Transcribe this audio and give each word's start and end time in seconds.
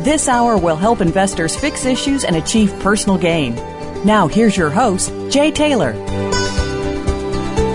This 0.00 0.28
hour 0.28 0.56
will 0.56 0.76
help 0.76 1.02
investors 1.02 1.54
fix 1.54 1.84
issues 1.84 2.24
and 2.24 2.34
achieve 2.34 2.72
personal 2.80 3.18
gain. 3.18 3.54
Now, 4.02 4.28
here's 4.28 4.56
your 4.56 4.70
host, 4.70 5.12
Jay 5.28 5.50
Taylor. 5.50 5.92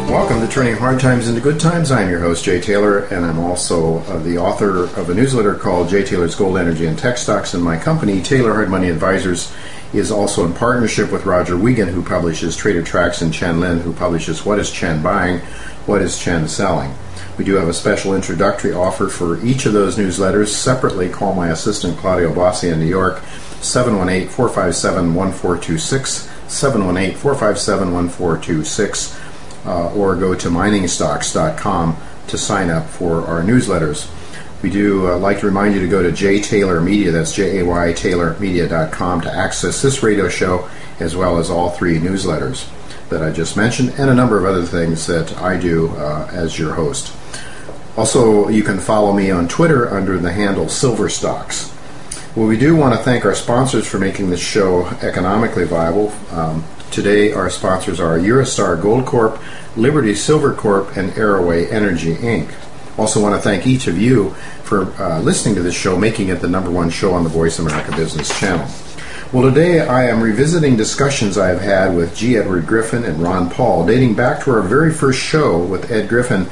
Welcome 0.09 0.39
to 0.39 0.47
Turning 0.47 0.75
Hard 0.75 0.99
Times 0.99 1.27
into 1.27 1.39
Good 1.39 1.59
Times. 1.59 1.91
I'm 1.91 2.09
your 2.09 2.21
host, 2.21 2.43
Jay 2.43 2.59
Taylor, 2.59 3.01
and 3.13 3.23
I'm 3.23 3.37
also 3.37 3.99
uh, 3.99 4.17
the 4.23 4.39
author 4.39 4.85
of 4.99 5.11
a 5.11 5.13
newsletter 5.13 5.53
called 5.53 5.87
Jay 5.87 6.03
Taylor's 6.03 6.33
Gold, 6.33 6.57
Energy, 6.57 6.87
and 6.87 6.97
Tech 6.97 7.19
Stocks. 7.19 7.53
And 7.53 7.63
my 7.63 7.77
company, 7.77 8.23
Taylor 8.23 8.55
Hard 8.55 8.69
Money 8.69 8.89
Advisors, 8.89 9.53
is 9.93 10.09
also 10.09 10.45
in 10.45 10.53
partnership 10.55 11.11
with 11.11 11.27
Roger 11.27 11.55
Wiegand, 11.55 11.91
who 11.91 12.01
publishes 12.01 12.57
Trader 12.57 12.81
Tracks, 12.81 13.21
and 13.21 13.31
Chen 13.31 13.59
Lin, 13.59 13.81
who 13.81 13.93
publishes 13.93 14.43
What 14.43 14.57
is 14.57 14.71
Chen 14.71 15.03
Buying, 15.03 15.41
What 15.85 16.01
is 16.01 16.17
Chen 16.17 16.47
Selling. 16.47 16.91
We 17.37 17.43
do 17.43 17.55
have 17.55 17.67
a 17.67 17.73
special 17.73 18.15
introductory 18.15 18.71
offer 18.71 19.09
for 19.09 19.43
each 19.43 19.65
of 19.65 19.73
those 19.73 19.97
newsletters. 19.97 20.47
Separately, 20.47 21.09
call 21.09 21.33
my 21.33 21.49
assistant 21.49 21.97
Claudio 21.97 22.33
Bossi 22.33 22.71
in 22.71 22.79
New 22.79 22.85
York, 22.85 23.21
718 23.61 24.29
457 24.29 25.13
1426, 25.13 26.29
718 26.47 27.17
457 27.17 27.93
1426, 27.93 29.19
uh, 29.65 29.93
or 29.93 30.15
go 30.15 30.33
to 30.33 30.49
miningstocks.com 30.49 31.97
to 32.27 32.37
sign 32.37 32.69
up 32.69 32.85
for 32.85 33.25
our 33.25 33.41
newsletters. 33.41 34.09
We 34.61 34.69
do 34.69 35.11
uh, 35.11 35.17
like 35.17 35.41
to 35.41 35.45
remind 35.45 35.75
you 35.75 35.81
to 35.81 35.87
go 35.89 36.01
to 36.01 36.13
J 36.13 36.39
Taylor 36.39 36.79
Media, 36.79 37.11
that's 37.11 37.33
J 37.33 37.59
A 37.59 37.65
Y 37.65 37.93
TaylorMedia.com, 37.93 39.21
to 39.21 39.31
access 39.31 39.81
this 39.81 40.01
radio 40.01 40.29
show 40.29 40.69
as 41.01 41.17
well 41.17 41.37
as 41.37 41.49
all 41.49 41.69
three 41.69 41.99
newsletters 41.99 42.65
that 43.09 43.21
I 43.21 43.31
just 43.31 43.55
mentioned, 43.55 43.93
and 43.97 44.09
a 44.09 44.15
number 44.15 44.37
of 44.37 44.45
other 44.45 44.65
things 44.65 45.05
that 45.07 45.37
I 45.37 45.57
do 45.57 45.89
uh, 45.95 46.29
as 46.31 46.57
your 46.57 46.73
host. 46.73 47.15
Also, 47.97 48.49
you 48.49 48.63
can 48.63 48.79
follow 48.79 49.13
me 49.13 49.31
on 49.31 49.47
Twitter 49.47 49.89
under 49.89 50.17
the 50.17 50.31
handle 50.31 50.65
Silverstocks. 50.65 51.71
Well, 52.35 52.47
we 52.47 52.57
do 52.57 52.75
want 52.75 52.93
to 52.93 53.01
thank 53.01 53.23
our 53.23 53.35
sponsors 53.35 53.87
for 53.87 53.97
making 53.97 54.29
this 54.29 54.41
show 54.41 54.87
economically 55.01 55.63
viable. 55.63 56.11
Um, 56.31 56.65
today, 56.91 57.31
our 57.31 57.49
sponsors 57.49 58.01
are 58.01 58.17
Eurostar 58.19 58.81
Gold 58.81 59.05
Corp, 59.05 59.39
Liberty 59.77 60.13
Silver 60.13 60.53
Corp, 60.53 60.97
and 60.97 61.11
Arroway 61.11 61.71
Energy 61.71 62.15
Inc. 62.15 62.51
Also, 62.97 63.21
want 63.21 63.35
to 63.35 63.41
thank 63.41 63.65
each 63.65 63.87
of 63.87 63.97
you 63.97 64.31
for 64.63 64.91
uh, 65.01 65.21
listening 65.21 65.55
to 65.55 65.61
this 65.61 65.75
show, 65.75 65.97
making 65.97 66.29
it 66.29 66.41
the 66.41 66.47
number 66.49 66.71
one 66.71 66.89
show 66.89 67.13
on 67.13 67.23
the 67.23 67.29
Voice 67.29 67.59
America 67.59 67.95
Business 67.95 68.37
Channel. 68.39 68.67
Well, 69.33 69.49
today 69.49 69.79
I 69.81 70.07
am 70.07 70.21
revisiting 70.21 70.77
discussions 70.77 71.35
I 71.35 71.47
have 71.47 71.59
had 71.59 71.95
with 71.95 72.15
G. 72.15 72.37
Edward 72.37 72.67
Griffin 72.67 73.03
and 73.03 73.23
Ron 73.23 73.49
Paul, 73.49 73.85
dating 73.85 74.13
back 74.13 74.43
to 74.43 74.51
our 74.51 74.61
very 74.61 74.93
first 74.93 75.19
show 75.19 75.57
with 75.57 75.91
Ed 75.91 76.07
Griffin 76.07 76.47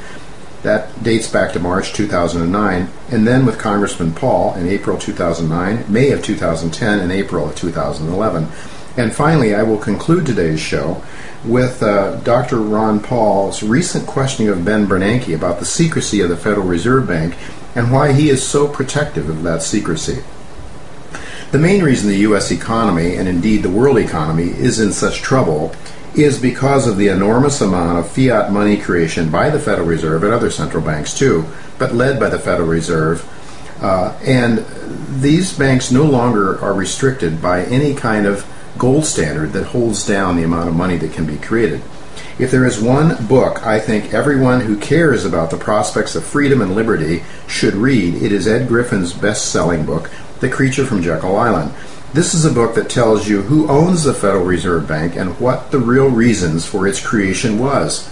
that 0.64 1.00
dates 1.02 1.30
back 1.30 1.52
to 1.52 1.60
March 1.60 1.92
2009, 1.92 2.88
and 3.10 3.26
then 3.28 3.46
with 3.46 3.60
Congressman 3.60 4.12
Paul 4.12 4.54
in 4.56 4.66
April 4.66 4.98
2009, 4.98 5.84
May 5.90 6.10
of 6.10 6.22
2010, 6.24 6.98
and 6.98 7.12
April 7.12 7.48
of 7.48 7.54
2011. 7.54 8.48
And 8.96 9.14
finally, 9.14 9.54
I 9.54 9.62
will 9.62 9.78
conclude 9.78 10.26
today's 10.26 10.60
show 10.60 11.00
with 11.44 11.80
uh, 11.80 12.16
Dr. 12.22 12.58
Ron 12.58 13.00
Paul's 13.00 13.62
recent 13.62 14.08
questioning 14.08 14.50
of 14.50 14.64
Ben 14.64 14.88
Bernanke 14.88 15.34
about 15.34 15.60
the 15.60 15.64
secrecy 15.64 16.20
of 16.20 16.28
the 16.28 16.36
Federal 16.36 16.66
Reserve 16.66 17.06
Bank 17.06 17.36
and 17.76 17.92
why 17.92 18.12
he 18.12 18.30
is 18.30 18.44
so 18.44 18.66
protective 18.66 19.28
of 19.28 19.44
that 19.44 19.62
secrecy. 19.62 20.24
The 21.54 21.60
main 21.60 21.84
reason 21.84 22.08
the 22.08 22.16
U.S. 22.16 22.50
economy, 22.50 23.14
and 23.14 23.28
indeed 23.28 23.62
the 23.62 23.70
world 23.70 23.96
economy, 23.98 24.48
is 24.48 24.80
in 24.80 24.90
such 24.90 25.22
trouble 25.22 25.72
is 26.16 26.36
because 26.36 26.88
of 26.88 26.96
the 26.96 27.06
enormous 27.06 27.60
amount 27.60 27.96
of 27.96 28.10
fiat 28.10 28.50
money 28.50 28.76
creation 28.76 29.30
by 29.30 29.50
the 29.50 29.60
Federal 29.60 29.86
Reserve 29.86 30.24
and 30.24 30.32
other 30.32 30.50
central 30.50 30.82
banks 30.82 31.16
too, 31.16 31.46
but 31.78 31.94
led 31.94 32.18
by 32.18 32.28
the 32.28 32.40
Federal 32.40 32.66
Reserve. 32.66 33.24
Uh, 33.80 34.18
and 34.24 34.66
these 35.22 35.56
banks 35.56 35.92
no 35.92 36.02
longer 36.02 36.60
are 36.60 36.74
restricted 36.74 37.40
by 37.40 37.62
any 37.66 37.94
kind 37.94 38.26
of 38.26 38.44
gold 38.76 39.04
standard 39.04 39.52
that 39.52 39.66
holds 39.66 40.04
down 40.04 40.34
the 40.34 40.42
amount 40.42 40.68
of 40.68 40.74
money 40.74 40.96
that 40.96 41.12
can 41.12 41.24
be 41.24 41.36
created. 41.36 41.80
If 42.36 42.50
there 42.50 42.66
is 42.66 42.80
one 42.80 43.26
book 43.26 43.64
I 43.64 43.78
think 43.78 44.12
everyone 44.12 44.62
who 44.62 44.76
cares 44.76 45.24
about 45.24 45.50
the 45.50 45.56
prospects 45.56 46.16
of 46.16 46.24
freedom 46.24 46.60
and 46.60 46.74
liberty 46.74 47.22
should 47.46 47.74
read, 47.74 48.14
it 48.14 48.32
is 48.32 48.48
Ed 48.48 48.66
Griffin's 48.66 49.12
best 49.12 49.52
selling 49.52 49.86
book, 49.86 50.10
The 50.40 50.48
Creature 50.48 50.86
from 50.86 51.02
Jekyll 51.02 51.36
Island. 51.36 51.72
This 52.12 52.34
is 52.34 52.44
a 52.44 52.52
book 52.52 52.74
that 52.74 52.88
tells 52.88 53.28
you 53.28 53.42
who 53.42 53.68
owns 53.68 54.04
the 54.04 54.14
Federal 54.14 54.44
Reserve 54.44 54.86
Bank 54.86 55.16
and 55.16 55.38
what 55.40 55.70
the 55.70 55.80
real 55.80 56.08
reasons 56.08 56.64
for 56.64 56.86
its 56.86 57.04
creation 57.04 57.58
was. 57.58 58.08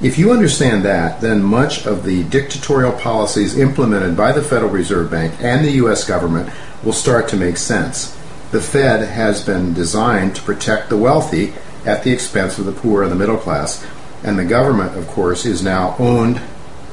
If 0.00 0.16
you 0.16 0.30
understand 0.30 0.84
that, 0.84 1.20
then 1.20 1.42
much 1.42 1.84
of 1.84 2.04
the 2.04 2.22
dictatorial 2.24 2.92
policies 2.92 3.58
implemented 3.58 4.16
by 4.16 4.32
the 4.32 4.42
Federal 4.42 4.70
Reserve 4.70 5.10
Bank 5.10 5.34
and 5.40 5.64
the 5.64 5.72
U.S. 5.72 6.04
government 6.04 6.50
will 6.84 6.92
start 6.92 7.28
to 7.28 7.36
make 7.36 7.56
sense. 7.56 8.16
The 8.52 8.60
Fed 8.60 9.06
has 9.06 9.44
been 9.44 9.74
designed 9.74 10.36
to 10.36 10.42
protect 10.42 10.88
the 10.88 10.96
wealthy 10.96 11.52
at 11.84 12.04
the 12.04 12.12
expense 12.12 12.58
of 12.58 12.64
the 12.64 12.72
poor 12.72 13.02
and 13.02 13.10
the 13.10 13.16
middle 13.16 13.36
class, 13.36 13.84
and 14.22 14.38
the 14.38 14.44
government, 14.44 14.96
of 14.96 15.06
course, 15.08 15.44
is 15.44 15.62
now 15.62 15.96
owned 15.98 16.40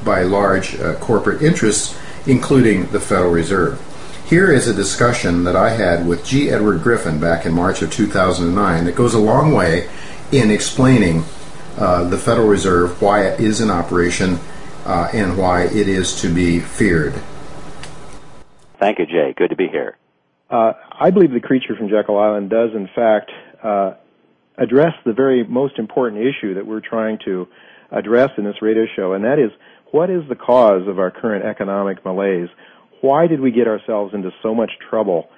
by 0.04 0.22
large 0.22 0.78
uh, 0.78 0.96
corporate 0.96 1.42
interests, 1.42 1.98
including 2.26 2.86
the 2.88 3.00
Federal 3.00 3.30
Reserve. 3.30 3.80
Here 4.26 4.50
is 4.50 4.66
a 4.66 4.74
discussion 4.74 5.44
that 5.44 5.54
I 5.54 5.70
had 5.70 6.04
with 6.04 6.26
G. 6.26 6.50
Edward 6.50 6.82
Griffin 6.82 7.20
back 7.20 7.46
in 7.46 7.52
March 7.52 7.80
of 7.80 7.92
2009 7.92 8.84
that 8.84 8.96
goes 8.96 9.14
a 9.14 9.20
long 9.20 9.52
way 9.52 9.88
in 10.32 10.50
explaining 10.50 11.22
uh, 11.78 12.02
the 12.08 12.18
Federal 12.18 12.48
Reserve, 12.48 13.00
why 13.00 13.22
it 13.22 13.38
is 13.38 13.60
in 13.60 13.70
operation, 13.70 14.40
uh, 14.84 15.08
and 15.12 15.38
why 15.38 15.66
it 15.66 15.86
is 15.86 16.20
to 16.22 16.34
be 16.34 16.58
feared. 16.58 17.14
Thank 18.80 18.98
you, 18.98 19.06
Jay. 19.06 19.32
Good 19.36 19.50
to 19.50 19.56
be 19.56 19.68
here. 19.68 19.96
Uh, 20.50 20.72
I 20.98 21.12
believe 21.12 21.30
the 21.30 21.38
creature 21.38 21.76
from 21.76 21.88
Jekyll 21.88 22.18
Island 22.18 22.50
does, 22.50 22.70
in 22.74 22.88
fact, 22.96 23.30
uh, 23.62 23.94
address 24.58 24.94
the 25.04 25.12
very 25.12 25.44
most 25.44 25.78
important 25.78 26.22
issue 26.22 26.54
that 26.54 26.66
we're 26.66 26.80
trying 26.80 27.20
to 27.26 27.46
address 27.92 28.30
in 28.38 28.42
this 28.42 28.60
radio 28.60 28.86
show, 28.96 29.12
and 29.12 29.24
that 29.24 29.38
is 29.38 29.52
what 29.92 30.10
is 30.10 30.28
the 30.28 30.34
cause 30.34 30.88
of 30.88 30.98
our 30.98 31.12
current 31.12 31.44
economic 31.44 32.04
malaise? 32.04 32.48
Why 33.00 33.26
did 33.26 33.40
we 33.40 33.50
get 33.50 33.66
ourselves 33.66 34.14
into 34.14 34.30
so 34.42 34.54
much 34.54 34.70
trouble? 34.90 35.28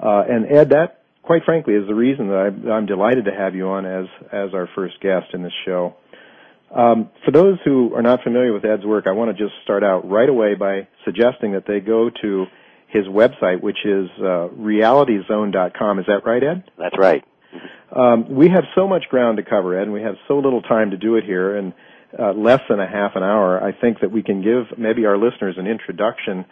Uh, 0.00 0.22
and 0.28 0.50
Ed, 0.50 0.70
that 0.70 1.02
quite 1.22 1.44
frankly 1.44 1.74
is 1.74 1.86
the 1.86 1.94
reason 1.94 2.28
that 2.28 2.36
I, 2.36 2.70
I'm 2.70 2.86
delighted 2.86 3.26
to 3.26 3.32
have 3.32 3.54
you 3.54 3.68
on 3.68 3.84
as 3.84 4.06
as 4.32 4.54
our 4.54 4.68
first 4.74 5.00
guest 5.00 5.34
in 5.34 5.42
this 5.42 5.52
show. 5.64 5.94
Um, 6.74 7.10
for 7.24 7.30
those 7.30 7.58
who 7.64 7.94
are 7.94 8.02
not 8.02 8.22
familiar 8.22 8.52
with 8.52 8.64
Ed's 8.64 8.84
work, 8.84 9.06
I 9.06 9.12
want 9.12 9.36
to 9.36 9.42
just 9.42 9.54
start 9.64 9.82
out 9.82 10.08
right 10.08 10.28
away 10.28 10.54
by 10.54 10.86
suggesting 11.04 11.52
that 11.52 11.64
they 11.66 11.80
go 11.80 12.10
to 12.22 12.46
his 12.88 13.06
website, 13.06 13.62
which 13.62 13.78
is 13.84 14.08
uh, 14.18 14.48
realityzone.com. 14.48 15.98
Is 15.98 16.06
that 16.06 16.24
right, 16.26 16.42
Ed? 16.42 16.64
That's 16.78 16.96
right. 16.98 17.24
Um, 17.94 18.34
we 18.34 18.48
have 18.48 18.64
so 18.74 18.86
much 18.86 19.04
ground 19.08 19.38
to 19.38 19.42
cover, 19.42 19.78
Ed, 19.78 19.84
and 19.84 19.92
we 19.92 20.02
have 20.02 20.16
so 20.26 20.38
little 20.38 20.60
time 20.60 20.90
to 20.90 20.98
do 20.98 21.16
it 21.16 21.24
here, 21.24 21.56
and 21.56 21.72
uh, 22.18 22.32
less 22.32 22.60
than 22.68 22.80
a 22.80 22.86
half 22.86 23.12
an 23.14 23.22
hour. 23.22 23.62
I 23.62 23.72
think 23.72 24.00
that 24.00 24.10
we 24.10 24.22
can 24.22 24.42
give 24.42 24.78
maybe 24.78 25.06
our 25.06 25.16
listeners 25.16 25.56
an 25.58 25.66
introduction 25.66 26.44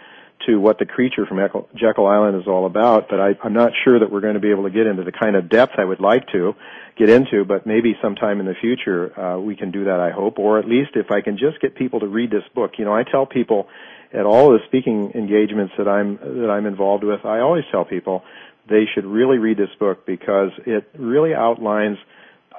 to 0.46 0.60
what 0.60 0.78
the 0.78 0.86
creature 0.86 1.26
from 1.26 1.38
Jekyll 1.74 2.06
Island 2.06 2.40
is 2.40 2.46
all 2.46 2.66
about, 2.66 3.08
but 3.08 3.20
I, 3.20 3.30
I'm 3.42 3.54
not 3.54 3.72
sure 3.84 3.98
that 3.98 4.12
we're 4.12 4.20
going 4.20 4.34
to 4.34 4.40
be 4.40 4.50
able 4.50 4.64
to 4.64 4.70
get 4.70 4.86
into 4.86 5.02
the 5.02 5.12
kind 5.12 5.34
of 5.34 5.48
depth 5.48 5.72
I 5.78 5.84
would 5.84 6.00
like 6.00 6.26
to 6.32 6.54
get 6.96 7.08
into, 7.08 7.44
but 7.44 7.66
maybe 7.66 7.96
sometime 8.02 8.40
in 8.40 8.46
the 8.46 8.54
future 8.60 9.18
uh, 9.18 9.38
we 9.38 9.56
can 9.56 9.70
do 9.70 9.84
that, 9.84 10.00
I 10.00 10.10
hope, 10.10 10.38
or 10.38 10.58
at 10.58 10.66
least 10.66 10.90
if 10.94 11.10
I 11.10 11.20
can 11.20 11.36
just 11.38 11.60
get 11.60 11.74
people 11.74 12.00
to 12.00 12.06
read 12.06 12.30
this 12.30 12.44
book. 12.54 12.72
You 12.78 12.84
know, 12.84 12.94
I 12.94 13.02
tell 13.02 13.26
people 13.26 13.68
at 14.12 14.24
all 14.24 14.50
the 14.50 14.60
speaking 14.66 15.12
engagements 15.14 15.74
that 15.78 15.88
I'm 15.88 16.16
that 16.16 16.50
I'm 16.50 16.66
involved 16.66 17.04
with, 17.04 17.24
I 17.24 17.40
always 17.40 17.64
tell 17.70 17.84
people 17.84 18.22
they 18.68 18.84
should 18.94 19.04
really 19.04 19.38
read 19.38 19.58
this 19.58 19.74
book 19.78 20.06
because 20.06 20.50
it 20.64 20.88
really 20.98 21.34
outlines, 21.34 21.98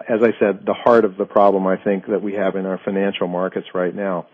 as 0.07 0.21
I 0.21 0.33
said, 0.39 0.65
the 0.65 0.74
heart 0.74 1.06
of 1.06 1.18
the 1.18 1.25
problem 1.25 1.68
I 1.68 1.77
think 1.77 2.07
that 2.07 2.21
we 2.21 2.33
have 2.33 2.56
in 2.56 2.65
our 2.65 2.79
financial 2.83 3.27
markets 3.27 3.68
right 3.74 3.94
now. 3.94 4.27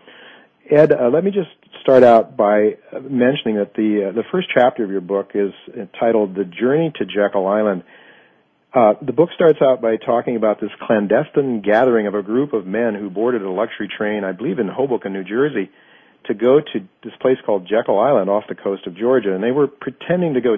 Ed, 0.70 0.92
uh, 0.92 1.08
let 1.08 1.24
me 1.24 1.30
just 1.30 1.50
start 1.82 2.02
out 2.02 2.36
by 2.36 2.76
mentioning 3.02 3.56
that 3.56 3.74
the 3.74 4.08
uh, 4.08 4.12
the 4.12 4.24
first 4.30 4.48
chapter 4.52 4.84
of 4.84 4.90
your 4.90 5.00
book 5.00 5.32
is 5.34 5.52
entitled 5.76 6.34
"The 6.34 6.44
Journey 6.44 6.92
to 6.96 7.04
Jekyll 7.04 7.46
Island." 7.46 7.84
Uh, 8.74 8.94
the 9.00 9.12
book 9.12 9.30
starts 9.34 9.60
out 9.62 9.80
by 9.80 9.96
talking 9.96 10.34
about 10.34 10.60
this 10.60 10.70
clandestine 10.82 11.60
gathering 11.60 12.08
of 12.08 12.14
a 12.14 12.22
group 12.22 12.52
of 12.52 12.66
men 12.66 12.94
who 12.94 13.08
boarded 13.08 13.42
a 13.42 13.50
luxury 13.50 13.88
train, 13.88 14.24
I 14.24 14.32
believe 14.32 14.58
in 14.58 14.66
Hoboken, 14.66 15.12
New 15.12 15.22
Jersey, 15.22 15.70
to 16.26 16.34
go 16.34 16.58
to 16.58 16.80
this 17.04 17.12
place 17.20 17.36
called 17.46 17.68
Jekyll 17.68 18.00
Island 18.00 18.28
off 18.28 18.44
the 18.48 18.56
coast 18.56 18.88
of 18.88 18.96
Georgia, 18.96 19.32
and 19.32 19.44
they 19.44 19.52
were 19.52 19.68
pretending 19.68 20.34
to 20.34 20.40
go 20.40 20.56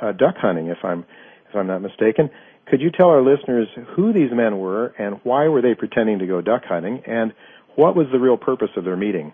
uh, 0.00 0.12
duck 0.12 0.36
hunting, 0.38 0.68
if 0.68 0.78
I'm 0.82 1.04
if 1.48 1.54
I'm 1.54 1.66
not 1.66 1.82
mistaken. 1.82 2.30
Could 2.66 2.80
you 2.80 2.90
tell 2.90 3.08
our 3.08 3.22
listeners 3.22 3.68
who 3.94 4.12
these 4.12 4.30
men 4.32 4.58
were 4.58 4.94
and 4.98 5.20
why 5.24 5.48
were 5.48 5.60
they 5.60 5.74
pretending 5.74 6.20
to 6.20 6.26
go 6.26 6.40
duck 6.40 6.62
hunting, 6.64 7.02
and 7.06 7.34
what 7.76 7.94
was 7.96 8.06
the 8.12 8.18
real 8.18 8.36
purpose 8.36 8.70
of 8.76 8.84
their 8.84 8.96
meeting? 8.96 9.32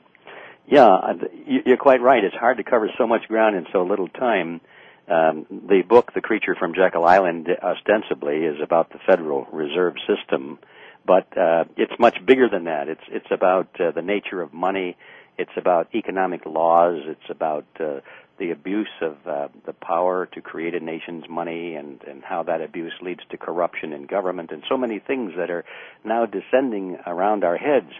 Yeah, 0.66 1.14
you're 1.46 1.76
quite 1.76 2.00
right. 2.00 2.24
It's 2.24 2.34
hard 2.34 2.56
to 2.56 2.64
cover 2.64 2.90
so 2.98 3.06
much 3.06 3.28
ground 3.28 3.56
in 3.56 3.66
so 3.72 3.82
little 3.82 4.08
time. 4.08 4.60
Um, 5.08 5.46
the 5.48 5.82
book, 5.88 6.12
The 6.12 6.20
Creature 6.20 6.56
from 6.58 6.74
Jekyll 6.74 7.04
Island, 7.04 7.48
ostensibly 7.62 8.38
is 8.38 8.56
about 8.60 8.90
the 8.90 8.98
Federal 9.06 9.44
Reserve 9.52 9.94
System, 10.08 10.58
but 11.06 11.28
uh, 11.38 11.64
it's 11.76 11.92
much 12.00 12.16
bigger 12.26 12.48
than 12.48 12.64
that. 12.64 12.88
It's 12.88 13.04
it's 13.08 13.30
about 13.30 13.68
uh, 13.80 13.92
the 13.92 14.02
nature 14.02 14.42
of 14.42 14.52
money. 14.52 14.96
It's 15.38 15.52
about 15.56 15.94
economic 15.94 16.44
laws. 16.44 17.00
It's 17.06 17.30
about 17.30 17.66
uh, 17.78 18.00
the 18.38 18.50
abuse 18.50 18.90
of 19.00 19.16
uh, 19.24 19.48
the 19.64 19.72
power 19.72 20.26
to 20.34 20.40
create 20.40 20.74
a 20.74 20.80
nation's 20.80 21.24
money 21.28 21.76
and, 21.76 22.02
and 22.02 22.24
how 22.24 22.42
that 22.42 22.60
abuse 22.60 22.92
leads 23.00 23.20
to 23.30 23.38
corruption 23.38 23.92
in 23.92 24.06
government 24.06 24.50
and 24.50 24.62
so 24.68 24.76
many 24.76 24.98
things 24.98 25.32
that 25.36 25.50
are 25.50 25.64
now 26.04 26.26
descending 26.26 26.98
around 27.06 27.44
our 27.44 27.56
heads. 27.56 27.92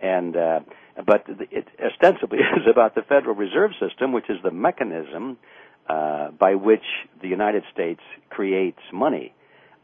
And 0.00 0.36
uh, 0.36 0.60
but 0.96 1.24
it 1.50 1.66
ostensibly 1.84 2.38
is 2.56 2.66
about 2.70 2.94
the 2.94 3.02
Federal 3.02 3.34
Reserve 3.34 3.72
System, 3.80 4.12
which 4.12 4.28
is 4.28 4.36
the 4.42 4.50
mechanism 4.50 5.38
uh, 5.88 6.30
by 6.30 6.54
which 6.54 6.84
the 7.20 7.28
United 7.28 7.64
States 7.72 8.00
creates 8.30 8.80
money 8.92 9.34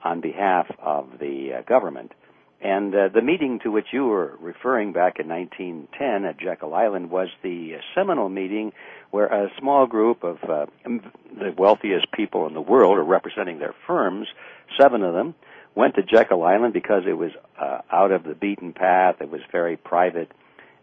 on 0.04 0.20
behalf 0.20 0.66
of 0.78 1.18
the 1.18 1.58
uh, 1.58 1.62
government. 1.62 2.12
And 2.60 2.92
uh, 2.94 3.08
the 3.14 3.22
meeting 3.22 3.60
to 3.62 3.70
which 3.70 3.86
you 3.92 4.06
were 4.06 4.36
referring 4.40 4.92
back 4.92 5.20
in 5.20 5.28
1910 5.28 6.24
at 6.24 6.38
Jekyll 6.40 6.74
Island 6.74 7.10
was 7.10 7.28
the 7.42 7.74
seminal 7.94 8.28
meeting 8.28 8.72
where 9.10 9.26
a 9.26 9.48
small 9.60 9.86
group 9.86 10.24
of 10.24 10.38
uh, 10.42 10.66
the 10.84 11.54
wealthiest 11.56 12.10
people 12.12 12.46
in 12.46 12.54
the 12.54 12.60
world, 12.60 12.98
or 12.98 13.04
representing 13.04 13.58
their 13.58 13.74
firms, 13.86 14.26
seven 14.80 15.02
of 15.02 15.14
them, 15.14 15.34
went 15.74 15.94
to 15.94 16.02
Jekyll 16.02 16.42
Island 16.42 16.74
because 16.74 17.04
it 17.06 17.12
was 17.12 17.30
uh, 17.60 17.78
out 17.92 18.10
of 18.10 18.24
the 18.24 18.34
beaten 18.34 18.72
path. 18.72 19.16
It 19.20 19.30
was 19.30 19.40
very 19.52 19.76
private. 19.76 20.32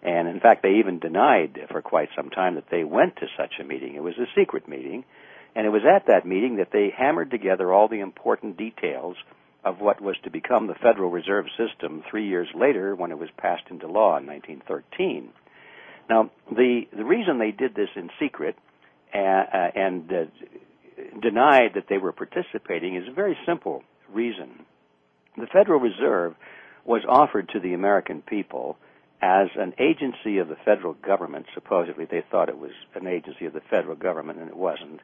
And 0.05 0.27
in 0.27 0.39
fact, 0.39 0.61
they 0.61 0.75
even 0.75 0.99
denied 0.99 1.57
for 1.71 1.81
quite 1.81 2.09
some 2.15 2.29
time 2.29 2.55
that 2.55 2.69
they 2.69 2.83
went 2.83 3.15
to 3.15 3.25
such 3.35 3.55
a 3.59 3.63
meeting. 3.63 3.95
It 3.95 4.03
was 4.03 4.13
a 4.19 4.39
secret 4.39 4.67
meeting. 4.67 5.03
And 5.55 5.65
it 5.65 5.71
was 5.71 5.81
at 5.83 6.05
that 6.07 6.27
meeting 6.27 6.57
that 6.57 6.69
they 6.71 6.93
hammered 6.95 7.31
together 7.31 7.73
all 7.73 7.87
the 7.87 8.01
important 8.01 8.55
details 8.55 9.15
of 9.63 9.79
what 9.79 9.99
was 9.99 10.15
to 10.23 10.29
become 10.29 10.67
the 10.67 10.75
Federal 10.75 11.09
Reserve 11.09 11.45
System 11.57 12.03
three 12.09 12.27
years 12.27 12.47
later 12.53 12.95
when 12.95 13.09
it 13.11 13.17
was 13.17 13.29
passed 13.37 13.63
into 13.71 13.87
law 13.87 14.17
in 14.17 14.27
1913. 14.27 15.29
Now, 16.07 16.29
the, 16.51 16.81
the 16.95 17.03
reason 17.03 17.39
they 17.39 17.49
did 17.49 17.73
this 17.73 17.89
in 17.95 18.11
secret 18.19 18.55
uh, 19.11 19.17
uh, 19.17 19.71
and 19.73 20.11
uh, 20.11 20.25
denied 21.19 21.71
that 21.73 21.85
they 21.89 21.97
were 21.97 22.11
participating 22.11 22.95
is 22.95 23.07
a 23.07 23.13
very 23.13 23.35
simple 23.43 23.81
reason. 24.13 24.65
The 25.35 25.47
Federal 25.47 25.79
Reserve 25.79 26.35
was 26.85 27.01
offered 27.09 27.49
to 27.53 27.59
the 27.59 27.73
American 27.73 28.21
people 28.21 28.77
as 29.21 29.47
an 29.55 29.73
agency 29.79 30.37
of 30.37 30.47
the 30.47 30.57
federal 30.65 30.93
government. 30.93 31.45
Supposedly, 31.53 32.05
they 32.05 32.23
thought 32.29 32.49
it 32.49 32.57
was 32.57 32.71
an 32.93 33.07
agency 33.07 33.45
of 33.45 33.53
the 33.53 33.61
federal 33.69 33.95
government, 33.95 34.39
and 34.39 34.49
it 34.49 34.57
wasn't. 34.57 35.01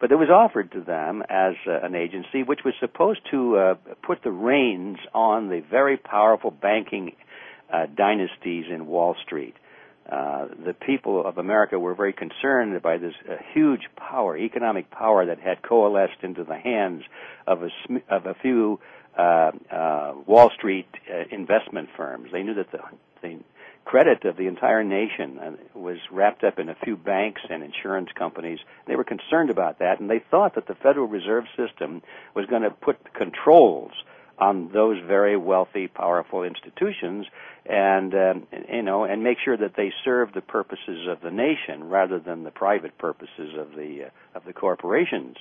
But 0.00 0.10
it 0.10 0.16
was 0.16 0.30
offered 0.30 0.72
to 0.72 0.80
them 0.80 1.22
as 1.28 1.54
uh, 1.66 1.78
an 1.80 1.94
agency 1.94 2.42
which 2.42 2.64
was 2.64 2.74
supposed 2.80 3.20
to 3.30 3.56
uh, 3.56 3.74
put 4.02 4.24
the 4.24 4.32
reins 4.32 4.98
on 5.14 5.48
the 5.48 5.60
very 5.60 5.96
powerful 5.96 6.50
banking 6.50 7.12
uh, 7.72 7.86
dynasties 7.86 8.64
in 8.68 8.86
Wall 8.86 9.14
Street. 9.24 9.54
Uh, 10.10 10.48
the 10.66 10.74
people 10.74 11.24
of 11.24 11.38
America 11.38 11.78
were 11.78 11.94
very 11.94 12.12
concerned 12.12 12.82
by 12.82 12.98
this 12.98 13.14
uh, 13.30 13.36
huge 13.54 13.82
power, 13.96 14.36
economic 14.36 14.90
power 14.90 15.24
that 15.26 15.38
had 15.38 15.62
coalesced 15.62 16.22
into 16.22 16.42
the 16.42 16.58
hands 16.58 17.04
of 17.46 17.62
a, 17.62 17.68
sm- 17.86 17.96
of 18.10 18.26
a 18.26 18.34
few 18.42 18.80
uh, 19.16 19.52
Wall 20.26 20.50
Street 20.56 20.88
investment 21.30 21.88
firms. 21.96 22.30
They 22.32 22.42
knew 22.42 22.54
that 22.54 22.72
the, 22.72 22.80
the 23.22 23.38
credit 23.84 24.24
of 24.24 24.36
the 24.36 24.46
entire 24.46 24.84
nation 24.84 25.38
uh, 25.38 25.78
was 25.78 25.98
wrapped 26.10 26.44
up 26.44 26.58
in 26.58 26.68
a 26.68 26.76
few 26.84 26.96
banks 26.96 27.42
and 27.50 27.62
insurance 27.62 28.10
companies. 28.14 28.58
They 28.86 28.96
were 28.96 29.04
concerned 29.04 29.50
about 29.50 29.78
that, 29.80 30.00
and 30.00 30.08
they 30.08 30.22
thought 30.30 30.54
that 30.54 30.66
the 30.66 30.74
Federal 30.74 31.06
Reserve 31.06 31.44
System 31.56 32.02
was 32.34 32.46
going 32.46 32.62
to 32.62 32.70
put 32.70 33.12
controls 33.14 33.92
on 34.38 34.70
those 34.72 34.98
very 35.06 35.36
wealthy, 35.36 35.88
powerful 35.88 36.42
institutions, 36.42 37.26
and 37.66 38.14
um, 38.14 38.46
you 38.72 38.82
know, 38.82 39.04
and 39.04 39.22
make 39.22 39.38
sure 39.44 39.56
that 39.56 39.76
they 39.76 39.92
serve 40.04 40.32
the 40.32 40.40
purposes 40.40 41.06
of 41.08 41.20
the 41.20 41.30
nation 41.30 41.84
rather 41.84 42.18
than 42.18 42.42
the 42.42 42.50
private 42.50 42.96
purposes 42.98 43.54
of 43.58 43.70
the 43.76 44.04
uh, 44.06 44.36
of 44.36 44.44
the 44.44 44.52
corporations. 44.52 45.36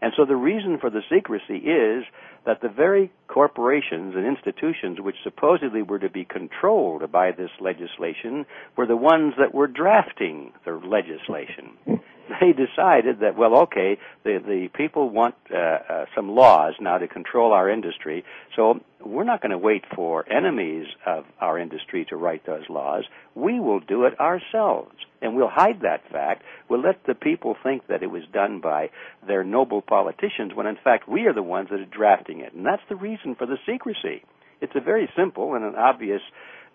And 0.00 0.12
so 0.16 0.24
the 0.24 0.34
reason 0.34 0.78
for 0.80 0.90
the 0.90 1.02
secrecy 1.08 1.58
is 1.58 2.04
that 2.44 2.60
the 2.60 2.68
very 2.68 3.12
corporations 3.32 4.14
and 4.14 4.26
institutions 4.26 5.00
which 5.00 5.16
supposedly 5.24 5.80
were 5.80 5.98
to 5.98 6.10
be 6.10 6.24
controlled 6.24 7.10
by 7.10 7.32
this 7.32 7.50
legislation 7.60 8.44
were 8.76 8.86
the 8.86 8.96
ones 8.96 9.32
that 9.38 9.54
were 9.54 9.66
drafting 9.66 10.52
the 10.66 10.72
legislation. 10.72 11.70
They 12.40 12.52
decided 12.52 13.20
that, 13.20 13.36
well, 13.36 13.62
okay, 13.62 13.98
the, 14.24 14.38
the 14.38 14.68
people 14.72 15.10
want 15.10 15.34
uh, 15.52 15.56
uh, 15.56 16.04
some 16.14 16.30
laws 16.30 16.74
now 16.80 16.96
to 16.96 17.08
control 17.08 17.52
our 17.52 17.68
industry, 17.68 18.24
so 18.54 18.80
we're 19.04 19.24
not 19.24 19.42
going 19.42 19.50
to 19.50 19.58
wait 19.58 19.84
for 19.94 20.24
enemies 20.32 20.86
of 21.04 21.24
our 21.40 21.58
industry 21.58 22.06
to 22.10 22.16
write 22.16 22.46
those 22.46 22.62
laws. 22.68 23.04
We 23.34 23.60
will 23.60 23.80
do 23.80 24.04
it 24.04 24.18
ourselves. 24.20 24.94
And 25.20 25.36
we'll 25.36 25.48
hide 25.48 25.82
that 25.82 26.02
fact. 26.10 26.42
We'll 26.68 26.82
let 26.82 27.04
the 27.06 27.14
people 27.14 27.56
think 27.62 27.86
that 27.86 28.02
it 28.02 28.10
was 28.10 28.24
done 28.32 28.60
by 28.60 28.90
their 29.24 29.44
noble 29.44 29.80
politicians 29.80 30.52
when 30.52 30.66
in 30.66 30.76
fact 30.82 31.08
we 31.08 31.26
are 31.26 31.32
the 31.32 31.44
ones 31.44 31.68
that 31.70 31.78
are 31.78 31.84
drafting 31.84 32.40
it. 32.40 32.52
And 32.54 32.66
that's 32.66 32.82
the 32.88 32.96
reason 32.96 33.21
for 33.36 33.46
the 33.46 33.58
secrecy. 33.66 34.22
It's 34.60 34.74
a 34.76 34.80
very 34.80 35.08
simple 35.16 35.54
and 35.54 35.64
an 35.64 35.74
obvious 35.74 36.22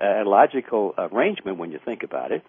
uh, 0.02 0.24
logical 0.26 0.94
arrangement 0.98 1.58
when 1.58 1.72
you 1.72 1.80
think 1.84 2.04
about 2.04 2.32
it. 2.32 2.44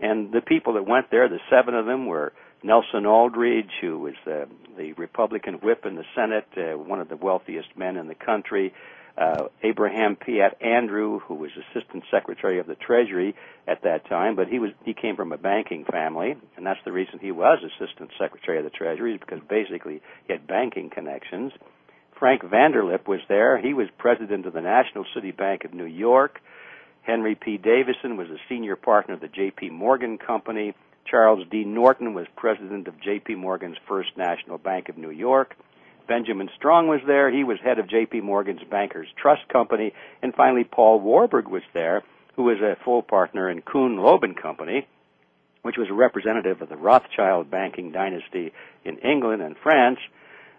And 0.00 0.32
the 0.32 0.40
people 0.40 0.74
that 0.74 0.86
went 0.86 1.10
there, 1.10 1.28
the 1.28 1.38
seven 1.50 1.74
of 1.74 1.86
them 1.86 2.06
were 2.06 2.32
Nelson 2.62 3.06
Aldrich, 3.06 3.70
who 3.80 3.98
was 3.98 4.14
the, 4.24 4.48
the 4.76 4.92
Republican 4.94 5.54
whip 5.54 5.84
in 5.84 5.96
the 5.96 6.04
Senate, 6.14 6.46
uh, 6.56 6.76
one 6.78 7.00
of 7.00 7.08
the 7.08 7.16
wealthiest 7.16 7.68
men 7.76 7.96
in 7.96 8.08
the 8.08 8.14
country, 8.14 8.72
uh, 9.16 9.44
Abraham 9.62 10.16
Piatt 10.16 10.60
Andrew, 10.60 11.20
who 11.20 11.34
was 11.34 11.50
Assistant 11.70 12.04
Secretary 12.10 12.58
of 12.58 12.66
the 12.66 12.74
Treasury 12.74 13.34
at 13.68 13.82
that 13.82 14.08
time, 14.08 14.34
but 14.34 14.48
he 14.48 14.58
was 14.58 14.70
he 14.84 14.92
came 14.92 15.14
from 15.14 15.32
a 15.32 15.38
banking 15.38 15.84
family, 15.84 16.34
and 16.56 16.66
that's 16.66 16.80
the 16.84 16.90
reason 16.90 17.20
he 17.20 17.30
was 17.30 17.58
Assistant 17.62 18.10
Secretary 18.18 18.58
of 18.58 18.64
the 18.64 18.70
Treasury, 18.70 19.16
because 19.16 19.40
basically 19.48 20.02
he 20.26 20.32
had 20.32 20.46
banking 20.46 20.90
connections. 20.90 21.52
Frank 22.24 22.40
Vanderlip 22.40 23.06
was 23.06 23.20
there. 23.28 23.58
He 23.58 23.74
was 23.74 23.88
president 23.98 24.46
of 24.46 24.54
the 24.54 24.62
National 24.62 25.04
City 25.14 25.30
Bank 25.30 25.64
of 25.66 25.74
New 25.74 25.84
York. 25.84 26.40
Henry 27.02 27.34
P. 27.34 27.58
Davison 27.58 28.16
was 28.16 28.28
a 28.30 28.38
senior 28.48 28.76
partner 28.76 29.12
of 29.12 29.20
the 29.20 29.28
J.P. 29.28 29.68
Morgan 29.68 30.16
Company. 30.16 30.72
Charles 31.04 31.46
D. 31.50 31.64
Norton 31.64 32.14
was 32.14 32.26
president 32.34 32.88
of 32.88 32.98
J.P. 32.98 33.34
Morgan's 33.34 33.76
First 33.86 34.16
National 34.16 34.56
Bank 34.56 34.88
of 34.88 34.96
New 34.96 35.10
York. 35.10 35.54
Benjamin 36.08 36.48
Strong 36.56 36.88
was 36.88 37.00
there. 37.06 37.30
He 37.30 37.44
was 37.44 37.58
head 37.62 37.78
of 37.78 37.90
J.P. 37.90 38.22
Morgan's 38.22 38.64
Bankers 38.70 39.08
Trust 39.20 39.46
Company. 39.52 39.92
And 40.22 40.34
finally, 40.34 40.64
Paul 40.64 41.00
Warburg 41.00 41.48
was 41.48 41.62
there, 41.74 42.04
who 42.36 42.44
was 42.44 42.56
a 42.62 42.82
full 42.86 43.02
partner 43.02 43.50
in 43.50 43.60
Kuhn 43.60 43.98
Loeb 43.98 44.24
and 44.24 44.34
Company. 44.34 44.88
which 45.60 45.76
was 45.76 45.88
a 45.90 45.94
representative 45.94 46.62
of 46.62 46.70
the 46.70 46.76
Rothschild 46.76 47.50
banking 47.50 47.92
dynasty 47.92 48.52
in 48.82 48.96
England 48.98 49.42
and 49.42 49.56
France. 49.62 49.98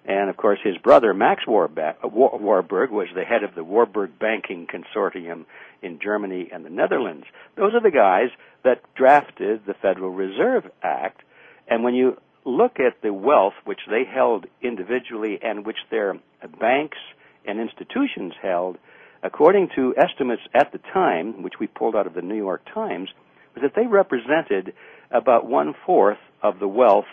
And 0.07 0.29
of 0.29 0.37
course, 0.37 0.59
his 0.63 0.77
brother 0.77 1.13
Max 1.13 1.47
Warburg 1.47 1.95
was 2.03 3.07
the 3.15 3.23
head 3.23 3.43
of 3.43 3.55
the 3.55 3.63
Warburg 3.63 4.19
Banking 4.19 4.67
Consortium 4.67 5.45
in 5.81 5.99
Germany 5.99 6.49
and 6.53 6.63
the 6.63 6.69
Netherlands. 6.69 7.25
Those 7.55 7.73
are 7.73 7.81
the 7.81 7.91
guys 7.91 8.29
that 8.63 8.81
drafted 8.95 9.65
the 9.65 9.73
Federal 9.73 10.11
Reserve 10.11 10.69
Act. 10.83 11.21
And 11.67 11.83
when 11.83 11.95
you 11.95 12.17
look 12.45 12.79
at 12.79 13.01
the 13.01 13.11
wealth 13.11 13.55
which 13.63 13.79
they 13.89 14.03
held 14.05 14.45
individually 14.61 15.39
and 15.41 15.65
which 15.65 15.79
their 15.89 16.19
banks 16.59 16.99
and 17.43 17.59
institutions 17.59 18.33
held, 18.39 18.77
according 19.23 19.69
to 19.75 19.95
estimates 19.97 20.43
at 20.53 20.71
the 20.71 20.79
time, 20.93 21.41
which 21.41 21.59
we 21.59 21.65
pulled 21.65 21.95
out 21.95 22.05
of 22.05 22.13
the 22.13 22.21
New 22.21 22.35
York 22.35 22.61
Times, 22.71 23.09
was 23.55 23.63
that 23.63 23.73
they 23.75 23.87
represented 23.87 24.73
about 25.09 25.47
one 25.47 25.73
fourth 25.85 26.19
of 26.43 26.59
the 26.59 26.67
wealth 26.67 27.05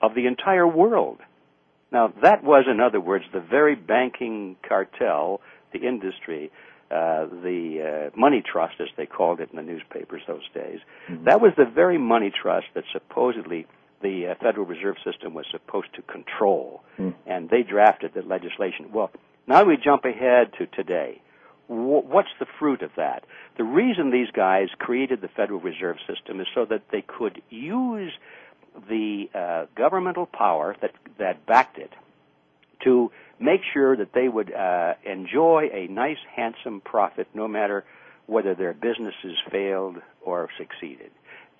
of 0.00 0.14
the 0.14 0.26
entire 0.26 0.66
world. 0.66 1.18
Now, 1.90 2.12
that 2.22 2.44
was, 2.44 2.64
in 2.70 2.80
other 2.80 3.00
words, 3.00 3.24
the 3.32 3.40
very 3.40 3.74
banking 3.74 4.56
cartel, 4.66 5.40
the 5.72 5.80
industry, 5.80 6.50
uh, 6.90 7.26
the 7.26 8.10
uh, 8.14 8.18
money 8.18 8.42
trust, 8.42 8.74
as 8.80 8.88
they 8.96 9.06
called 9.06 9.40
it 9.40 9.50
in 9.50 9.56
the 9.56 9.62
newspapers 9.62 10.22
those 10.26 10.48
days. 10.54 10.80
Mm-hmm. 11.08 11.24
That 11.24 11.40
was 11.40 11.52
the 11.56 11.64
very 11.64 11.98
money 11.98 12.30
trust 12.30 12.66
that 12.74 12.84
supposedly 12.92 13.66
the 14.02 14.28
uh, 14.28 14.34
Federal 14.42 14.66
Reserve 14.66 14.96
System 15.04 15.34
was 15.34 15.46
supposed 15.50 15.88
to 15.94 16.02
control. 16.02 16.82
Mm. 16.98 17.14
And 17.26 17.50
they 17.50 17.62
drafted 17.62 18.12
the 18.14 18.22
legislation. 18.22 18.90
Well, 18.92 19.10
now 19.46 19.64
we 19.64 19.76
jump 19.82 20.04
ahead 20.04 20.52
to 20.58 20.66
today. 20.66 21.20
W- 21.68 22.06
what's 22.06 22.28
the 22.38 22.46
fruit 22.58 22.82
of 22.82 22.90
that? 22.96 23.24
The 23.56 23.64
reason 23.64 24.10
these 24.10 24.30
guys 24.30 24.68
created 24.78 25.20
the 25.20 25.28
Federal 25.28 25.60
Reserve 25.60 25.96
System 26.06 26.40
is 26.40 26.46
so 26.54 26.64
that 26.66 26.82
they 26.92 27.02
could 27.02 27.42
use 27.50 28.12
the 28.88 29.26
uh, 29.34 29.66
governmental 29.76 30.26
power 30.26 30.76
that 30.80 30.92
that 31.18 31.46
backed 31.46 31.78
it 31.78 31.90
to 32.84 33.10
make 33.40 33.60
sure 33.72 33.96
that 33.96 34.12
they 34.14 34.28
would 34.28 34.52
uh, 34.52 34.94
enjoy 35.04 35.68
a 35.72 35.88
nice, 35.88 36.18
handsome 36.34 36.80
profit, 36.80 37.28
no 37.34 37.48
matter 37.48 37.84
whether 38.26 38.54
their 38.54 38.74
businesses 38.74 39.36
failed 39.50 39.96
or 40.24 40.48
succeeded. 40.58 41.10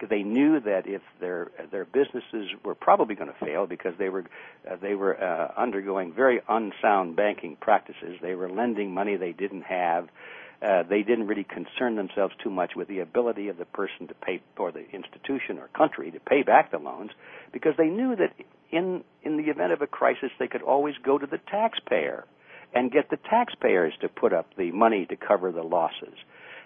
They 0.09 0.23
knew 0.23 0.61
that 0.61 0.87
if 0.87 1.03
their 1.21 1.51
their 1.73 1.85
businesses 1.85 2.51
were 2.65 2.77
probably 2.77 3.17
going 3.17 3.33
to 3.33 3.45
fail 3.45 3.67
because 3.67 3.95
they 3.99 4.09
were 4.09 4.27
uh, 4.71 4.77
they 4.81 4.95
were 4.95 5.21
uh, 5.21 5.53
undergoing 5.61 6.13
very 6.13 6.41
unsound 6.49 7.17
banking 7.17 7.57
practices. 7.61 8.17
They 8.23 8.37
were 8.37 8.49
lending 8.49 8.95
money 8.95 9.17
they 9.17 9.33
didn't 9.33 9.63
have 9.63 10.09
uh, 10.61 10.83
they 10.83 11.03
didn't 11.03 11.27
really 11.27 11.45
concern 11.45 11.95
themselves 11.95 12.35
too 12.43 12.51
much 12.51 12.75
with 12.75 12.89
the 12.89 12.99
ability 12.99 13.49
of 13.49 13.59
the 13.59 13.65
person 13.65 14.09
to 14.09 14.15
pay, 14.15 14.41
or 14.57 14.73
the 14.73 14.89
institution 14.91 15.59
or 15.59 15.69
country 15.69 16.11
to 16.11 16.21
pay 16.21 16.43
back 16.43 16.71
the 16.71 16.79
loans, 16.79 17.11
because 17.53 17.75
they 17.77 17.87
knew 17.87 18.17
that 18.17 18.33
in 18.71 19.05
in 19.23 19.37
the 19.37 19.45
event 19.45 19.73
of 19.73 19.83
a 19.83 19.87
crisis, 19.87 20.31
they 20.39 20.49
could 20.49 20.63
always 20.63 20.97
go 21.03 21.17
to 21.17 21.27
the 21.27 21.39
taxpayer 21.39 22.25
and 22.75 22.91
get 22.91 23.09
the 23.09 23.17
taxpayers 23.17 23.95
to 24.01 24.09
put 24.09 24.33
up 24.33 24.47
the 24.57 24.73
money 24.73 25.07
to 25.07 25.17
cover 25.17 25.53
the 25.53 25.63
losses. 25.63 26.15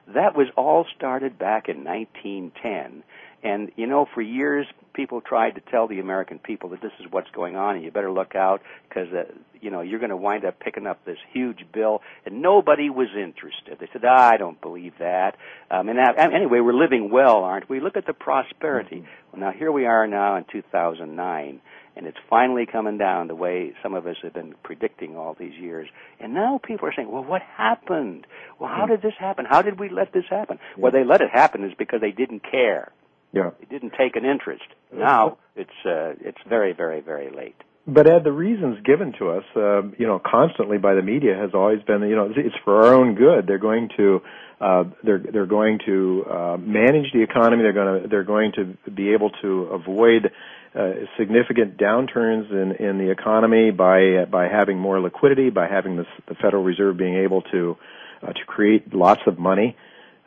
That 0.09 0.35
was 0.35 0.49
all 0.57 0.87
started 0.97 1.39
back 1.39 1.69
in 1.69 1.85
1910, 1.85 3.05
and 3.43 3.71
you 3.77 3.87
know, 3.87 4.07
for 4.15 4.23
years, 4.23 4.67
people 4.93 5.21
tried 5.21 5.53
to 5.53 5.61
tell 5.61 5.89
the 5.89 6.01
American 6.01 6.39
people 6.39 6.71
that 6.71 6.81
this 6.81 6.93
is 7.01 7.07
what's 7.11 7.31
going 7.31 7.57
on, 7.57 7.77
and 7.77 7.85
you 7.85 7.91
better 7.91 8.13
look 8.13 8.35
out 8.35 8.63
because 8.89 9.13
uh, 9.13 9.25
you 9.61 9.71
know 9.71 9.81
you're 9.81 9.99
going 9.99 10.11
to 10.11 10.17
wind 10.17 10.45
up 10.45 10.61
picking 10.61 10.87
up 10.87 11.05
this 11.05 11.19
huge 11.33 11.67
bill. 11.73 12.03
And 12.27 12.43
nobody 12.43 12.91
was 12.91 13.09
interested. 13.17 13.79
They 13.79 13.89
said, 13.93 14.03
ah, 14.05 14.31
"I 14.33 14.37
don't 14.37 14.61
believe 14.61 14.95
that." 14.99 15.37
Um, 15.71 15.89
and 15.89 15.99
that, 15.99 16.19
anyway, 16.19 16.61
we're 16.61 16.73
living 16.73 17.11
well, 17.11 17.45
aren't 17.45 17.69
we? 17.69 17.81
Look 17.81 17.97
at 17.97 18.07
the 18.07 18.15
prosperity. 18.15 18.97
Mm-hmm. 18.97 19.41
Well, 19.41 19.53
now 19.53 19.59
here 19.59 19.73
we 19.73 19.87
are 19.87 20.07
now 20.07 20.37
in 20.37 20.45
2009 20.51 21.61
and 21.97 22.07
it's 22.07 22.19
finally 22.31 22.67
coming 22.67 22.97
down 22.97 23.29
the 23.29 23.35
way 23.35 23.75
some 23.83 23.95
of 23.95 24.07
us 24.07 24.17
have 24.23 24.33
been 24.33 24.55
predicting 24.63 25.17
all 25.17 25.37
these 25.39 25.55
years. 25.55 25.89
And 26.21 26.33
now 26.33 26.59
people 26.63 26.89
are 26.89 26.93
saying, 26.95 27.11
well, 27.11 27.25
what 27.25 27.43
happened? 27.43 28.27
Well, 28.59 28.71
how 28.71 28.87
hmm. 28.87 28.93
did 28.93 29.03
this 29.03 29.15
happen? 29.19 29.45
How 29.45 29.63
did 29.63 29.79
we 29.79 29.91
let 29.91 30.13
this 30.13 30.25
happen? 30.31 30.59
Yeah. 30.77 30.83
Well, 30.83 30.93
they 30.93 31.05
let 31.05 31.21
it 31.21 31.31
happen 31.31 31.65
is 31.65 31.73
because 31.79 32.01
they 32.01 32.13
didn't 32.13 32.43
care. 32.51 32.93
Yeah. 33.33 33.51
It 33.61 33.71
didn't 33.71 33.95
take 33.99 34.17
an 34.17 34.25
interest. 34.25 34.65
Now 34.93 35.39
it's 35.57 35.71
uh, 35.85 36.15
it's 36.21 36.39
very 36.49 36.73
very 36.73 37.01
very 37.01 37.31
late. 37.31 37.57
But 37.87 38.07
Ed, 38.07 38.23
the 38.23 38.33
reasons 38.33 38.79
given 38.85 39.13
to 39.19 39.31
us, 39.31 39.45
uh, 39.57 39.83
you 39.99 40.07
know, 40.07 40.21
constantly 40.25 40.79
by 40.79 40.95
the 40.95 41.03
media 41.03 41.35
has 41.35 41.51
always 41.53 41.83
been, 41.83 42.03
you 42.03 42.15
know, 42.15 42.33
it's 42.35 42.55
for 42.65 42.85
our 42.85 42.95
own 42.95 43.17
good. 43.17 43.49
They're 43.49 43.59
going 43.59 43.89
to, 43.97 44.21
uh, 44.61 44.85
they're 45.03 45.19
they're 45.19 45.47
going 45.47 45.81
to 45.87 46.25
uh, 46.31 46.57
manage 46.59 47.13
the 47.13 47.23
economy. 47.23 47.65
They're 47.65 47.73
going 47.73 48.03
to 48.03 48.09
they're 48.09 48.23
going 48.23 48.53
to 48.53 48.77
be 48.91 49.13
able 49.13 49.31
to 49.43 49.63
avoid 49.73 50.31
uh, 50.77 50.93
significant 51.19 51.77
downturns 51.77 52.53
in 52.53 52.87
in 52.87 52.99
the 52.99 53.11
economy 53.11 53.73
by 53.73 54.27
by 54.31 54.47
having 54.47 54.79
more 54.79 55.01
liquidity, 55.01 55.51
by 55.51 55.67
having 55.67 55.97
the, 55.97 56.07
the 56.29 56.37
Federal 56.37 56.63
Reserve 56.63 56.97
being 56.97 57.17
able 57.17 57.43
to 57.43 57.77
uh, 58.23 58.33
to 58.33 58.45
create 58.47 58.95
lots 58.95 59.23
of 59.27 59.41
money. 59.41 59.77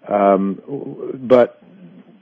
Um, 0.09 1.21
but 1.25 1.61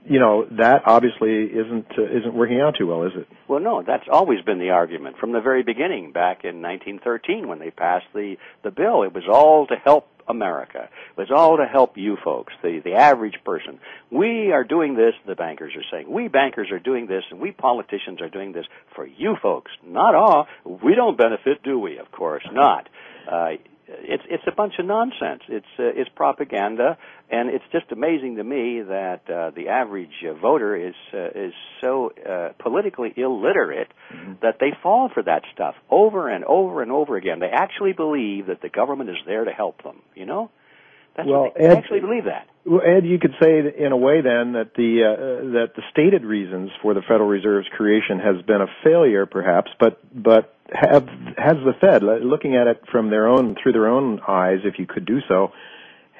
you 0.04 0.20
know 0.20 0.46
that 0.58 0.82
obviously 0.86 1.44
isn't 1.44 1.86
uh, 1.98 2.02
isn't 2.02 2.34
working 2.34 2.60
out 2.60 2.74
too 2.78 2.86
well, 2.86 3.04
is 3.04 3.12
it? 3.16 3.26
Well, 3.48 3.60
no, 3.60 3.82
that's 3.86 4.04
always 4.10 4.40
been 4.42 4.58
the 4.58 4.70
argument 4.70 5.16
from 5.18 5.32
the 5.32 5.40
very 5.40 5.62
beginning, 5.62 6.12
back 6.12 6.44
in 6.44 6.60
1913 6.62 7.48
when 7.48 7.58
they 7.58 7.70
passed 7.70 8.06
the 8.14 8.36
the 8.62 8.70
bill. 8.70 9.02
It 9.02 9.14
was 9.14 9.24
all 9.30 9.66
to 9.68 9.76
help 9.76 10.08
America. 10.28 10.88
It 11.16 11.18
was 11.18 11.30
all 11.34 11.56
to 11.56 11.64
help 11.64 11.96
you 11.96 12.16
folks, 12.22 12.52
the 12.62 12.80
the 12.84 12.94
average 12.94 13.38
person. 13.44 13.80
We 14.10 14.52
are 14.52 14.64
doing 14.64 14.94
this. 14.94 15.14
The 15.26 15.34
bankers 15.34 15.72
are 15.76 15.84
saying 15.90 16.10
we 16.10 16.28
bankers 16.28 16.70
are 16.70 16.78
doing 16.78 17.06
this, 17.06 17.24
and 17.30 17.40
we 17.40 17.52
politicians 17.52 18.20
are 18.20 18.30
doing 18.30 18.52
this 18.52 18.66
for 18.94 19.06
you 19.06 19.36
folks. 19.42 19.70
Not 19.86 20.14
all. 20.14 20.46
We 20.64 20.94
don't 20.94 21.16
benefit, 21.16 21.62
do 21.62 21.78
we? 21.78 21.98
Of 21.98 22.10
course 22.12 22.44
not. 22.52 22.88
Uh, 23.30 23.52
it's 23.86 24.22
it's 24.28 24.44
a 24.46 24.52
bunch 24.52 24.74
of 24.78 24.86
nonsense. 24.86 25.42
It's 25.48 25.66
uh, 25.78 25.84
it's 25.84 26.08
propaganda, 26.14 26.96
and 27.30 27.50
it's 27.50 27.64
just 27.72 27.92
amazing 27.92 28.36
to 28.36 28.44
me 28.44 28.82
that 28.82 29.22
uh, 29.28 29.50
the 29.50 29.68
average 29.68 30.24
uh, 30.28 30.34
voter 30.34 30.76
is 30.76 30.94
uh, 31.12 31.28
is 31.34 31.52
so 31.80 32.12
uh, 32.28 32.50
politically 32.58 33.12
illiterate 33.16 33.88
mm-hmm. 34.12 34.34
that 34.42 34.56
they 34.60 34.72
fall 34.82 35.10
for 35.12 35.22
that 35.22 35.42
stuff 35.52 35.74
over 35.90 36.28
and 36.28 36.44
over 36.44 36.82
and 36.82 36.90
over 36.90 37.16
again. 37.16 37.40
They 37.40 37.50
actually 37.52 37.92
believe 37.92 38.46
that 38.46 38.62
the 38.62 38.70
government 38.70 39.10
is 39.10 39.16
there 39.26 39.44
to 39.44 39.52
help 39.52 39.82
them. 39.82 40.00
You 40.14 40.26
know, 40.26 40.50
that's 41.16 41.28
well, 41.28 41.52
they 41.56 41.64
Ed, 41.64 41.78
actually 41.78 42.00
believe 42.00 42.24
that. 42.24 42.48
Well, 42.64 42.80
Ed, 42.80 43.04
you 43.04 43.18
could 43.18 43.34
say 43.40 43.60
in 43.78 43.92
a 43.92 43.96
way 43.96 44.22
then 44.22 44.52
that 44.54 44.70
the 44.76 45.04
uh, 45.04 45.52
that 45.52 45.76
the 45.76 45.82
stated 45.90 46.24
reasons 46.24 46.70
for 46.80 46.94
the 46.94 47.02
Federal 47.02 47.28
Reserve's 47.28 47.68
creation 47.76 48.18
has 48.18 48.40
been 48.46 48.62
a 48.62 48.68
failure, 48.82 49.26
perhaps, 49.26 49.70
but 49.78 50.00
but 50.14 50.53
have 50.72 51.06
has 51.36 51.56
the 51.64 51.72
Fed 51.80 52.02
looking 52.02 52.56
at 52.56 52.66
it 52.66 52.82
from 52.90 53.10
their 53.10 53.28
own 53.28 53.56
through 53.62 53.72
their 53.72 53.88
own 53.88 54.20
eyes, 54.26 54.58
if 54.64 54.78
you 54.78 54.86
could 54.86 55.04
do 55.04 55.20
so, 55.28 55.52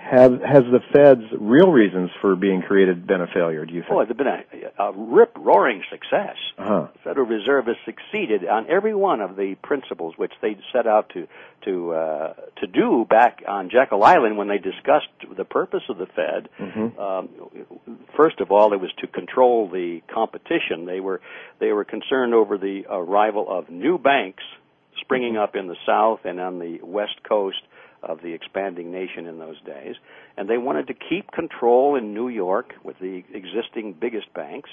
have 0.05 0.33
has 0.43 0.65
the 0.71 0.81
Fed's 0.93 1.25
real 1.39 1.71
reasons 1.71 2.11
for 2.21 2.37
being 2.37 2.63
created 2.63 3.07
been 3.07 3.23
a 3.23 3.27
failure? 3.27 3.65
Do 3.65 3.73
you 3.73 3.81
think? 3.81 3.93
Oh, 3.93 4.01
it's 4.01 4.13
been 4.13 4.27
a, 4.27 4.83
a 4.83 4.93
rip 4.95 5.33
roaring 5.37 5.83
success. 5.91 6.37
Uh-huh. 6.59 6.89
The 6.93 6.99
Federal 7.03 7.27
Reserve 7.27 7.67
has 7.67 7.77
succeeded 7.85 8.47
on 8.47 8.69
every 8.69 8.95
one 8.95 9.21
of 9.21 9.37
the 9.37 9.57
principles 9.63 10.15
which 10.17 10.33
they 10.43 10.57
set 10.73 10.87
out 10.87 11.11
to 11.15 11.27
to 11.65 11.93
uh, 11.93 12.35
to 12.61 12.67
do 12.67 13.07
back 13.09 13.43
on 13.49 13.71
Jekyll 13.71 14.05
Island 14.05 14.37
when 14.37 14.49
they 14.49 14.59
discussed 14.59 15.09
the 15.37 15.45
purpose 15.45 15.83
of 15.89 15.97
the 15.97 16.07
Fed. 16.07 16.49
Mm-hmm. 16.61 16.99
Um, 17.01 17.29
first 18.17 18.41
of 18.41 18.51
all, 18.51 18.75
it 18.75 18.81
was 18.81 18.91
to 18.99 19.07
control 19.07 19.69
the 19.69 20.03
competition. 20.13 20.85
They 20.87 21.01
were 21.01 21.23
they 21.61 21.73
were 21.73 21.85
concerned 21.85 22.35
over 22.35 22.59
the 22.59 22.85
arrival 22.91 23.47
of 23.49 23.71
new 23.71 23.97
banks 23.97 24.43
springing 25.01 25.35
mm-hmm. 25.35 25.43
up 25.43 25.57
in 25.57 25.67
the 25.67 25.77
South 25.87 26.21
and 26.25 26.39
on 26.41 26.59
the 26.59 26.81
West 26.83 27.23
Coast 27.27 27.63
of 28.05 28.23
the 28.23 28.33
expanding 28.33 28.93
nation 28.93 29.27
in 29.27 29.39
those 29.39 29.61
days. 29.63 29.97
And 30.37 30.49
they 30.49 30.59
wanted 30.59 30.87
to 30.89 30.95
keep 30.95 31.31
control 31.31 31.97
in 31.97 32.15
New 32.15 32.29
York 32.29 32.75
with 32.83 32.99
the 32.99 33.25
existing 33.33 33.95
biggest 33.95 34.33
banks. 34.35 34.71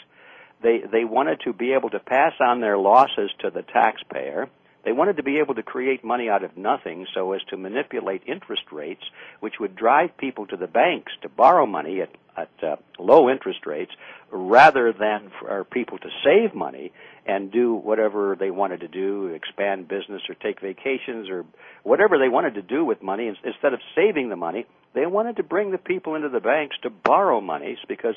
They, 0.62 0.82
they 0.92 1.06
wanted 1.06 1.42
to 1.46 1.54
be 1.54 1.74
able 1.74 1.90
to 1.90 2.00
pass 2.00 2.34
on 2.40 2.62
their 2.62 2.78
losses 2.78 3.32
to 3.40 3.50
the 3.50 3.64
taxpayer. 3.64 4.48
They 4.84 4.92
wanted 4.92 5.18
to 5.18 5.24
be 5.24 5.38
able 5.38 5.56
to 5.56 5.64
create 5.64 6.04
money 6.04 6.30
out 6.30 6.44
of 6.44 6.58
nothing 6.58 7.06
so 7.14 7.34
as 7.34 7.42
to 7.50 7.58
manipulate 7.58 8.24
interest 8.26 8.64
rates, 8.72 9.04
which 9.40 9.56
would 9.60 9.76
drive 9.76 10.18
people 10.18 10.48
to 10.48 10.58
the 10.58 10.68
banks 10.68 11.12
to 11.22 11.30
borrow 11.30 11.66
money 11.66 12.02
at, 12.02 12.10
at 12.38 12.50
uh, 12.64 12.76
low 13.00 13.30
interest 13.30 13.66
rates 13.66 13.92
rather 14.32 14.94
than 14.94 15.32
for 15.40 15.64
people 15.66 15.98
to 15.98 16.10
save 16.24 16.56
money 16.56 16.92
and 17.26 17.52
do 17.52 17.74
whatever 17.76 18.36
they 18.40 18.50
wanted 18.50 18.80
to 18.80 18.88
do, 18.88 19.28
expand 19.28 19.88
business 19.88 20.22
or 20.30 20.36
take 20.36 20.62
vacations 20.62 21.30
or 21.30 21.46
whatever 21.84 22.18
they 22.18 22.30
wanted 22.30 22.56
to 22.56 22.62
do 22.62 22.84
with 22.84 23.02
money. 23.04 23.28
Instead 23.28 23.74
of 23.74 23.80
saving 23.96 24.30
the 24.30 24.36
money, 24.36 24.66
they 24.94 25.06
wanted 25.06 25.38
to 25.38 25.44
bring 25.44 25.72
the 25.72 25.78
people 25.78 26.16
into 26.16 26.30
the 26.30 26.40
banks 26.40 26.76
to 26.84 26.90
borrow 26.90 27.42
monies 27.42 27.78
because 27.88 28.16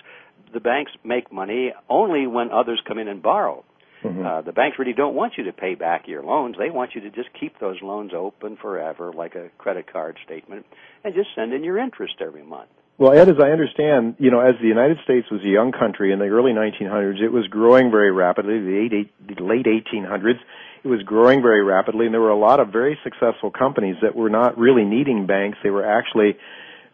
the 0.52 0.60
banks 0.60 0.92
make 1.04 1.32
money 1.32 1.72
only 1.88 2.26
when 2.26 2.50
others 2.50 2.80
come 2.86 2.98
in 2.98 3.08
and 3.08 3.22
borrow. 3.22 3.64
Mm-hmm. 4.02 4.24
Uh, 4.24 4.42
the 4.42 4.52
banks 4.52 4.78
really 4.78 4.92
don't 4.92 5.14
want 5.14 5.34
you 5.38 5.44
to 5.44 5.52
pay 5.52 5.74
back 5.74 6.06
your 6.06 6.22
loans. 6.22 6.56
They 6.58 6.70
want 6.70 6.94
you 6.94 7.00
to 7.02 7.10
just 7.10 7.28
keep 7.38 7.58
those 7.58 7.80
loans 7.82 8.12
open 8.14 8.56
forever, 8.60 9.12
like 9.12 9.34
a 9.34 9.48
credit 9.56 9.90
card 9.90 10.18
statement, 10.24 10.66
and 11.02 11.14
just 11.14 11.28
send 11.34 11.52
in 11.52 11.64
your 11.64 11.78
interest 11.78 12.14
every 12.20 12.44
month. 12.44 12.68
Well, 12.96 13.12
Ed, 13.12 13.28
as 13.28 13.40
I 13.40 13.50
understand, 13.50 14.16
you 14.20 14.30
know, 14.30 14.38
as 14.38 14.54
the 14.60 14.68
United 14.68 14.98
States 15.02 15.26
was 15.28 15.40
a 15.42 15.48
young 15.48 15.72
country 15.72 16.12
in 16.12 16.20
the 16.20 16.26
early 16.26 16.52
1900s, 16.52 17.20
it 17.20 17.32
was 17.32 17.44
growing 17.48 17.90
very 17.90 18.12
rapidly. 18.12 18.60
The, 18.60 19.08
the 19.34 19.42
late 19.42 19.66
1800s, 19.66 20.38
it 20.84 20.88
was 20.88 21.02
growing 21.02 21.42
very 21.42 21.64
rapidly, 21.64 22.06
and 22.06 22.14
there 22.14 22.20
were 22.20 22.30
a 22.30 22.38
lot 22.38 22.60
of 22.60 22.68
very 22.68 22.96
successful 23.02 23.50
companies 23.50 23.96
that 24.02 24.14
were 24.14 24.30
not 24.30 24.56
really 24.58 24.84
needing 24.84 25.26
banks. 25.26 25.58
They 25.64 25.70
were 25.70 25.84
actually 25.84 26.38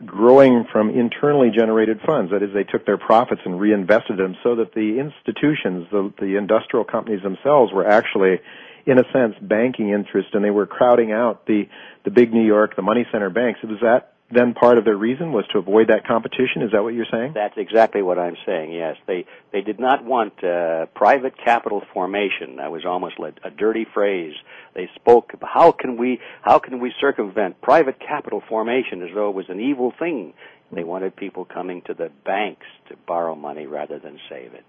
growing 0.07 0.65
from 0.73 0.89
internally 0.89 1.51
generated 1.55 2.01
funds. 2.07 2.33
That 2.33 2.43
is, 2.43 2.49
they 2.55 2.65
took 2.65 2.87
their 2.87 2.97
profits 2.97 3.43
and 3.45 3.61
reinvested 3.61 4.17
them 4.17 4.37
so 4.43 4.57
that 4.57 4.73
the 4.73 4.99
institutions, 4.99 5.87
the, 5.93 6.15
the 6.19 6.37
industrial 6.39 6.87
companies 6.87 7.23
themselves 7.23 7.75
were 7.75 7.87
actually, 7.87 8.41
in 8.87 8.99
a 8.99 9.05
sense, 9.13 9.35
banking 9.43 9.91
interest 9.91 10.29
and 10.33 10.43
they 10.43 10.51
were 10.51 10.67
crowding 10.67 11.13
out 11.13 11.45
the, 11.45 11.69
the 12.05 12.11
big 12.11 12.33
New 12.33 12.47
York, 12.47 12.75
the 12.77 12.81
money 12.81 13.05
center 13.13 13.29
banks. 13.29 13.61
It 13.63 13.69
was 13.69 13.81
that 13.83 14.15
then 14.31 14.55
part 14.55 14.79
of 14.79 14.85
their 14.85 14.97
reason 14.97 15.33
was 15.33 15.45
to 15.53 15.59
avoid 15.59 15.89
that 15.89 16.07
competition? 16.07 16.63
Is 16.63 16.71
that 16.73 16.83
what 16.83 16.95
you're 16.95 17.07
saying? 17.11 17.33
That's 17.35 17.57
exactly 17.57 18.03
what 18.03 18.19
I'm 18.19 18.37
saying. 18.47 18.73
Yes, 18.73 18.97
they 19.07 19.27
they 19.53 19.61
did 19.61 19.81
not 19.81 20.05
want 20.05 20.43
uh, 20.45 20.87
private 20.95 21.35
capital 21.37 21.83
formation. 21.93 22.57
That 22.57 22.71
was 22.71 22.85
almost 22.85 23.19
like 23.19 23.39
a 23.45 23.51
dirty 23.51 23.87
phrase. 23.93 24.35
They 24.75 24.89
spoke 24.95 25.33
how 25.43 25.73
can 25.73 25.97
we 25.97 26.21
how 26.43 26.59
can 26.59 26.81
we 26.81 26.93
circumvent 27.01 27.61
private 27.61 27.99
capital 27.99 28.43
formation 28.49 29.03
as 29.03 29.09
though 29.15 29.31
it 29.31 29.35
was 29.35 29.47
an 29.49 29.61
evil 29.61 29.93
thing. 29.99 30.35
They 30.73 30.85
wanted 30.85 31.17
people 31.17 31.45
coming 31.45 31.83
to 31.87 31.95
the 31.95 32.11
banks 32.25 32.67
to 32.89 32.97
borrow 33.07 33.35
money 33.35 33.67
rather 33.67 33.99
than 33.99 34.21
save 34.29 34.55
it. 34.55 34.65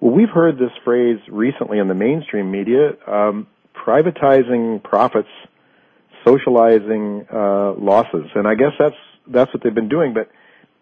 Well, 0.00 0.12
we've 0.12 0.28
heard 0.28 0.56
this 0.56 0.72
phrase 0.84 1.18
recently 1.28 1.78
in 1.78 1.88
the 1.88 1.94
mainstream 1.94 2.50
media, 2.50 2.90
um, 3.06 3.46
privatizing 3.74 4.82
profits 4.82 5.28
socializing 6.24 7.26
uh, 7.32 7.72
losses, 7.72 8.26
and 8.34 8.46
I 8.46 8.54
guess 8.54 8.72
that's 8.78 8.96
that's 9.26 9.52
what 9.54 9.62
they've 9.62 9.74
been 9.74 9.88
doing. 9.88 10.14
But 10.14 10.30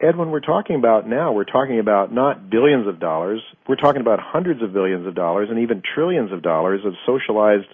Ed, 0.01 0.17
when 0.17 0.31
we're 0.31 0.41
talking 0.41 0.77
about 0.77 1.09
now, 1.09 1.33
we're 1.33 1.45
talking 1.45 1.81
about 1.81 2.13
not 2.13 2.49
billions 2.51 2.87
of 2.87 3.01
dollars. 3.01 3.43
We're 3.67 3.77
talking 3.77 4.01
about 4.01 4.21
hundreds 4.21 4.63
of 4.63 4.73
billions 4.73 5.07
of 5.07 5.15
dollars 5.15 5.49
and 5.51 5.59
even 5.59 5.83
trillions 5.95 6.33
of 6.33 6.43
dollars 6.43 6.83
of 6.85 6.95
socialized 7.05 7.67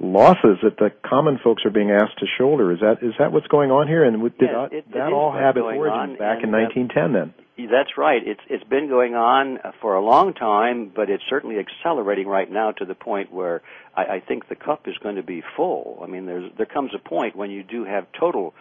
losses 0.00 0.58
that 0.62 0.76
the 0.78 0.90
common 1.08 1.38
folks 1.42 1.62
are 1.64 1.70
being 1.70 1.90
asked 1.90 2.18
to 2.18 2.26
shoulder. 2.38 2.72
Is 2.72 2.80
that 2.80 3.02
is 3.02 3.14
that 3.18 3.32
what's 3.32 3.46
going 3.48 3.70
on 3.70 3.88
here? 3.88 4.04
And 4.04 4.20
did 4.22 4.32
yes, 4.40 4.50
that, 4.52 4.72
it, 4.72 4.92
that 4.92 5.08
it 5.08 5.12
all 5.12 5.32
have 5.32 5.56
its 5.56 5.64
origins 5.64 6.18
back 6.18 6.42
in 6.42 6.50
1910? 6.50 7.12
Then 7.12 7.34
that's 7.56 7.96
right. 7.96 8.20
It's 8.24 8.40
it's 8.48 8.64
been 8.64 8.88
going 8.88 9.14
on 9.14 9.58
for 9.80 9.94
a 9.94 10.04
long 10.04 10.34
time, 10.34 10.90
but 10.94 11.08
it's 11.08 11.22
certainly 11.28 11.56
accelerating 11.58 12.26
right 12.26 12.50
now 12.50 12.72
to 12.72 12.84
the 12.84 12.94
point 12.94 13.32
where 13.32 13.62
I, 13.96 14.16
I 14.16 14.20
think 14.20 14.48
the 14.48 14.56
cup 14.56 14.88
is 14.88 14.94
going 15.02 15.16
to 15.16 15.22
be 15.22 15.42
full. 15.56 16.00
I 16.02 16.06
mean, 16.06 16.26
there's 16.26 16.50
there 16.56 16.66
comes 16.66 16.90
a 16.94 17.08
point 17.08 17.36
when 17.36 17.50
you 17.50 17.62
do 17.62 17.84
have 17.84 18.06
total 18.18 18.54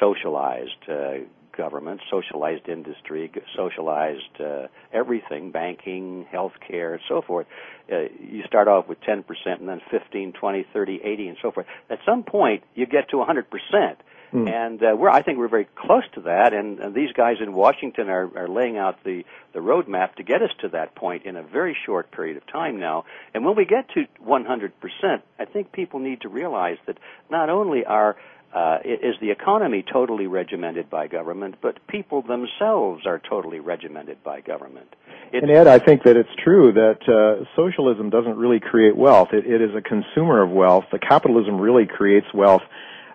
socialized 0.00 0.88
uh, 0.88 1.24
government, 1.60 2.00
socialized 2.10 2.68
industry, 2.68 3.30
socialized 3.54 4.40
uh, 4.40 4.68
everything, 4.94 5.50
banking, 5.50 6.26
healthcare, 6.32 6.92
and 6.92 7.02
so 7.06 7.20
forth. 7.20 7.46
Uh, 7.92 8.04
you 8.18 8.42
start 8.46 8.66
off 8.66 8.88
with 8.88 8.98
10% 9.02 9.24
and 9.58 9.68
then 9.68 9.82
15, 9.90 10.32
20, 10.32 10.66
30, 10.72 11.00
80, 11.04 11.28
and 11.28 11.36
so 11.42 11.50
forth. 11.50 11.66
At 11.90 11.98
some 12.06 12.22
point, 12.22 12.62
you 12.74 12.86
get 12.86 13.10
to 13.10 13.16
100%. 13.16 13.96
Mm. 14.32 14.48
And 14.48 14.82
uh, 14.82 14.96
we're, 14.96 15.10
I 15.10 15.22
think 15.22 15.38
we're 15.38 15.48
very 15.48 15.68
close 15.74 16.04
to 16.14 16.20
that, 16.22 16.54
and, 16.54 16.78
and 16.78 16.94
these 16.94 17.12
guys 17.12 17.38
in 17.40 17.52
Washington 17.52 18.08
are, 18.08 18.30
are 18.38 18.48
laying 18.48 18.78
out 18.78 19.02
the, 19.02 19.24
the 19.52 19.58
roadmap 19.58 20.14
to 20.14 20.22
get 20.22 20.40
us 20.40 20.50
to 20.60 20.68
that 20.68 20.94
point 20.94 21.24
in 21.24 21.36
a 21.36 21.42
very 21.42 21.76
short 21.84 22.12
period 22.12 22.36
of 22.36 22.46
time 22.46 22.78
now. 22.78 23.04
And 23.34 23.44
when 23.44 23.56
we 23.56 23.64
get 23.64 23.88
to 23.94 24.04
100%, 24.24 25.22
I 25.38 25.44
think 25.46 25.72
people 25.72 25.98
need 25.98 26.20
to 26.20 26.28
realize 26.28 26.78
that 26.86 26.98
not 27.28 27.50
only 27.50 27.84
are 27.84 28.16
uh, 28.54 28.78
is 28.84 29.14
the 29.20 29.30
economy 29.30 29.84
totally 29.92 30.26
regimented 30.26 30.90
by 30.90 31.06
government, 31.06 31.56
but 31.62 31.86
people 31.86 32.22
themselves 32.22 33.06
are 33.06 33.20
totally 33.20 33.60
regimented 33.60 34.22
by 34.24 34.40
government. 34.40 34.88
It's, 35.32 35.42
and 35.42 35.50
Ed, 35.50 35.68
I 35.68 35.78
think 35.78 36.02
that 36.02 36.16
it's 36.16 36.30
true 36.42 36.72
that 36.72 36.98
uh, 37.06 37.44
socialism 37.54 38.10
doesn't 38.10 38.36
really 38.36 38.58
create 38.58 38.96
wealth. 38.96 39.28
It, 39.32 39.46
it 39.46 39.62
is 39.62 39.70
a 39.76 39.80
consumer 39.80 40.42
of 40.42 40.50
wealth. 40.50 40.84
The 40.90 40.98
capitalism 40.98 41.60
really 41.60 41.86
creates 41.86 42.26
wealth. 42.34 42.62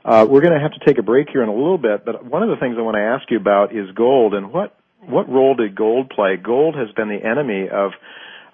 Uh, 0.05 0.25
we're 0.29 0.41
going 0.41 0.53
to 0.53 0.59
have 0.59 0.71
to 0.71 0.85
take 0.85 0.99
a 0.99 1.03
break 1.03 1.27
here 1.29 1.43
in 1.43 1.49
a 1.49 1.53
little 1.53 1.79
bit, 1.79 2.05
but 2.05 2.23
one 2.23 2.41
of 2.41 2.49
the 2.49 2.57
things 2.57 2.77
I 2.77 2.81
want 2.83 2.95
to 2.95 3.01
ask 3.01 3.29
you 3.29 3.37
about 3.37 3.75
is 3.75 3.91
gold 3.91 4.35
and 4.35 4.53
what 4.53 4.77
what 5.01 5.29
role 5.29 5.53
did 5.53 5.75
gold 5.75 6.09
play? 6.09 6.35
Gold 6.37 6.75
has 6.75 6.91
been 6.95 7.09
the 7.09 7.23
enemy 7.23 7.69
of 7.69 7.91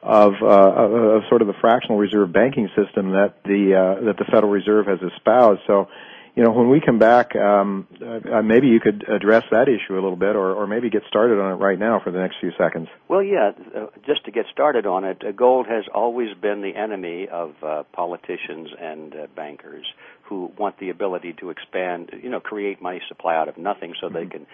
of, 0.03 0.33
uh, 0.41 0.47
of 0.47 1.21
sort 1.29 1.43
of 1.43 1.47
the 1.47 1.53
fractional 1.61 1.97
reserve 1.97 2.33
banking 2.33 2.67
system 2.75 3.11
that 3.11 3.35
the 3.45 3.75
uh, 3.75 4.05
that 4.05 4.17
the 4.17 4.25
Federal 4.25 4.51
Reserve 4.51 4.87
has 4.87 4.99
espoused. 4.99 5.61
So 5.67 5.89
you 6.35 6.43
know, 6.43 6.51
when 6.51 6.69
we 6.69 6.79
come 6.79 6.97
back, 6.97 7.35
um, 7.35 7.87
uh, 8.01 8.41
maybe 8.41 8.67
you 8.67 8.79
could 8.79 9.05
address 9.09 9.43
that 9.51 9.67
issue 9.67 9.93
a 9.93 10.01
little 10.01 10.15
bit, 10.15 10.35
or, 10.35 10.53
or 10.53 10.65
maybe 10.65 10.89
get 10.89 11.03
started 11.07 11.39
on 11.39 11.53
it 11.53 11.55
right 11.55 11.77
now 11.77 11.99
for 12.01 12.11
the 12.11 12.19
next 12.19 12.37
few 12.39 12.51
seconds. 12.57 12.87
Well, 13.09 13.21
yeah, 13.21 13.51
uh, 13.75 13.87
just 14.05 14.23
to 14.25 14.31
get 14.31 14.45
started 14.51 14.85
on 14.85 15.03
it, 15.03 15.23
uh, 15.25 15.31
gold 15.31 15.67
has 15.67 15.85
always 15.93 16.33
been 16.35 16.61
the 16.61 16.75
enemy 16.75 17.27
of 17.27 17.55
uh, 17.61 17.83
politicians 17.91 18.69
and 18.79 19.13
uh, 19.13 19.27
bankers 19.35 19.85
who 20.23 20.51
want 20.57 20.79
the 20.79 20.89
ability 20.89 21.33
to 21.41 21.49
expand, 21.49 22.11
you 22.23 22.29
know, 22.29 22.39
create 22.39 22.81
money 22.81 23.01
supply 23.09 23.35
out 23.35 23.49
of 23.49 23.57
nothing, 23.57 23.93
so 23.99 24.07
mm-hmm. 24.07 24.15
they 24.15 24.25
can 24.25 24.47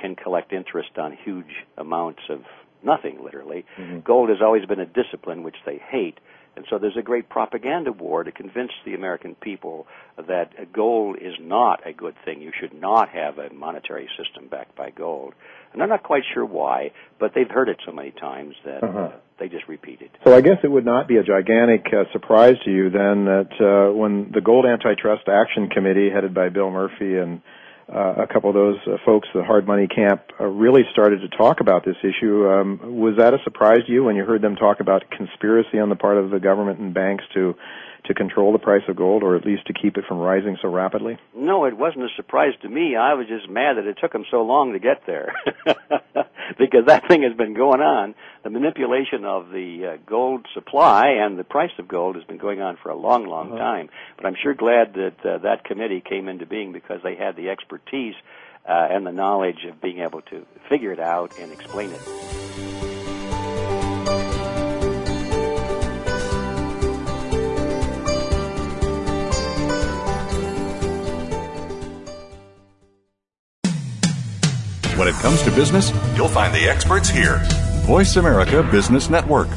can 0.00 0.16
collect 0.16 0.52
interest 0.52 0.96
on 0.96 1.16
huge 1.24 1.66
amounts 1.76 2.22
of 2.30 2.42
nothing, 2.82 3.22
literally. 3.22 3.66
Mm-hmm. 3.78 4.00
Gold 4.00 4.30
has 4.30 4.38
always 4.42 4.64
been 4.64 4.80
a 4.80 4.86
discipline 4.86 5.42
which 5.42 5.56
they 5.66 5.76
hate 5.76 6.18
and 6.60 6.66
so 6.68 6.76
there's 6.76 6.98
a 6.98 7.02
great 7.02 7.30
propaganda 7.30 7.90
war 7.90 8.22
to 8.22 8.30
convince 8.30 8.70
the 8.84 8.92
American 8.92 9.34
people 9.34 9.86
that 10.18 10.70
gold 10.74 11.16
is 11.16 11.32
not 11.40 11.80
a 11.86 11.92
good 11.94 12.14
thing. 12.22 12.42
You 12.42 12.52
should 12.60 12.78
not 12.78 13.08
have 13.08 13.38
a 13.38 13.50
monetary 13.50 14.10
system 14.22 14.46
backed 14.46 14.76
by 14.76 14.90
gold. 14.90 15.32
And 15.72 15.82
I'm 15.82 15.88
not 15.88 16.02
quite 16.02 16.22
sure 16.34 16.44
why, 16.44 16.90
but 17.18 17.32
they've 17.34 17.48
heard 17.48 17.70
it 17.70 17.78
so 17.86 17.92
many 17.92 18.10
times 18.10 18.56
that 18.66 18.84
uh-huh. 18.84 18.98
uh, 18.98 19.12
they 19.38 19.48
just 19.48 19.68
repeat 19.68 20.02
it. 20.02 20.10
So 20.22 20.34
I 20.34 20.42
guess 20.42 20.58
it 20.62 20.70
would 20.70 20.84
not 20.84 21.08
be 21.08 21.16
a 21.16 21.22
gigantic 21.22 21.86
uh, 21.94 22.04
surprise 22.12 22.56
to 22.66 22.70
you 22.70 22.90
then 22.90 23.24
that 23.24 23.52
uh, 23.58 23.96
when 23.96 24.30
the 24.30 24.42
Gold 24.42 24.66
Antitrust 24.66 25.28
Action 25.28 25.70
Committee, 25.70 26.10
headed 26.12 26.34
by 26.34 26.50
Bill 26.50 26.70
Murphy 26.70 27.16
and 27.16 27.40
uh, 27.92 28.22
a 28.22 28.26
couple 28.26 28.50
of 28.50 28.54
those 28.54 28.76
uh, 28.86 28.96
folks, 29.04 29.28
the 29.34 29.42
hard 29.42 29.66
money 29.66 29.88
camp, 29.88 30.22
uh, 30.38 30.44
really 30.44 30.82
started 30.92 31.20
to 31.20 31.36
talk 31.36 31.60
about 31.60 31.84
this 31.84 31.96
issue. 32.02 32.46
Um, 32.48 32.80
was 33.00 33.16
that 33.18 33.34
a 33.34 33.38
surprise 33.44 33.80
to 33.86 33.92
you 33.92 34.04
when 34.04 34.16
you 34.16 34.24
heard 34.24 34.42
them 34.42 34.56
talk 34.56 34.80
about 34.80 35.10
conspiracy 35.10 35.78
on 35.78 35.88
the 35.88 35.96
part 35.96 36.16
of 36.16 36.30
the 36.30 36.38
government 36.38 36.78
and 36.78 36.94
banks 36.94 37.24
to 37.34 37.54
to 38.04 38.14
control 38.14 38.52
the 38.52 38.58
price 38.58 38.82
of 38.88 38.96
gold, 38.96 39.22
or 39.22 39.36
at 39.36 39.44
least 39.44 39.66
to 39.66 39.72
keep 39.72 39.96
it 39.96 40.04
from 40.06 40.18
rising 40.18 40.56
so 40.60 40.68
rapidly? 40.68 41.18
No, 41.34 41.64
it 41.64 41.76
wasn't 41.76 42.04
a 42.04 42.08
surprise 42.16 42.52
to 42.62 42.68
me. 42.68 42.96
I 42.96 43.14
was 43.14 43.26
just 43.26 43.48
mad 43.48 43.76
that 43.76 43.86
it 43.86 43.98
took 44.00 44.12
them 44.12 44.24
so 44.30 44.42
long 44.42 44.72
to 44.72 44.78
get 44.78 45.06
there, 45.06 45.34
because 46.58 46.86
that 46.86 47.08
thing 47.08 47.22
has 47.22 47.36
been 47.36 47.54
going 47.54 47.80
on. 47.80 48.14
The 48.42 48.50
manipulation 48.50 49.24
of 49.24 49.50
the 49.50 49.94
uh, 49.94 49.96
gold 50.06 50.46
supply 50.54 51.08
and 51.20 51.38
the 51.38 51.44
price 51.44 51.72
of 51.78 51.88
gold 51.88 52.16
has 52.16 52.24
been 52.24 52.38
going 52.38 52.60
on 52.60 52.78
for 52.82 52.90
a 52.90 52.96
long, 52.96 53.26
long 53.26 53.52
uh-huh. 53.52 53.58
time. 53.58 53.88
But 54.16 54.26
I'm 54.26 54.36
sure 54.42 54.54
glad 54.54 54.94
that 54.94 55.16
uh, 55.24 55.38
that 55.38 55.64
committee 55.64 56.02
came 56.06 56.28
into 56.28 56.46
being 56.46 56.72
because 56.72 57.00
they 57.02 57.16
had 57.16 57.36
the 57.36 57.50
expertise 57.50 58.14
uh, 58.68 58.88
and 58.90 59.06
the 59.06 59.12
knowledge 59.12 59.64
of 59.68 59.80
being 59.80 60.00
able 60.00 60.22
to 60.22 60.46
figure 60.68 60.92
it 60.92 61.00
out 61.00 61.38
and 61.38 61.52
explain 61.52 61.90
it. 61.90 62.99
When 75.00 75.08
it 75.08 75.14
comes 75.14 75.40
to 75.44 75.50
business, 75.52 75.94
you'll 76.14 76.28
find 76.28 76.54
the 76.54 76.68
experts 76.68 77.08
here. 77.08 77.40
Voice 77.86 78.16
America 78.16 78.62
Business 78.62 79.08
Network. 79.08 79.48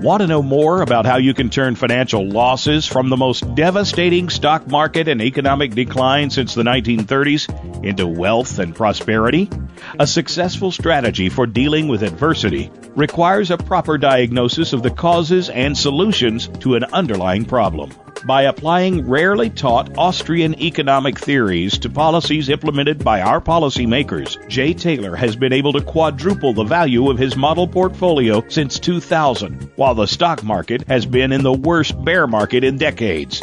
Want 0.00 0.22
to 0.22 0.26
know 0.26 0.42
more 0.42 0.80
about 0.80 1.04
how 1.04 1.18
you 1.18 1.34
can 1.34 1.50
turn 1.50 1.74
financial 1.74 2.26
losses 2.26 2.86
from 2.86 3.10
the 3.10 3.18
most 3.18 3.54
devastating 3.54 4.30
stock 4.30 4.66
market 4.66 5.08
and 5.08 5.20
economic 5.20 5.74
decline 5.74 6.30
since 6.30 6.54
the 6.54 6.62
1930s 6.62 7.84
into 7.84 8.06
wealth 8.06 8.58
and 8.58 8.74
prosperity? 8.74 9.50
A 9.98 10.06
successful 10.06 10.72
strategy 10.72 11.28
for 11.28 11.46
dealing 11.46 11.86
with 11.86 12.02
adversity 12.02 12.70
requires 12.96 13.50
a 13.50 13.58
proper 13.58 13.98
diagnosis 13.98 14.72
of 14.72 14.82
the 14.82 14.90
causes 14.90 15.50
and 15.50 15.76
solutions 15.76 16.48
to 16.60 16.76
an 16.76 16.84
underlying 16.84 17.44
problem 17.44 17.90
by 18.24 18.42
applying 18.42 19.08
rarely 19.08 19.50
taught 19.50 19.96
Austrian 19.96 20.60
economic 20.60 21.18
theories 21.18 21.78
to 21.78 21.88
policies 21.88 22.48
implemented 22.48 23.02
by 23.02 23.20
our 23.20 23.40
policymakers, 23.40 24.36
Jay 24.48 24.74
Taylor 24.74 25.16
has 25.16 25.36
been 25.36 25.52
able 25.52 25.72
to 25.72 25.80
quadruple 25.80 26.52
the 26.52 26.64
value 26.64 27.10
of 27.10 27.18
his 27.18 27.36
model 27.36 27.66
portfolio 27.66 28.44
since 28.48 28.78
2000, 28.78 29.70
while 29.76 29.94
the 29.94 30.06
stock 30.06 30.42
market 30.42 30.86
has 30.88 31.06
been 31.06 31.32
in 31.32 31.42
the 31.42 31.52
worst 31.52 32.02
bear 32.04 32.26
market 32.26 32.64
in 32.64 32.76
decades. 32.76 33.42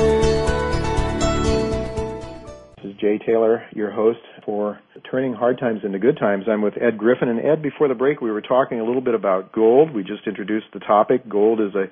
Jay 3.01 3.17
Taylor, 3.17 3.65
your 3.73 3.89
host 3.89 4.19
for 4.45 4.79
Turning 5.09 5.33
Hard 5.33 5.57
Times 5.57 5.79
into 5.83 5.97
Good 5.97 6.17
Times. 6.19 6.45
I'm 6.47 6.61
with 6.61 6.75
Ed 6.79 6.99
Griffin. 6.99 7.29
And 7.29 7.39
Ed, 7.39 7.63
before 7.63 7.87
the 7.87 7.95
break, 7.95 8.21
we 8.21 8.29
were 8.29 8.41
talking 8.41 8.79
a 8.79 8.85
little 8.85 9.01
bit 9.01 9.15
about 9.15 9.51
gold. 9.51 9.91
We 9.91 10.03
just 10.03 10.27
introduced 10.27 10.67
the 10.71 10.81
topic. 10.81 11.27
Gold 11.27 11.59
is 11.61 11.73
a 11.73 11.85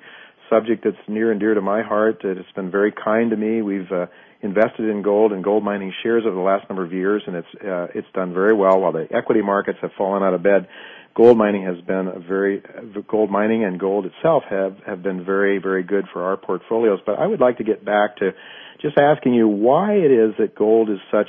subject 0.48 0.84
that's 0.84 0.96
near 1.08 1.32
and 1.32 1.40
dear 1.40 1.54
to 1.54 1.60
my 1.60 1.82
heart. 1.82 2.20
It's 2.22 2.52
been 2.54 2.70
very 2.70 2.92
kind 2.92 3.30
to 3.30 3.36
me. 3.36 3.60
We've 3.60 3.90
uh, 3.90 4.06
invested 4.42 4.88
in 4.88 5.02
gold 5.02 5.32
and 5.32 5.44
gold 5.44 5.62
mining 5.62 5.92
shares 6.02 6.24
over 6.26 6.34
the 6.34 6.42
last 6.42 6.68
number 6.68 6.84
of 6.84 6.92
years, 6.92 7.22
and 7.26 7.36
it's 7.36 7.54
uh, 7.62 7.86
it's 7.94 8.08
done 8.14 8.32
very 8.32 8.54
well. 8.54 8.80
While 8.80 8.92
the 8.92 9.06
equity 9.10 9.42
markets 9.42 9.78
have 9.82 9.92
fallen 9.96 10.22
out 10.22 10.34
of 10.34 10.42
bed, 10.42 10.68
gold 11.14 11.36
mining 11.36 11.64
has 11.64 11.80
been 11.84 12.08
a 12.08 12.18
very 12.20 12.62
gold 13.08 13.30
mining 13.30 13.64
and 13.64 13.78
gold 13.78 14.06
itself 14.06 14.44
have 14.48 14.76
have 14.86 15.02
been 15.02 15.24
very 15.24 15.58
very 15.58 15.82
good 15.82 16.06
for 16.12 16.24
our 16.24 16.36
portfolios. 16.36 17.00
But 17.04 17.18
I 17.18 17.26
would 17.26 17.40
like 17.40 17.58
to 17.58 17.64
get 17.64 17.84
back 17.84 18.16
to 18.18 18.32
just 18.80 18.96
asking 18.96 19.34
you 19.34 19.46
why 19.46 19.94
it 19.94 20.10
is 20.10 20.34
that 20.38 20.54
gold 20.54 20.88
is 20.88 20.98
such 21.10 21.28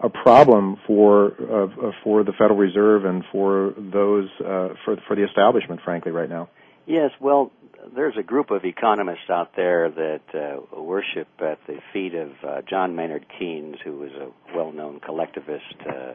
a 0.00 0.08
problem 0.08 0.78
for 0.86 1.32
uh, 1.32 1.92
for 2.02 2.24
the 2.24 2.32
Federal 2.32 2.58
Reserve 2.58 3.04
and 3.04 3.24
for 3.32 3.74
those 3.76 4.28
uh, 4.40 4.74
for 4.84 4.96
for 5.06 5.16
the 5.16 5.24
establishment, 5.24 5.80
frankly, 5.84 6.12
right 6.12 6.28
now. 6.28 6.48
Yes, 6.86 7.10
well, 7.20 7.52
there's 7.94 8.16
a 8.18 8.22
group 8.22 8.50
of 8.50 8.64
economists 8.64 9.30
out 9.30 9.56
there 9.56 9.90
that 9.90 10.20
uh, 10.34 10.80
worship 10.80 11.28
at 11.40 11.58
the 11.66 11.78
feet 11.92 12.14
of 12.14 12.30
uh, 12.46 12.62
John 12.68 12.94
Maynard 12.96 13.26
Keynes, 13.38 13.76
who 13.84 13.98
was 13.98 14.10
a 14.12 14.30
well-known 14.56 15.00
collectivist 15.00 15.74
uh, 15.88 16.14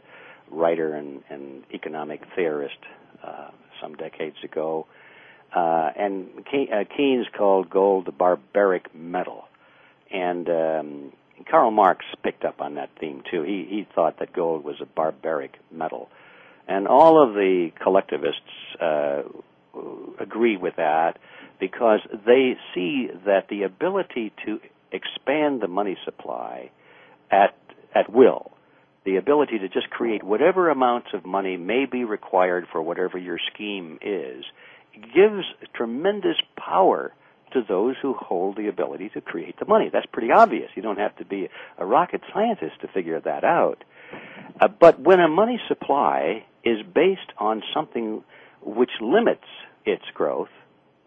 writer 0.50 0.94
and, 0.94 1.24
and, 1.30 1.64
economic 1.74 2.22
theorist 2.36 2.78
uh, 3.24 3.50
some 3.82 3.96
decades 3.96 4.38
ago. 4.44 4.86
and 5.54 6.30
Keynes 6.46 7.26
called 7.36 7.70
gold 7.70 8.06
the 8.06 8.12
barbaric 8.12 8.94
metal 8.94 9.46
and 10.12 10.50
um, 10.50 11.12
Karl 11.50 11.72
Marx 11.72 12.06
picked 12.24 12.46
up 12.46 12.62
on 12.62 12.76
that 12.76 12.90
theme 13.00 13.24
too. 13.30 13.44
He 13.44 13.66
he 13.70 13.88
thought 13.94 14.20
that 14.20 14.34
gold 14.34 14.64
was 14.64 14.76
a 14.82 14.86
barbaric 14.86 15.58
metal, 15.72 16.10
and 16.68 16.88
all 16.88 17.22
of 17.22 17.34
the 17.34 17.72
collectivists 17.82 18.42
uh, 18.82 19.24
agree 20.20 20.58
with 20.58 20.76
that 20.78 21.18
because 21.60 22.00
they 22.26 22.58
see 22.74 23.10
that 23.26 23.48
the 23.50 23.64
ability 23.64 24.34
to 24.46 24.60
expand 24.92 25.62
the 25.62 25.68
money 25.68 25.98
supply 26.06 26.72
at 27.32 27.56
at 27.94 28.12
will, 28.12 28.52
the 29.06 29.16
ability 29.16 29.60
to 29.60 29.70
just 29.70 29.90
create 29.90 30.22
whatever 30.22 30.70
amounts 30.70 31.08
of 31.14 31.26
money 31.26 31.56
may 31.56 31.86
be 31.86 32.04
required 32.04 32.66
for 32.72 32.82
whatever 32.82 33.18
your 33.18 33.40
scheme 33.54 33.98
is, 34.02 34.44
gives 35.14 35.46
tremendous 35.74 36.36
power 36.58 37.14
to 37.54 37.62
those 37.68 37.96
who 38.02 38.14
hold 38.14 38.58
the 38.58 38.68
ability 38.68 39.10
to 39.10 39.22
create 39.22 39.58
the 39.60 39.66
money. 39.66 39.90
That's 39.92 40.06
pretty 40.08 40.32
obvious. 40.32 40.70
You 40.76 40.82
don't 40.82 41.00
have 41.00 41.16
to 41.18 41.26
be 41.26 41.50
a 41.78 41.86
rocket 41.86 42.22
scientist 42.34 42.82
to 42.82 42.88
figure 42.90 43.22
that 43.22 43.44
out. 43.46 43.84
Uh, 44.60 44.68
but 44.68 45.00
when 45.00 45.20
a 45.20 45.28
money 45.28 45.60
supply 45.68 46.46
is 46.64 46.80
based 46.94 47.32
on 47.38 47.64
something 47.74 48.24
which 48.62 48.90
limits 49.00 49.46
its 49.86 50.04
growth, 50.14 50.50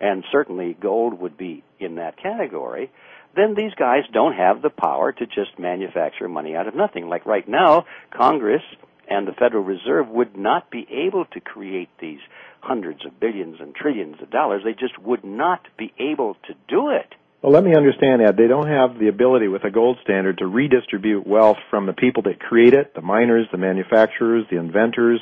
and 0.00 0.24
certainly 0.30 0.76
gold 0.80 1.18
would 1.20 1.36
be 1.36 1.62
in 1.78 1.96
that 1.96 2.16
category, 2.16 2.90
then 3.36 3.54
these 3.54 3.74
guys 3.74 4.02
don't 4.12 4.34
have 4.34 4.62
the 4.62 4.70
power 4.70 5.12
to 5.12 5.26
just 5.26 5.58
manufacture 5.58 6.28
money 6.28 6.56
out 6.56 6.68
of 6.68 6.74
nothing. 6.74 7.08
Like 7.08 7.26
right 7.26 7.48
now, 7.48 7.84
Congress 8.10 8.62
and 9.08 9.26
the 9.26 9.32
Federal 9.32 9.64
Reserve 9.64 10.08
would 10.08 10.36
not 10.36 10.70
be 10.70 10.86
able 10.90 11.24
to 11.26 11.40
create 11.40 11.88
these 12.00 12.20
hundreds 12.60 13.04
of 13.06 13.18
billions 13.20 13.56
and 13.60 13.74
trillions 13.74 14.20
of 14.20 14.30
dollars. 14.30 14.62
They 14.64 14.72
just 14.72 14.98
would 14.98 15.24
not 15.24 15.66
be 15.76 15.92
able 15.98 16.34
to 16.46 16.54
do 16.68 16.90
it. 16.90 17.14
Well, 17.40 17.52
let 17.52 17.62
me 17.62 17.76
understand 17.76 18.20
that. 18.20 18.36
They 18.36 18.48
don't 18.48 18.66
have 18.66 18.98
the 18.98 19.06
ability 19.06 19.46
with 19.46 19.62
a 19.62 19.70
gold 19.70 19.98
standard 20.02 20.38
to 20.38 20.46
redistribute 20.46 21.24
wealth 21.24 21.58
from 21.70 21.86
the 21.86 21.92
people 21.92 22.24
that 22.24 22.40
create 22.40 22.74
it, 22.74 22.94
the 22.94 23.00
miners, 23.00 23.46
the 23.52 23.58
manufacturers, 23.58 24.44
the 24.50 24.58
inventors, 24.58 25.20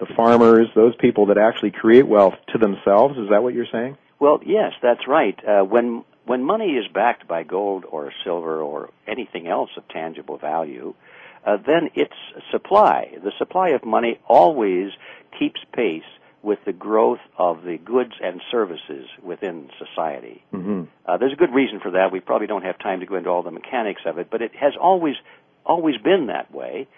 the 0.00 0.06
farmers, 0.16 0.68
those 0.74 0.94
people 0.96 1.26
that 1.26 1.36
actually 1.36 1.72
create 1.72 2.06
wealth 2.06 2.34
to 2.52 2.58
themselves. 2.58 3.18
Is 3.18 3.28
that 3.30 3.42
what 3.42 3.52
you're 3.52 3.66
saying? 3.70 3.98
Well, 4.20 4.40
yes, 4.44 4.72
that's 4.82 5.06
right. 5.06 5.38
Uh, 5.46 5.62
when 5.64 6.04
when 6.26 6.44
money 6.44 6.72
is 6.72 6.86
backed 6.92 7.26
by 7.26 7.42
gold 7.42 7.84
or 7.90 8.12
silver 8.22 8.60
or 8.60 8.90
anything 9.06 9.48
else 9.48 9.70
of 9.78 9.88
tangible 9.88 10.36
value, 10.36 10.94
uh, 11.46 11.56
then 11.56 11.88
its 11.94 12.12
supply, 12.50 13.16
the 13.24 13.32
supply 13.38 13.70
of 13.70 13.84
money, 13.84 14.20
always 14.28 14.90
keeps 15.38 15.60
pace 15.72 16.02
with 16.42 16.58
the 16.66 16.72
growth 16.72 17.20
of 17.36 17.62
the 17.62 17.78
goods 17.78 18.12
and 18.22 18.40
services 18.50 19.06
within 19.22 19.70
society. 19.78 20.44
Mm-hmm. 20.52 20.82
Uh, 21.06 21.16
there's 21.16 21.32
a 21.32 21.36
good 21.36 21.52
reason 21.52 21.80
for 21.80 21.92
that. 21.92 22.12
We 22.12 22.20
probably 22.20 22.46
don't 22.46 22.64
have 22.64 22.78
time 22.78 23.00
to 23.00 23.06
go 23.06 23.16
into 23.16 23.30
all 23.30 23.42
the 23.42 23.50
mechanics 23.50 24.02
of 24.04 24.18
it, 24.18 24.28
but 24.30 24.42
it 24.42 24.52
has 24.54 24.74
always 24.80 25.16
always 25.64 25.96
been 25.98 26.26
that 26.26 26.52
way, 26.52 26.88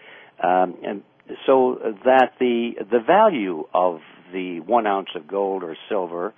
um, 0.42 0.76
and 0.84 1.02
so 1.46 1.78
that 2.04 2.34
the 2.38 2.72
the 2.90 3.00
value 3.00 3.66
of 3.72 4.00
the 4.32 4.60
one 4.60 4.86
ounce 4.86 5.08
of 5.14 5.26
gold 5.26 5.62
or 5.62 5.76
silver 5.88 6.34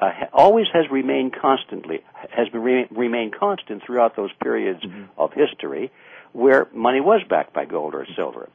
uh, 0.00 0.10
always 0.32 0.66
has 0.72 0.84
remained 0.90 1.34
constantly 1.34 2.04
has 2.30 2.46
re- 2.52 2.86
remained 2.90 3.34
constant 3.34 3.82
throughout 3.84 4.16
those 4.16 4.30
periods 4.42 4.82
mm-hmm. 4.82 5.04
of 5.18 5.32
history 5.32 5.90
where 6.32 6.68
money 6.72 7.00
was 7.00 7.22
backed 7.28 7.54
by 7.54 7.64
gold 7.64 7.94
or 7.94 8.06
silver. 8.14 8.48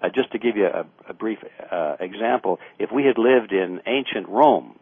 Uh, 0.00 0.08
just 0.14 0.30
to 0.32 0.38
give 0.38 0.56
you 0.56 0.66
a, 0.66 0.86
a 1.08 1.14
brief 1.14 1.38
uh, 1.70 1.96
example, 1.98 2.60
if 2.78 2.92
we 2.92 3.04
had 3.04 3.18
lived 3.18 3.52
in 3.52 3.80
ancient 3.86 4.28
Rome 4.28 4.78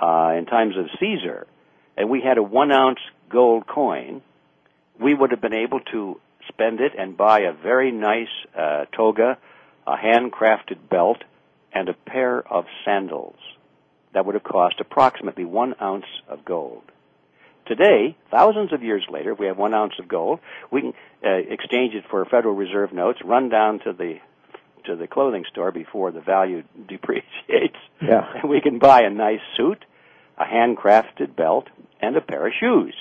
uh, 0.00 0.34
in 0.36 0.46
times 0.46 0.76
of 0.76 0.86
Caesar, 0.98 1.46
and 1.96 2.10
we 2.10 2.20
had 2.20 2.38
a 2.38 2.42
one 2.42 2.72
ounce 2.72 2.98
gold 3.28 3.66
coin, 3.66 4.22
we 4.98 5.14
would 5.14 5.30
have 5.30 5.40
been 5.40 5.54
able 5.54 5.80
to 5.92 6.20
spend 6.48 6.80
it 6.80 6.92
and 6.98 7.16
buy 7.16 7.40
a 7.40 7.52
very 7.52 7.92
nice 7.92 8.28
uh, 8.56 8.86
toga, 8.96 9.38
a 9.86 9.96
handcrafted 9.96 10.88
belt, 10.88 11.22
and 11.72 11.88
a 11.88 11.94
pair 11.94 12.40
of 12.52 12.64
sandals. 12.84 13.36
That 14.14 14.24
would 14.26 14.34
have 14.34 14.44
cost 14.44 14.76
approximately 14.80 15.44
one 15.44 15.74
ounce 15.82 16.06
of 16.28 16.44
gold. 16.44 16.82
Today, 17.66 18.16
thousands 18.30 18.72
of 18.72 18.82
years 18.82 19.04
later, 19.10 19.32
if 19.32 19.38
we 19.38 19.46
have 19.46 19.56
one 19.58 19.74
ounce 19.74 19.94
of 19.98 20.06
gold, 20.06 20.40
we 20.70 20.82
can 20.82 20.94
uh, 21.24 21.30
exchange 21.30 21.94
it 21.94 22.04
for 22.10 22.24
Federal 22.26 22.54
Reserve 22.54 22.92
notes, 22.92 23.20
run 23.24 23.48
down 23.48 23.80
to 23.80 23.92
the 23.92 24.18
to 24.84 24.96
the 24.96 25.06
clothing 25.06 25.44
store 25.50 25.72
before 25.72 26.10
the 26.12 26.20
value 26.20 26.62
depreciates, 26.88 27.78
Yeah. 28.02 28.30
and 28.34 28.50
we 28.50 28.60
can 28.60 28.78
buy 28.78 29.00
a 29.04 29.10
nice 29.10 29.40
suit, 29.56 29.82
a 30.36 30.44
handcrafted 30.44 31.34
belt, 31.34 31.68
and 32.02 32.14
a 32.16 32.20
pair 32.20 32.46
of 32.46 32.52
shoes. 32.60 32.94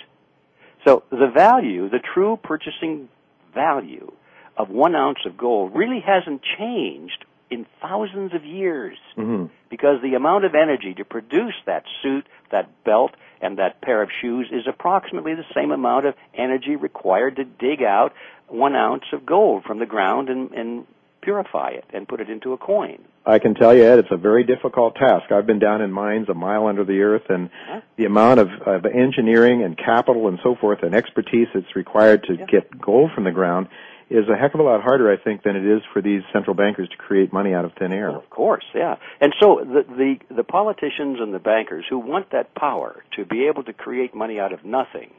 So 0.85 1.03
the 1.09 1.27
value, 1.33 1.89
the 1.89 1.99
true 1.99 2.39
purchasing 2.41 3.09
value 3.53 4.13
of 4.55 4.69
one 4.69 4.95
ounce 4.95 5.19
of 5.25 5.35
gold 5.37 5.75
really 5.75 5.99
hasn't 5.99 6.41
changed 6.57 7.25
in 7.53 7.65
thousands 7.81 8.33
of 8.33 8.43
years 8.43 8.97
hmm 9.15 9.45
because 9.69 10.03
the 10.03 10.13
amount 10.13 10.45
of 10.45 10.53
energy 10.53 10.93
to 10.93 11.03
produce 11.03 11.55
that 11.65 11.83
suit, 12.03 12.27
that 12.51 12.69
belt, 12.83 13.09
and 13.41 13.57
that 13.57 13.81
pair 13.81 14.03
of 14.03 14.09
shoes 14.21 14.47
is 14.51 14.67
approximately 14.67 15.33
the 15.33 15.45
same 15.51 15.71
amount 15.71 16.05
of 16.05 16.13
energy 16.35 16.75
required 16.75 17.37
to 17.37 17.43
dig 17.43 17.81
out 17.81 18.13
one 18.47 18.75
ounce 18.75 19.05
of 19.11 19.25
gold 19.25 19.63
from 19.63 19.79
the 19.79 19.87
ground 19.87 20.29
and, 20.29 20.51
and 20.51 20.85
purify 21.23 21.69
it 21.69 21.85
and 21.91 22.07
put 22.07 22.21
it 22.21 22.29
into 22.29 22.53
a 22.53 22.57
coin. 22.57 22.99
I 23.25 23.39
can 23.39 23.55
tell 23.55 23.73
you, 23.75 23.83
Ed, 23.83 23.97
it's 23.97 24.11
a 24.11 24.17
very 24.17 24.43
difficult 24.43 24.93
task. 24.93 25.31
I've 25.31 25.47
been 25.47 25.59
down 25.59 25.81
in 25.81 25.91
mines 25.91 26.29
a 26.29 26.35
mile 26.35 26.67
under 26.67 26.83
the 26.83 27.01
earth, 27.01 27.23
and 27.29 27.49
the 27.97 28.05
amount 28.05 28.41
of, 28.41 28.49
of 28.67 28.85
engineering 28.85 29.63
and 29.63 29.75
capital 29.75 30.27
and 30.27 30.37
so 30.43 30.55
forth 30.55 30.83
and 30.83 30.93
expertise 30.93 31.47
that's 31.51 31.75
required 31.75 32.25
to 32.25 32.37
get 32.45 32.79
gold 32.79 33.09
from 33.15 33.23
the 33.23 33.31
ground 33.31 33.69
is 34.09 34.25
a 34.29 34.37
heck 34.37 34.53
of 34.53 34.59
a 34.59 34.63
lot 34.63 34.81
harder, 34.81 35.11
I 35.11 35.17
think, 35.17 35.43
than 35.43 35.55
it 35.55 35.65
is 35.65 35.81
for 35.93 36.01
these 36.01 36.21
central 36.31 36.55
bankers 36.55 36.89
to 36.89 36.97
create 36.97 37.33
money 37.33 37.53
out 37.53 37.65
of 37.65 37.71
thin 37.79 37.93
air. 37.93 38.09
Of 38.09 38.29
course, 38.29 38.65
yeah. 38.75 38.95
And 39.21 39.33
so 39.41 39.61
the, 39.63 39.83
the 39.87 40.35
the 40.35 40.43
politicians 40.43 41.17
and 41.19 41.33
the 41.33 41.39
bankers 41.39 41.85
who 41.89 41.99
want 41.99 42.31
that 42.31 42.53
power 42.55 43.03
to 43.17 43.25
be 43.25 43.47
able 43.47 43.63
to 43.63 43.73
create 43.73 44.13
money 44.13 44.39
out 44.39 44.53
of 44.53 44.63
nothing, 44.65 45.11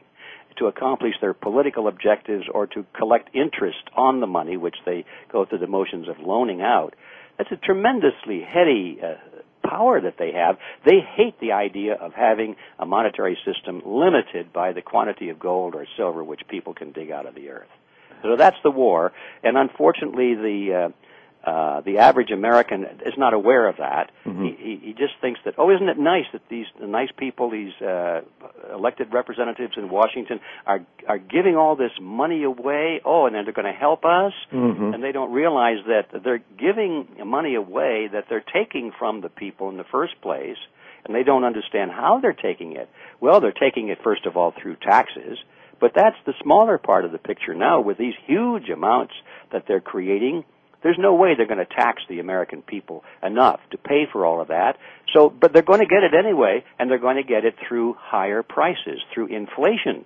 to 0.58 0.66
accomplish 0.66 1.14
their 1.20 1.34
political 1.34 1.88
objectives 1.88 2.44
or 2.52 2.66
to 2.68 2.84
collect 2.96 3.34
interest 3.34 3.82
on 3.96 4.20
the 4.20 4.26
money 4.26 4.56
which 4.56 4.76
they 4.86 5.04
go 5.32 5.44
through 5.44 5.58
the 5.58 5.66
motions 5.66 6.08
of 6.08 6.16
loaning 6.20 6.60
out, 6.60 6.94
that's 7.38 7.50
a 7.50 7.56
tremendously 7.56 8.42
heady 8.46 8.98
uh, 9.02 9.14
power 9.68 10.00
that 10.00 10.16
they 10.18 10.32
have. 10.32 10.56
They 10.84 11.00
hate 11.16 11.40
the 11.40 11.52
idea 11.52 11.94
of 11.94 12.12
having 12.12 12.56
a 12.78 12.86
monetary 12.86 13.36
system 13.44 13.82
limited 13.84 14.52
by 14.52 14.72
the 14.72 14.82
quantity 14.82 15.30
of 15.30 15.38
gold 15.38 15.74
or 15.74 15.86
silver 15.96 16.22
which 16.22 16.42
people 16.48 16.74
can 16.74 16.92
dig 16.92 17.10
out 17.10 17.26
of 17.26 17.34
the 17.34 17.48
earth. 17.50 17.68
So 18.24 18.36
that's 18.36 18.56
the 18.64 18.70
war, 18.70 19.12
and 19.42 19.58
unfortunately, 19.58 20.34
the 20.34 20.90
uh, 21.44 21.48
uh, 21.48 21.82
the 21.82 21.98
average 21.98 22.30
American 22.30 22.84
is 23.04 23.12
not 23.18 23.34
aware 23.34 23.68
of 23.68 23.76
that. 23.76 24.10
Mm-hmm. 24.24 24.44
He, 24.46 24.80
he, 24.82 24.92
just 24.92 25.12
thinks 25.20 25.38
that, 25.44 25.54
oh, 25.58 25.70
isn't 25.74 25.90
it 25.90 25.98
nice 25.98 26.24
that 26.32 26.40
these 26.48 26.64
the 26.80 26.86
nice 26.86 27.10
people, 27.18 27.50
these 27.50 27.74
uh, 27.82 28.22
elected 28.72 29.12
representatives 29.12 29.74
in 29.76 29.90
Washington, 29.90 30.40
are 30.66 30.80
are 31.06 31.18
giving 31.18 31.54
all 31.54 31.76
this 31.76 31.90
money 32.00 32.44
away? 32.44 33.02
Oh, 33.04 33.26
and 33.26 33.34
then 33.34 33.44
they're 33.44 33.52
going 33.52 33.70
to 33.70 33.78
help 33.78 34.06
us, 34.06 34.32
Mhm. 34.54 34.94
and 34.94 35.04
they 35.04 35.12
don't 35.12 35.32
realize 35.32 35.84
that 35.86 36.22
they're 36.24 36.42
giving 36.58 37.08
money 37.26 37.56
away 37.56 38.08
that 38.10 38.24
they're 38.30 38.40
taking 38.54 38.90
from 38.98 39.20
the 39.20 39.28
people 39.28 39.68
in 39.68 39.76
the 39.76 39.84
first 39.84 40.18
place, 40.22 40.56
and 41.04 41.14
they 41.14 41.24
don't 41.24 41.44
understand 41.44 41.90
how 41.90 42.20
they're 42.20 42.32
taking 42.32 42.72
it. 42.72 42.88
Well, 43.20 43.40
they're 43.40 43.52
taking 43.52 43.88
it 43.88 43.98
first 44.02 44.24
of 44.24 44.38
all 44.38 44.52
through 44.52 44.76
taxes. 44.76 45.36
But 45.80 45.92
that's 45.94 46.16
the 46.26 46.34
smaller 46.42 46.78
part 46.78 47.04
of 47.04 47.12
the 47.12 47.18
picture 47.18 47.54
now 47.54 47.80
with 47.80 47.98
these 47.98 48.14
huge 48.26 48.68
amounts 48.68 49.14
that 49.52 49.64
they're 49.66 49.80
creating. 49.80 50.44
There's 50.82 50.98
no 50.98 51.14
way 51.14 51.34
they're 51.34 51.46
going 51.46 51.64
to 51.64 51.74
tax 51.74 52.02
the 52.08 52.20
American 52.20 52.60
people 52.60 53.04
enough 53.22 53.60
to 53.70 53.78
pay 53.78 54.06
for 54.12 54.26
all 54.26 54.40
of 54.42 54.48
that. 54.48 54.76
So, 55.14 55.30
but 55.30 55.52
they're 55.52 55.62
going 55.62 55.80
to 55.80 55.86
get 55.86 56.02
it 56.02 56.12
anyway, 56.14 56.62
and 56.78 56.90
they're 56.90 56.98
going 56.98 57.16
to 57.16 57.22
get 57.22 57.44
it 57.44 57.54
through 57.66 57.96
higher 57.98 58.42
prices, 58.42 59.00
through 59.12 59.28
inflation. 59.28 60.04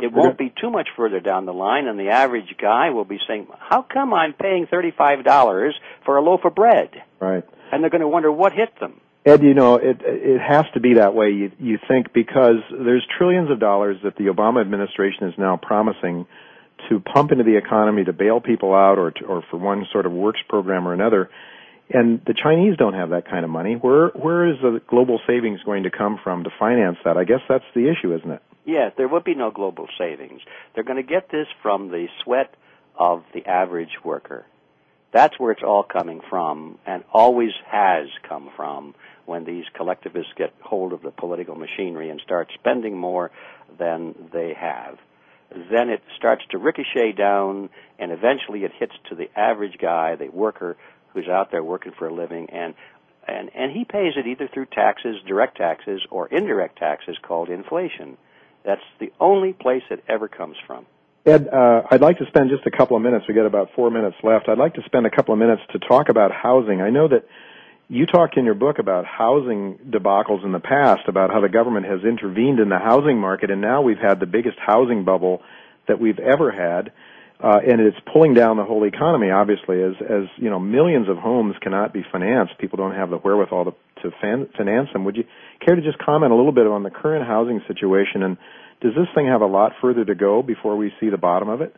It 0.00 0.12
won't 0.12 0.38
be 0.38 0.52
too 0.60 0.70
much 0.70 0.88
further 0.96 1.18
down 1.18 1.44
the 1.44 1.52
line, 1.52 1.88
and 1.88 1.98
the 1.98 2.10
average 2.10 2.54
guy 2.56 2.90
will 2.90 3.04
be 3.04 3.18
saying, 3.26 3.48
"How 3.58 3.82
come 3.82 4.14
I'm 4.14 4.32
paying 4.32 4.66
thirty-five 4.66 5.24
dollars 5.24 5.74
for 6.04 6.16
a 6.16 6.22
loaf 6.22 6.44
of 6.44 6.54
bread?" 6.54 7.02
Right. 7.18 7.44
And 7.72 7.82
they're 7.82 7.90
going 7.90 8.02
to 8.02 8.08
wonder 8.08 8.30
what 8.30 8.52
hit 8.52 8.78
them. 8.78 9.00
Ed, 9.28 9.42
you 9.42 9.52
know, 9.54 9.76
it 9.76 9.98
it 10.02 10.40
has 10.40 10.64
to 10.74 10.80
be 10.80 10.94
that 10.94 11.14
way. 11.14 11.30
You 11.30 11.52
you 11.58 11.78
think 11.86 12.12
because 12.12 12.56
there's 12.70 13.06
trillions 13.18 13.50
of 13.50 13.60
dollars 13.60 13.98
that 14.02 14.16
the 14.16 14.24
Obama 14.24 14.60
administration 14.60 15.28
is 15.28 15.34
now 15.36 15.58
promising 15.60 16.26
to 16.88 17.00
pump 17.00 17.32
into 17.32 17.44
the 17.44 17.56
economy 17.56 18.04
to 18.04 18.12
bail 18.12 18.40
people 18.40 18.74
out 18.74 18.98
or 18.98 19.10
to, 19.10 19.24
or 19.24 19.44
for 19.50 19.58
one 19.58 19.84
sort 19.92 20.06
of 20.06 20.12
works 20.12 20.40
program 20.48 20.86
or 20.86 20.94
another. 20.94 21.28
And 21.90 22.20
the 22.26 22.34
Chinese 22.34 22.76
don't 22.78 22.94
have 22.94 23.10
that 23.10 23.28
kind 23.28 23.44
of 23.44 23.50
money. 23.50 23.74
Where 23.74 24.08
where 24.08 24.50
is 24.50 24.56
the 24.62 24.80
global 24.86 25.20
savings 25.26 25.60
going 25.64 25.82
to 25.82 25.90
come 25.90 26.18
from 26.22 26.44
to 26.44 26.50
finance 26.58 26.96
that? 27.04 27.16
I 27.16 27.24
guess 27.24 27.40
that's 27.48 27.64
the 27.74 27.90
issue, 27.90 28.14
isn't 28.14 28.30
it? 28.30 28.42
Yes, 28.64 28.92
there 28.96 29.08
would 29.08 29.24
be 29.24 29.34
no 29.34 29.50
global 29.50 29.88
savings. 29.98 30.40
They're 30.74 30.84
going 30.84 31.02
to 31.02 31.14
get 31.14 31.30
this 31.30 31.46
from 31.62 31.88
the 31.88 32.06
sweat 32.22 32.54
of 32.98 33.24
the 33.34 33.46
average 33.46 33.96
worker. 34.04 34.46
That's 35.12 35.38
where 35.38 35.52
it's 35.52 35.62
all 35.62 35.82
coming 35.82 36.20
from, 36.28 36.78
and 36.86 37.02
always 37.12 37.52
has 37.66 38.08
come 38.28 38.50
from 38.54 38.94
when 39.28 39.44
these 39.44 39.64
collectivists 39.74 40.32
get 40.36 40.52
hold 40.62 40.92
of 40.92 41.02
the 41.02 41.10
political 41.10 41.54
machinery 41.54 42.08
and 42.08 42.20
start 42.24 42.48
spending 42.54 42.96
more 42.96 43.30
than 43.78 44.14
they 44.32 44.54
have. 44.58 44.98
Then 45.50 45.90
it 45.90 46.02
starts 46.16 46.42
to 46.50 46.58
ricochet 46.58 47.12
down, 47.12 47.68
and 47.98 48.10
eventually 48.10 48.64
it 48.64 48.72
hits 48.78 48.94
to 49.10 49.14
the 49.14 49.28
average 49.38 49.78
guy, 49.80 50.16
the 50.16 50.28
worker 50.28 50.76
who's 51.12 51.28
out 51.28 51.50
there 51.50 51.62
working 51.62 51.92
for 51.98 52.08
a 52.08 52.14
living, 52.14 52.48
and 52.50 52.74
and 53.26 53.50
and 53.54 53.72
he 53.72 53.84
pays 53.84 54.14
it 54.16 54.26
either 54.26 54.48
through 54.52 54.66
taxes, 54.66 55.16
direct 55.26 55.58
taxes, 55.58 56.00
or 56.10 56.26
indirect 56.28 56.78
taxes 56.78 57.16
called 57.22 57.50
inflation. 57.50 58.16
That's 58.64 58.82
the 58.98 59.12
only 59.20 59.52
place 59.52 59.82
it 59.90 60.04
ever 60.08 60.28
comes 60.28 60.56
from. 60.66 60.86
Ed, 61.26 61.48
uh, 61.48 61.82
I'd 61.90 62.00
like 62.00 62.18
to 62.18 62.26
spend 62.26 62.50
just 62.50 62.66
a 62.66 62.70
couple 62.70 62.96
of 62.96 63.02
minutes. 63.02 63.26
We 63.28 63.34
got 63.34 63.46
about 63.46 63.70
four 63.74 63.90
minutes 63.90 64.16
left. 64.22 64.48
I'd 64.48 64.58
like 64.58 64.74
to 64.74 64.82
spend 64.86 65.06
a 65.06 65.10
couple 65.10 65.34
of 65.34 65.38
minutes 65.38 65.62
to 65.72 65.78
talk 65.78 66.08
about 66.08 66.32
housing. 66.32 66.80
I 66.80 66.90
know 66.90 67.08
that 67.08 67.26
you 67.88 68.04
talked 68.06 68.36
in 68.36 68.44
your 68.44 68.54
book 68.54 68.78
about 68.78 69.06
housing 69.06 69.78
debacles 69.90 70.44
in 70.44 70.52
the 70.52 70.60
past, 70.60 71.02
about 71.08 71.30
how 71.30 71.40
the 71.40 71.48
government 71.48 71.86
has 71.86 72.04
intervened 72.04 72.60
in 72.60 72.68
the 72.68 72.78
housing 72.78 73.18
market, 73.18 73.50
and 73.50 73.60
now 73.60 73.80
we've 73.80 73.98
had 73.98 74.20
the 74.20 74.26
biggest 74.26 74.58
housing 74.64 75.04
bubble 75.04 75.40
that 75.88 75.98
we've 75.98 76.18
ever 76.18 76.50
had, 76.50 76.92
uh, 77.42 77.60
and 77.66 77.80
it's 77.80 77.96
pulling 78.12 78.34
down 78.34 78.58
the 78.58 78.64
whole 78.64 78.84
economy. 78.84 79.30
Obviously, 79.30 79.82
as 79.82 79.94
as 80.02 80.24
you 80.36 80.50
know, 80.50 80.58
millions 80.58 81.08
of 81.08 81.16
homes 81.16 81.54
cannot 81.62 81.94
be 81.94 82.04
financed. 82.12 82.58
People 82.58 82.76
don't 82.76 82.94
have 82.94 83.08
the 83.08 83.16
wherewithal 83.16 83.64
to, 83.64 84.02
to 84.02 84.10
fan, 84.20 84.48
finance 84.56 84.88
them. 84.92 85.04
Would 85.04 85.16
you 85.16 85.24
care 85.64 85.74
to 85.74 85.82
just 85.82 85.98
comment 85.98 86.32
a 86.32 86.36
little 86.36 86.52
bit 86.52 86.66
on 86.66 86.82
the 86.82 86.90
current 86.90 87.26
housing 87.26 87.62
situation 87.66 88.22
and 88.22 88.36
does 88.80 88.92
this 88.94 89.08
thing 89.14 89.26
have 89.26 89.40
a 89.40 89.46
lot 89.46 89.72
further 89.80 90.04
to 90.04 90.14
go 90.14 90.42
before 90.42 90.76
we 90.76 90.92
see 91.00 91.10
the 91.10 91.18
bottom 91.18 91.48
of 91.48 91.60
it? 91.62 91.74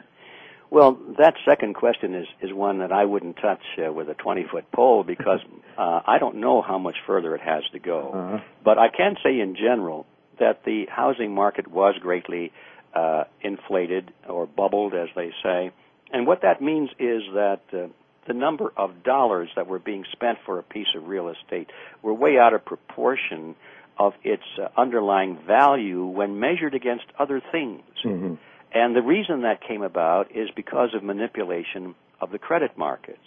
Well, 0.70 0.96
that 1.18 1.35
second 1.44 1.74
question 1.74 2.14
is, 2.14 2.26
is 2.40 2.52
one 2.52 2.78
that 2.78 2.92
I 2.92 3.04
wouldn't 3.04 3.37
touch 3.37 3.62
uh, 3.76 3.92
with 3.92 4.09
a 4.09 4.14
20 4.14 4.46
foot 4.50 4.70
pole 4.72 5.02
because 5.02 5.40
uh, 5.76 6.00
I 6.06 6.18
don't 6.18 6.37
know 6.37 6.62
how 6.62 6.78
much 6.78 6.96
further 7.06 7.35
it 7.35 7.40
has 7.40 7.64
to 7.72 7.80
go. 7.80 8.11
Uh-huh. 8.14 8.38
But 8.64 8.78
I 8.78 8.88
can 8.88 9.16
say 9.22 9.40
in 9.40 9.56
general 9.56 10.06
that 10.38 10.64
the 10.64 10.87
housing 10.88 11.35
market 11.35 11.68
was 11.68 11.96
greatly 12.00 12.52
uh, 12.94 13.24
inflated 13.42 14.12
or 14.28 14.46
bubbled, 14.46 14.94
as 14.94 15.09
they 15.16 15.30
say. 15.42 15.72
And 16.12 16.26
what 16.26 16.42
that 16.42 16.62
means 16.62 16.90
is 16.98 17.22
that 17.35 17.61
uh, 17.72 17.88
the 18.26 18.35
number 18.35 18.72
of 18.76 19.02
dollars 19.02 19.48
that 19.56 19.66
were 19.66 19.78
being 19.80 20.04
spent 20.12 20.38
for 20.46 20.59
a 20.59 20.62
piece 20.62 20.88
of 20.96 21.09
real 21.09 21.28
estate 21.28 21.70
were 22.02 22.14
way 22.14 22.38
out 22.38 22.54
of 22.54 22.64
proportion 22.64 23.56
of 23.98 24.14
its 24.22 24.42
uh, 24.61 24.68
underlying 24.80 25.38
value 25.46 26.06
when 26.06 26.38
measured 26.38 26.74
against 26.74 27.04
other 27.18 27.42
things. 27.52 27.83
Mm-hmm. 28.04 28.35
And 28.72 28.94
the 28.94 29.02
reason 29.02 29.42
that 29.42 29.61
came 29.66 29.83
about 29.83 30.35
is 30.35 30.48
because 30.54 30.90
of 30.94 31.02
manipulation 31.02 31.94
of 32.20 32.30
the 32.30 32.38
credit 32.38 32.76
markets, 32.78 33.18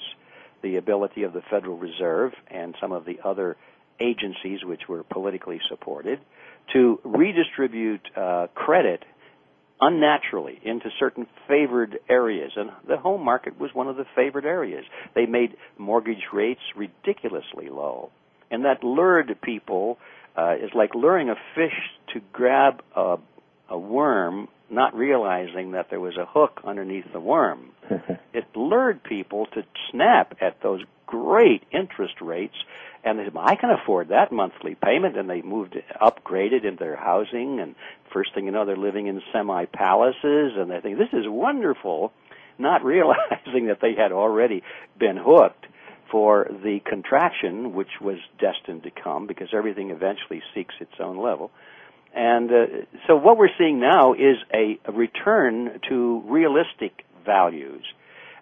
the 0.61 0.77
ability 0.77 1.23
of 1.23 1.33
the 1.33 1.41
Federal 1.49 1.77
Reserve 1.77 2.33
and 2.49 2.75
some 2.79 2.91
of 2.91 3.05
the 3.05 3.19
other 3.23 3.57
agencies 3.99 4.63
which 4.63 4.87
were 4.87 5.03
politically 5.03 5.59
supported 5.69 6.19
to 6.71 6.99
redistribute 7.03 8.01
uh, 8.15 8.47
credit 8.55 9.03
unnaturally 9.81 10.59
into 10.63 10.89
certain 10.97 11.27
favored 11.47 11.99
areas. 12.09 12.51
And 12.55 12.69
the 12.87 12.97
home 12.97 13.23
market 13.23 13.59
was 13.59 13.71
one 13.73 13.89
of 13.89 13.97
the 13.97 14.05
favored 14.15 14.45
areas. 14.45 14.85
They 15.13 15.25
made 15.25 15.57
mortgage 15.77 16.23
rates 16.31 16.61
ridiculously 16.75 17.69
low. 17.69 18.11
And 18.49 18.63
that 18.65 18.83
lured 18.83 19.35
people, 19.41 19.97
uh, 20.37 20.55
is 20.55 20.71
like 20.73 20.95
luring 20.95 21.29
a 21.29 21.35
fish 21.55 21.73
to 22.13 22.21
grab 22.31 22.81
a, 22.95 23.17
a 23.69 23.77
worm 23.77 24.47
not 24.69 24.95
realizing 24.95 25.71
that 25.71 25.89
there 25.89 25.99
was 25.99 26.17
a 26.17 26.25
hook 26.25 26.61
underneath 26.65 27.11
the 27.11 27.19
worm. 27.19 27.71
it 28.33 28.45
lured 28.55 29.03
people 29.03 29.45
to 29.47 29.63
snap 29.91 30.35
at 30.41 30.61
those 30.61 30.81
great 31.05 31.63
interest 31.71 32.15
rates, 32.21 32.55
and 33.03 33.19
they 33.19 33.25
said, 33.25 33.33
"I 33.37 33.55
can 33.55 33.69
afford 33.69 34.07
that 34.09 34.31
monthly 34.31 34.75
payment." 34.75 35.17
And 35.17 35.29
they 35.29 35.41
moved, 35.41 35.77
upgraded 36.01 36.63
into 36.65 36.83
their 36.83 36.95
housing, 36.95 37.59
and 37.59 37.75
first 38.11 38.33
thing 38.33 38.45
you 38.45 38.51
know, 38.51 38.65
they're 38.65 38.77
living 38.77 39.07
in 39.07 39.21
semi 39.31 39.65
palaces, 39.65 40.53
and 40.55 40.71
they 40.71 40.79
think 40.79 40.97
this 40.97 41.13
is 41.13 41.27
wonderful. 41.27 42.11
not 42.57 42.83
realizing 42.93 43.67
that 43.67 43.79
they 43.81 43.95
had 43.95 44.11
already 44.11 44.63
been 44.97 45.17
hooked 45.17 45.65
for 46.11 46.47
the 46.63 46.79
contraction 46.85 47.73
which 47.73 47.99
was 47.99 48.17
destined 48.39 48.83
to 48.83 48.91
come 48.91 49.25
because 49.25 49.47
everything 49.51 49.89
eventually 49.89 50.43
seeks 50.53 50.75
its 50.79 50.93
own 50.99 51.17
level. 51.17 51.49
And 52.13 52.51
uh, 52.51 52.65
so 53.07 53.15
what 53.15 53.37
we're 53.37 53.49
seeing 53.57 53.79
now 53.79 54.13
is 54.13 54.37
a, 54.53 54.79
a 54.85 54.91
return 54.91 55.79
to 55.89 56.23
realistic 56.25 57.05
values. 57.25 57.83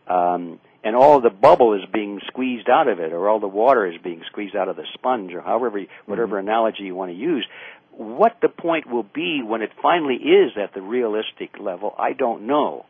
Um, 0.07 0.59
and 0.83 0.95
all 0.95 1.21
the 1.21 1.29
bubble 1.29 1.73
is 1.75 1.81
being 1.93 2.19
squeezed 2.27 2.69
out 2.69 2.87
of 2.87 2.99
it, 2.99 3.13
or 3.13 3.29
all 3.29 3.39
the 3.39 3.47
water 3.47 3.85
is 3.85 4.01
being 4.03 4.23
squeezed 4.27 4.55
out 4.55 4.67
of 4.67 4.75
the 4.75 4.85
sponge, 4.93 5.33
or 5.33 5.41
however, 5.41 5.81
whatever 6.05 6.37
mm-hmm. 6.37 6.47
analogy 6.47 6.83
you 6.83 6.95
want 6.95 7.11
to 7.11 7.17
use. 7.17 7.45
What 7.91 8.37
the 8.41 8.49
point 8.49 8.89
will 8.89 9.03
be 9.03 9.41
when 9.43 9.61
it 9.61 9.71
finally 9.81 10.15
is 10.15 10.51
at 10.61 10.73
the 10.73 10.81
realistic 10.81 11.59
level, 11.59 11.93
I 11.97 12.13
don't 12.13 12.47
know. 12.47 12.85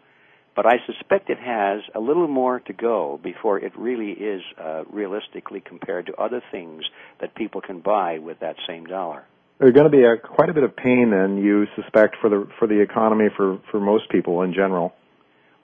But 0.56 0.66
I 0.66 0.78
suspect 0.86 1.30
it 1.30 1.40
has 1.40 1.82
a 1.96 2.00
little 2.00 2.28
more 2.28 2.60
to 2.60 2.74
go 2.74 3.20
before 3.24 3.60
it 3.60 3.78
really 3.78 4.12
is 4.12 4.42
uh, 4.60 4.84
realistically 4.90 5.62
compared 5.62 6.08
to 6.08 6.16
other 6.16 6.42
things 6.52 6.84
that 7.20 7.36
people 7.36 7.62
can 7.62 7.80
buy 7.80 8.20
with 8.20 8.40
that 8.40 8.56
same 8.68 8.86
dollar. 8.86 9.26
There's 9.62 9.74
going 9.74 9.86
to 9.86 9.96
be 9.96 10.04
a, 10.04 10.18
quite 10.18 10.50
a 10.50 10.54
bit 10.56 10.64
of 10.64 10.76
pain, 10.76 11.12
then 11.12 11.38
you 11.38 11.68
suspect 11.76 12.16
for 12.20 12.32
the 12.32 12.48
for 12.58 12.68
the 12.68 12.82
economy 12.82 13.28
for 13.38 13.60
for 13.70 13.80
most 13.80 14.10
people 14.10 14.42
in 14.42 14.54
general. 14.56 14.92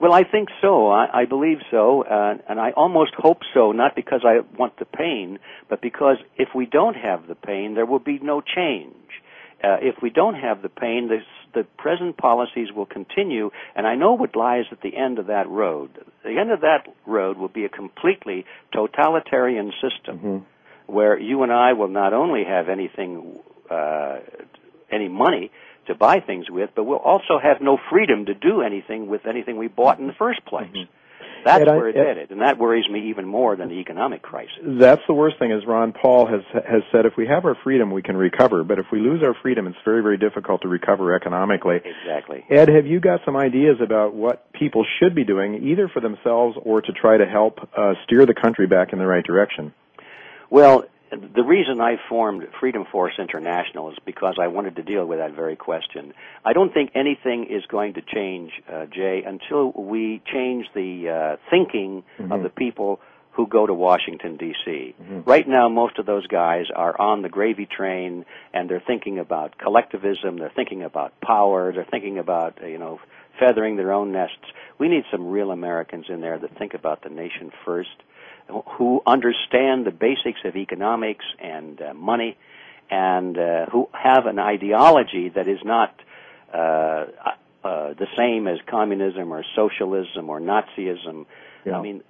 Well, 0.00 0.12
I 0.12 0.22
think 0.22 0.50
so. 0.62 0.88
I, 0.88 1.22
I 1.22 1.24
believe 1.24 1.58
so, 1.72 2.04
uh, 2.04 2.36
and 2.48 2.60
I 2.60 2.70
almost 2.70 3.14
hope 3.18 3.40
so. 3.52 3.72
Not 3.72 3.96
because 3.96 4.20
I 4.24 4.38
want 4.56 4.78
the 4.78 4.84
pain, 4.84 5.40
but 5.68 5.82
because 5.82 6.18
if 6.36 6.50
we 6.54 6.66
don't 6.66 6.94
have 6.94 7.26
the 7.26 7.34
pain, 7.34 7.74
there 7.74 7.86
will 7.86 7.98
be 7.98 8.20
no 8.20 8.40
change. 8.40 8.94
Uh, 9.64 9.78
if 9.82 9.96
we 10.00 10.10
don't 10.10 10.36
have 10.36 10.62
the 10.62 10.68
pain, 10.68 11.08
the, 11.08 11.18
the 11.52 11.66
present 11.76 12.16
policies 12.16 12.68
will 12.72 12.86
continue, 12.86 13.50
and 13.74 13.88
I 13.88 13.96
know 13.96 14.12
what 14.12 14.36
lies 14.36 14.66
at 14.70 14.80
the 14.82 14.96
end 14.96 15.18
of 15.18 15.26
that 15.26 15.48
road. 15.48 15.90
The 16.22 16.38
end 16.38 16.52
of 16.52 16.60
that 16.60 16.86
road 17.04 17.36
will 17.36 17.48
be 17.48 17.64
a 17.64 17.68
completely 17.68 18.44
totalitarian 18.72 19.72
system, 19.82 20.18
mm-hmm. 20.18 20.92
where 20.92 21.18
you 21.18 21.42
and 21.42 21.52
I 21.52 21.72
will 21.72 21.88
not 21.88 22.12
only 22.12 22.44
have 22.44 22.68
anything, 22.68 23.40
uh, 23.70 24.18
any 24.90 25.08
money, 25.08 25.50
to 25.86 25.94
buy 25.94 26.20
things 26.20 26.46
with, 26.50 26.70
but 26.76 26.84
we'll 26.84 26.98
also 26.98 27.38
have 27.42 27.60
no 27.60 27.78
freedom 27.90 28.26
to 28.26 28.34
do 28.34 28.62
anything 28.62 29.08
with 29.08 29.26
anything 29.26 29.56
we 29.56 29.68
bought 29.68 29.98
in 29.98 30.06
the 30.06 30.12
first 30.12 30.44
place. 30.44 30.68
Mm-hmm. 30.68 30.92
That's 31.44 31.62
and 31.62 31.76
where 31.76 31.86
I, 31.86 31.90
it's 31.90 31.98
headed, 31.98 32.30
and 32.30 32.40
that 32.42 32.58
worries 32.58 32.88
me 32.90 33.10
even 33.10 33.24
more 33.24 33.56
than 33.56 33.68
the 33.68 33.76
economic 33.76 34.22
crisis. 34.22 34.58
That's 34.62 35.00
the 35.06 35.14
worst 35.14 35.38
thing, 35.38 35.52
as 35.52 35.64
Ron 35.66 35.92
Paul 35.92 36.26
has 36.26 36.40
has 36.52 36.82
said. 36.90 37.06
If 37.06 37.14
we 37.16 37.26
have 37.26 37.44
our 37.44 37.56
freedom, 37.62 37.92
we 37.92 38.02
can 38.02 38.16
recover, 38.16 38.64
but 38.64 38.78
if 38.78 38.86
we 38.90 38.98
lose 38.98 39.22
our 39.22 39.34
freedom, 39.40 39.66
it's 39.66 39.76
very 39.84 40.02
very 40.02 40.18
difficult 40.18 40.62
to 40.62 40.68
recover 40.68 41.14
economically. 41.14 41.76
Exactly. 41.76 42.44
Ed, 42.50 42.68
have 42.68 42.86
you 42.86 43.00
got 43.00 43.20
some 43.24 43.36
ideas 43.36 43.76
about 43.80 44.14
what 44.14 44.52
people 44.52 44.84
should 44.98 45.14
be 45.14 45.24
doing, 45.24 45.68
either 45.68 45.88
for 45.88 46.00
themselves 46.00 46.58
or 46.62 46.80
to 46.80 46.92
try 46.92 47.16
to 47.16 47.26
help 47.26 47.58
uh, 47.76 47.94
steer 48.04 48.26
the 48.26 48.34
country 48.34 48.66
back 48.66 48.92
in 48.92 48.98
the 48.98 49.06
right 49.06 49.24
direction? 49.24 49.72
Well, 50.50 50.84
the 51.10 51.42
reason 51.42 51.80
I 51.80 51.96
formed 52.08 52.46
Freedom 52.60 52.84
Force 52.90 53.14
International 53.18 53.90
is 53.90 53.96
because 54.04 54.36
I 54.40 54.48
wanted 54.48 54.76
to 54.76 54.82
deal 54.82 55.06
with 55.06 55.18
that 55.18 55.34
very 55.34 55.56
question. 55.56 56.12
I 56.44 56.52
don't 56.52 56.72
think 56.72 56.92
anything 56.94 57.46
is 57.50 57.64
going 57.66 57.94
to 57.94 58.02
change, 58.02 58.52
uh, 58.70 58.86
Jay, 58.86 59.22
until 59.26 59.72
we 59.72 60.22
change 60.32 60.66
the 60.74 61.08
uh, 61.08 61.36
thinking 61.50 62.04
mm-hmm. 62.18 62.32
of 62.32 62.42
the 62.42 62.50
people 62.50 63.00
who 63.32 63.46
go 63.46 63.66
to 63.66 63.72
Washington 63.72 64.36
D.C. 64.36 64.96
Mm-hmm. 65.00 65.20
Right 65.20 65.46
now, 65.48 65.68
most 65.68 65.98
of 65.98 66.06
those 66.06 66.26
guys 66.26 66.64
are 66.74 67.00
on 67.00 67.22
the 67.22 67.28
gravy 67.28 67.66
train, 67.66 68.24
and 68.52 68.68
they're 68.68 68.82
thinking 68.84 69.18
about 69.18 69.56
collectivism. 69.58 70.38
They're 70.38 70.52
thinking 70.54 70.82
about 70.82 71.20
power. 71.20 71.72
They're 71.72 71.86
thinking 71.88 72.18
about 72.18 72.58
you 72.62 72.78
know 72.78 73.00
feathering 73.38 73.76
their 73.76 73.92
own 73.92 74.12
nests. 74.12 74.34
We 74.78 74.88
need 74.88 75.04
some 75.12 75.28
real 75.28 75.52
Americans 75.52 76.06
in 76.08 76.20
there 76.20 76.38
that 76.38 76.58
think 76.58 76.74
about 76.74 77.02
the 77.02 77.10
nation 77.10 77.52
first 77.64 77.90
who 78.48 79.02
understand 79.06 79.86
the 79.86 79.90
basics 79.90 80.40
of 80.44 80.56
economics 80.56 81.24
and 81.38 81.80
uh, 81.80 81.94
money 81.94 82.36
and 82.90 83.36
uh, 83.36 83.66
who 83.66 83.88
have 83.92 84.26
an 84.26 84.38
ideology 84.38 85.28
that 85.28 85.46
is 85.46 85.58
not 85.64 85.94
uh, 86.52 87.06
uh, 87.62 87.92
the 87.94 88.06
same 88.16 88.46
as 88.46 88.58
communism 88.66 89.32
or 89.32 89.44
socialism 89.54 90.30
or 90.30 90.40
Nazism. 90.40 91.26
Yeah. 91.66 91.78
I 91.78 91.82
mean, 91.82 92.02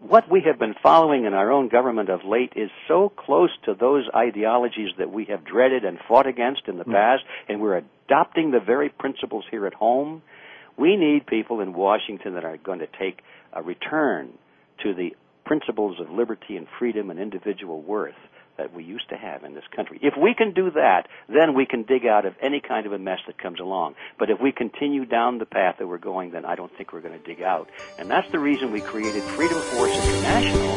what 0.00 0.30
we 0.30 0.42
have 0.46 0.58
been 0.58 0.74
following 0.82 1.26
in 1.26 1.34
our 1.34 1.52
own 1.52 1.68
government 1.68 2.08
of 2.08 2.24
late 2.24 2.52
is 2.56 2.70
so 2.88 3.08
close 3.08 3.50
to 3.64 3.74
those 3.74 4.08
ideologies 4.14 4.90
that 4.98 5.12
we 5.12 5.26
have 5.26 5.44
dreaded 5.44 5.84
and 5.84 5.98
fought 6.08 6.26
against 6.26 6.62
in 6.66 6.78
the 6.78 6.84
mm. 6.84 6.92
past, 6.92 7.22
and 7.48 7.60
we're 7.60 7.82
adopting 8.08 8.50
the 8.50 8.60
very 8.60 8.88
principles 8.88 9.44
here 9.50 9.66
at 9.66 9.74
home. 9.74 10.22
We 10.76 10.96
need 10.96 11.26
people 11.26 11.60
in 11.60 11.72
Washington 11.72 12.34
that 12.34 12.44
are 12.44 12.56
going 12.56 12.80
to 12.80 12.88
take 12.98 13.22
a 13.52 13.62
return 13.62 14.30
to 14.82 14.94
the 14.94 15.14
principles 15.44 16.00
of 16.00 16.10
liberty 16.10 16.56
and 16.56 16.66
freedom 16.78 17.10
and 17.10 17.18
individual 17.18 17.80
worth 17.80 18.14
that 18.58 18.74
we 18.74 18.84
used 18.84 19.08
to 19.08 19.16
have 19.16 19.44
in 19.44 19.54
this 19.54 19.64
country. 19.74 19.98
If 20.02 20.14
we 20.16 20.34
can 20.34 20.52
do 20.52 20.70
that, 20.72 21.08
then 21.28 21.54
we 21.54 21.64
can 21.64 21.84
dig 21.84 22.04
out 22.06 22.26
of 22.26 22.34
any 22.40 22.60
kind 22.60 22.86
of 22.86 22.92
a 22.92 22.98
mess 22.98 23.20
that 23.26 23.38
comes 23.38 23.60
along. 23.60 23.94
But 24.18 24.28
if 24.28 24.40
we 24.40 24.52
continue 24.52 25.06
down 25.06 25.38
the 25.38 25.46
path 25.46 25.76
that 25.78 25.86
we're 25.86 25.98
going, 25.98 26.32
then 26.32 26.44
I 26.44 26.54
don't 26.54 26.70
think 26.76 26.92
we're 26.92 27.00
going 27.00 27.18
to 27.18 27.26
dig 27.26 27.42
out. 27.42 27.70
And 27.98 28.10
that's 28.10 28.30
the 28.30 28.38
reason 28.38 28.70
we 28.70 28.82
created 28.82 29.22
Freedom 29.22 29.58
Force 29.58 29.96
International, 29.96 30.74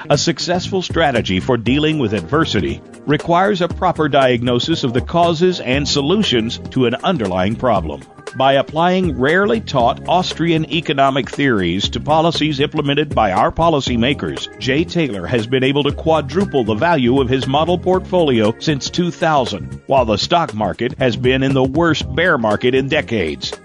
A 0.09 0.17
successful 0.17 0.81
strategy 0.81 1.41
for 1.41 1.57
dealing 1.57 1.99
with 1.99 2.13
adversity 2.13 2.81
requires 3.05 3.59
a 3.59 3.67
proper 3.67 4.07
diagnosis 4.07 4.85
of 4.85 4.93
the 4.93 5.01
causes 5.01 5.59
and 5.59 5.85
solutions 5.85 6.57
to 6.69 6.85
an 6.85 6.95
underlying 6.95 7.57
problem 7.57 8.01
by 8.35 8.53
applying 8.53 9.17
rarely 9.17 9.61
taught 9.61 10.07
Austrian 10.07 10.65
economic 10.71 11.29
theories 11.29 11.89
to 11.89 11.99
policies 11.99 12.59
implemented 12.59 13.13
by 13.15 13.31
our 13.31 13.51
policymakers, 13.51 14.57
Jay 14.59 14.83
Taylor 14.83 15.25
has 15.25 15.47
been 15.47 15.63
able 15.63 15.83
to 15.83 15.91
quadruple 15.91 16.63
the 16.63 16.75
value 16.75 17.21
of 17.21 17.29
his 17.29 17.47
model 17.47 17.77
portfolio 17.77 18.53
since 18.59 18.89
2000, 18.89 19.81
while 19.87 20.05
the 20.05 20.17
stock 20.17 20.53
market 20.53 20.97
has 20.97 21.15
been 21.15 21.43
in 21.43 21.53
the 21.53 21.63
worst 21.63 22.13
bear 22.15 22.37
market 22.37 22.75
in 22.75 22.87
decades. 22.87 23.53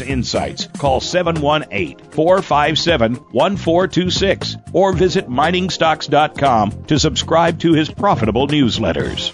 Insights. 0.00 0.66
Call 0.78 1.00
718 1.00 1.98
457 2.10 3.14
1426 3.14 4.56
or 4.72 4.92
visit 4.92 5.28
miningstocks.com 5.28 6.84
to 6.84 6.98
subscribe 6.98 7.60
to 7.60 7.72
his 7.72 7.90
profitable 7.90 8.46
newsletters. 8.48 9.32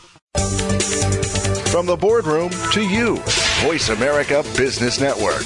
From 1.68 1.86
the 1.86 1.96
boardroom 1.96 2.50
to 2.72 2.82
you, 2.82 3.16
Voice 3.62 3.88
America 3.88 4.42
Business 4.56 5.00
Network. 5.00 5.42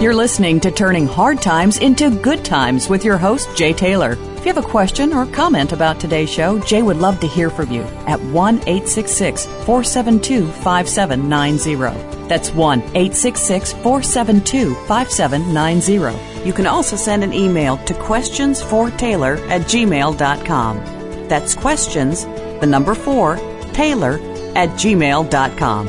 You're 0.00 0.14
listening 0.14 0.60
to 0.60 0.70
Turning 0.70 1.06
Hard 1.06 1.42
Times 1.42 1.76
into 1.76 2.08
Good 2.08 2.42
Times 2.42 2.88
with 2.88 3.04
your 3.04 3.18
host, 3.18 3.54
Jay 3.54 3.74
Taylor. 3.74 4.16
If 4.40 4.46
you 4.46 4.54
have 4.54 4.64
a 4.64 4.68
question 4.68 5.12
or 5.12 5.26
comment 5.26 5.72
about 5.72 6.00
today's 6.00 6.30
show, 6.30 6.58
Jay 6.60 6.80
would 6.80 6.96
love 6.96 7.20
to 7.20 7.26
hear 7.26 7.50
from 7.50 7.70
you 7.70 7.82
at 8.06 8.18
1 8.22 8.54
866 8.60 9.44
472 9.44 10.46
5790. 10.50 12.26
That's 12.26 12.50
1 12.54 12.80
866 12.80 13.74
472 13.74 14.74
5790. 14.86 16.46
You 16.46 16.54
can 16.54 16.66
also 16.66 16.96
send 16.96 17.22
an 17.22 17.34
email 17.34 17.76
to 17.84 17.92
questionsfortaylor 17.92 19.46
at 19.50 19.60
gmail.com. 19.66 21.28
That's 21.28 21.54
questions, 21.54 22.24
the 22.24 22.66
number 22.66 22.94
4, 22.94 23.36
Taylor 23.74 24.14
at 24.56 24.70
gmail.com. 24.70 25.86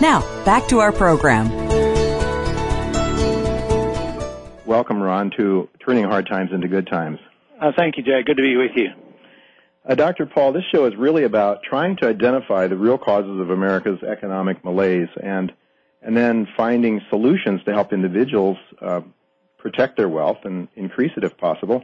Now, 0.00 0.44
back 0.44 0.68
to 0.68 0.78
our 0.78 0.92
program. 0.92 1.48
Welcome, 4.66 5.02
Ron, 5.02 5.30
to 5.36 5.68
Turning 5.84 6.04
Hard 6.04 6.28
Times 6.28 6.52
into 6.52 6.68
Good 6.68 6.86
Times. 6.86 7.18
Uh, 7.60 7.72
thank 7.76 7.96
you, 7.96 8.04
Jay. 8.04 8.22
Good 8.24 8.36
to 8.36 8.42
be 8.42 8.56
with 8.56 8.70
you. 8.76 8.88
Uh, 9.88 9.94
Dr. 9.94 10.26
Paul, 10.26 10.52
this 10.52 10.64
show 10.72 10.84
is 10.84 10.94
really 10.96 11.24
about 11.24 11.62
trying 11.62 11.96
to 11.96 12.06
identify 12.06 12.68
the 12.68 12.76
real 12.76 12.98
causes 12.98 13.40
of 13.40 13.50
America's 13.50 14.02
economic 14.02 14.64
malaise 14.64 15.08
and 15.22 15.52
and 16.00 16.16
then 16.16 16.46
finding 16.56 17.00
solutions 17.10 17.60
to 17.64 17.72
help 17.72 17.92
individuals 17.92 18.56
uh, 18.80 19.00
protect 19.58 19.96
their 19.96 20.08
wealth 20.08 20.38
and 20.44 20.68
increase 20.76 21.10
it 21.16 21.24
if 21.24 21.36
possible. 21.36 21.82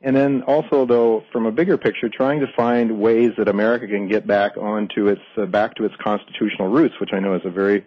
And 0.00 0.14
then 0.14 0.42
also, 0.42 0.86
though, 0.86 1.24
from 1.32 1.46
a 1.46 1.50
bigger 1.50 1.76
picture, 1.76 2.08
trying 2.08 2.40
to 2.40 2.46
find 2.56 3.00
ways 3.00 3.32
that 3.36 3.48
America 3.48 3.88
can 3.88 4.06
get 4.06 4.24
back 4.24 4.56
onto 4.56 5.08
its 5.08 5.22
uh, 5.36 5.46
back 5.46 5.74
to 5.76 5.84
its 5.84 5.94
constitutional 6.02 6.68
roots, 6.68 6.94
which 7.00 7.10
I 7.12 7.18
know 7.18 7.34
is 7.34 7.42
a 7.44 7.50
very 7.50 7.84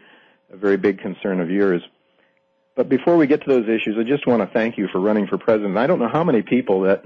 a 0.52 0.58
very 0.58 0.78
big 0.78 1.00
concern 1.00 1.40
of 1.40 1.50
yours. 1.50 1.82
But 2.78 2.90
before 2.90 3.18
we 3.18 3.26
get 3.26 3.44
to 3.44 3.50
those 3.50 3.68
issues, 3.68 3.98
I 4.00 4.04
just 4.04 4.28
want 4.28 4.48
to 4.48 4.54
thank 4.54 4.78
you 4.78 4.88
for 4.92 5.00
running 5.00 5.26
for 5.26 5.40
president. 5.40 5.76
I 5.80 5.88
don't 5.88 5.98
know 5.98 6.08
how 6.08 6.24
many 6.24 6.44
people 6.44 6.82
that 6.82 7.04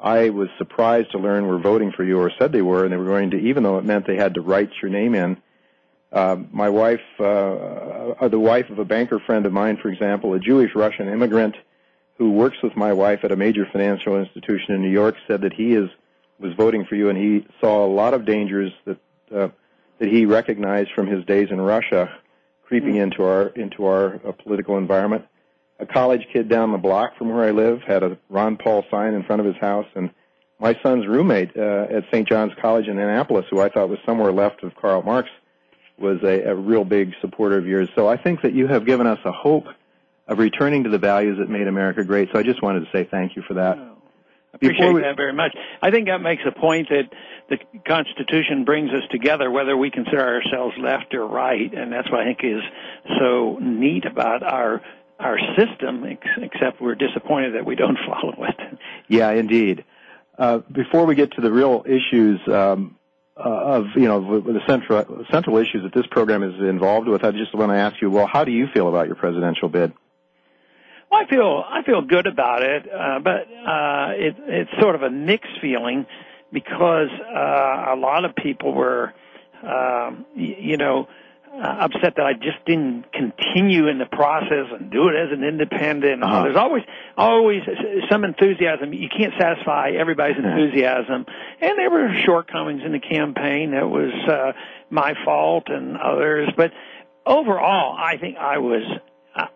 I 0.00 0.30
was 0.30 0.48
surprised 0.58 1.12
to 1.12 1.18
learn 1.18 1.46
were 1.46 1.60
voting 1.60 1.92
for 1.92 2.02
you 2.02 2.18
or 2.18 2.32
said 2.36 2.50
they 2.50 2.62
were, 2.62 2.82
and 2.82 2.92
they 2.92 2.96
were 2.96 3.04
going 3.04 3.30
to, 3.30 3.36
even 3.38 3.62
though 3.62 3.78
it 3.78 3.84
meant 3.84 4.08
they 4.08 4.16
had 4.16 4.34
to 4.34 4.40
write 4.40 4.70
your 4.82 4.90
name 4.90 5.14
in. 5.14 5.36
Uh, 6.12 6.38
my 6.50 6.68
wife, 6.68 7.00
uh, 7.20 7.22
uh, 7.24 8.28
the 8.28 8.40
wife 8.40 8.68
of 8.70 8.80
a 8.80 8.84
banker 8.84 9.20
friend 9.20 9.46
of 9.46 9.52
mine, 9.52 9.78
for 9.80 9.88
example, 9.88 10.34
a 10.34 10.40
Jewish 10.40 10.74
Russian 10.74 11.08
immigrant 11.08 11.54
who 12.18 12.32
works 12.32 12.56
with 12.60 12.76
my 12.76 12.92
wife 12.92 13.20
at 13.22 13.30
a 13.30 13.36
major 13.36 13.68
financial 13.70 14.18
institution 14.18 14.74
in 14.74 14.82
New 14.82 14.90
York, 14.90 15.14
said 15.28 15.42
that 15.42 15.52
he 15.52 15.74
is 15.74 15.88
was 16.40 16.52
voting 16.54 16.84
for 16.86 16.96
you, 16.96 17.08
and 17.08 17.16
he 17.16 17.46
saw 17.60 17.86
a 17.86 17.90
lot 17.92 18.14
of 18.14 18.24
dangers 18.26 18.72
that 18.84 18.98
uh, 19.32 19.48
that 20.00 20.08
he 20.08 20.26
recognized 20.26 20.90
from 20.92 21.06
his 21.06 21.24
days 21.24 21.48
in 21.52 21.60
Russia 21.60 22.10
creeping 22.74 22.96
into 22.96 23.22
our 23.22 23.46
into 23.50 23.84
our 23.84 24.16
uh, 24.26 24.32
political 24.32 24.78
environment. 24.78 25.24
A 25.78 25.86
college 25.86 26.26
kid 26.32 26.48
down 26.48 26.72
the 26.72 26.78
block 26.78 27.16
from 27.16 27.32
where 27.32 27.44
I 27.44 27.52
live 27.52 27.82
had 27.86 28.02
a 28.02 28.18
Ron 28.28 28.56
Paul 28.56 28.84
sign 28.90 29.14
in 29.14 29.22
front 29.22 29.38
of 29.38 29.46
his 29.46 29.54
house, 29.60 29.86
and 29.94 30.10
my 30.58 30.76
son's 30.82 31.06
roommate 31.06 31.56
uh, 31.56 31.86
at 31.88 32.02
St. 32.12 32.26
John's 32.28 32.52
College 32.60 32.88
in 32.88 32.98
Annapolis, 32.98 33.46
who 33.48 33.60
I 33.60 33.68
thought 33.68 33.88
was 33.88 34.00
somewhere 34.04 34.32
left 34.32 34.64
of 34.64 34.74
Karl 34.74 35.02
Marx, 35.02 35.28
was 36.00 36.18
a, 36.24 36.50
a 36.50 36.54
real 36.56 36.84
big 36.84 37.12
supporter 37.20 37.58
of 37.58 37.66
yours. 37.66 37.88
So 37.94 38.08
I 38.08 38.16
think 38.16 38.42
that 38.42 38.54
you 38.54 38.66
have 38.66 38.84
given 38.84 39.06
us 39.06 39.20
a 39.24 39.30
hope 39.30 39.66
of 40.26 40.40
returning 40.40 40.82
to 40.82 40.90
the 40.90 40.98
values 40.98 41.38
that 41.38 41.48
made 41.48 41.68
America 41.68 42.02
great. 42.02 42.30
So 42.32 42.40
I 42.40 42.42
just 42.42 42.60
wanted 42.60 42.80
to 42.80 42.90
say 42.90 43.06
thank 43.08 43.36
you 43.36 43.42
for 43.42 43.54
that. 43.54 43.78
Appreciate 44.54 44.92
we, 44.92 45.00
that 45.00 45.16
very 45.16 45.32
much. 45.32 45.54
I 45.82 45.90
think 45.90 46.06
that 46.06 46.18
makes 46.18 46.42
a 46.46 46.52
point 46.52 46.88
that 46.88 47.10
the 47.48 47.58
Constitution 47.86 48.64
brings 48.64 48.90
us 48.90 49.02
together, 49.10 49.50
whether 49.50 49.76
we 49.76 49.90
consider 49.90 50.20
ourselves 50.20 50.74
left 50.78 51.14
or 51.14 51.26
right, 51.26 51.72
and 51.74 51.92
that's 51.92 52.10
what 52.10 52.20
I 52.20 52.24
think 52.24 52.40
is 52.42 52.62
so 53.18 53.58
neat 53.60 54.04
about 54.04 54.42
our 54.42 54.80
our 55.18 55.38
system. 55.56 56.04
Except 56.36 56.80
we're 56.80 56.94
disappointed 56.94 57.54
that 57.54 57.66
we 57.66 57.74
don't 57.74 57.98
follow 58.06 58.44
it. 58.44 58.78
Yeah, 59.08 59.30
indeed. 59.32 59.84
Uh, 60.38 60.58
before 60.58 61.04
we 61.04 61.14
get 61.14 61.32
to 61.32 61.40
the 61.40 61.52
real 61.52 61.84
issues 61.86 62.40
um, 62.48 62.96
uh, 63.36 63.48
of 63.48 63.86
you 63.96 64.06
know 64.06 64.40
the 64.40 64.60
central 64.66 65.24
central 65.30 65.58
issues 65.58 65.82
that 65.82 65.92
this 65.92 66.06
program 66.10 66.42
is 66.42 66.54
involved 66.60 67.08
with, 67.08 67.24
I 67.24 67.32
just 67.32 67.54
want 67.54 67.72
to 67.72 67.76
ask 67.76 68.00
you, 68.00 68.10
well, 68.10 68.26
how 68.26 68.44
do 68.44 68.52
you 68.52 68.68
feel 68.72 68.88
about 68.88 69.06
your 69.06 69.16
presidential 69.16 69.68
bid? 69.68 69.92
I 71.14 71.26
feel 71.28 71.64
I 71.68 71.82
feel 71.82 72.02
good 72.02 72.26
about 72.26 72.62
it, 72.62 72.86
uh, 72.92 73.18
but 73.20 73.46
uh, 73.48 74.08
it, 74.16 74.34
it's 74.38 74.70
sort 74.80 74.94
of 74.94 75.02
a 75.02 75.10
mixed 75.10 75.60
feeling 75.60 76.06
because 76.52 77.08
uh, 77.10 77.94
a 77.94 77.96
lot 77.96 78.24
of 78.24 78.36
people 78.36 78.72
were, 78.74 79.12
um, 79.62 80.24
y- 80.36 80.56
you 80.60 80.76
know, 80.76 81.08
uh, 81.52 81.86
upset 81.86 82.14
that 82.16 82.26
I 82.26 82.32
just 82.34 82.64
didn't 82.66 83.04
continue 83.12 83.88
in 83.88 83.98
the 83.98 84.06
process 84.06 84.66
and 84.72 84.90
do 84.90 85.08
it 85.08 85.14
as 85.16 85.30
an 85.32 85.44
independent. 85.44 86.22
Uh-huh. 86.22 86.42
There's 86.44 86.56
always 86.56 86.82
always 87.16 87.62
some 88.10 88.24
enthusiasm. 88.24 88.92
You 88.92 89.08
can't 89.08 89.34
satisfy 89.38 89.90
everybody's 89.98 90.36
enthusiasm, 90.36 91.26
and 91.60 91.78
there 91.78 91.90
were 91.90 92.12
shortcomings 92.24 92.82
in 92.84 92.92
the 92.92 93.00
campaign. 93.00 93.70
That 93.72 93.88
was 93.88 94.12
uh, 94.28 94.52
my 94.90 95.14
fault 95.24 95.64
and 95.68 95.96
others, 95.96 96.48
but 96.56 96.72
overall, 97.26 97.96
I 97.98 98.16
think 98.18 98.36
I 98.36 98.58
was 98.58 98.82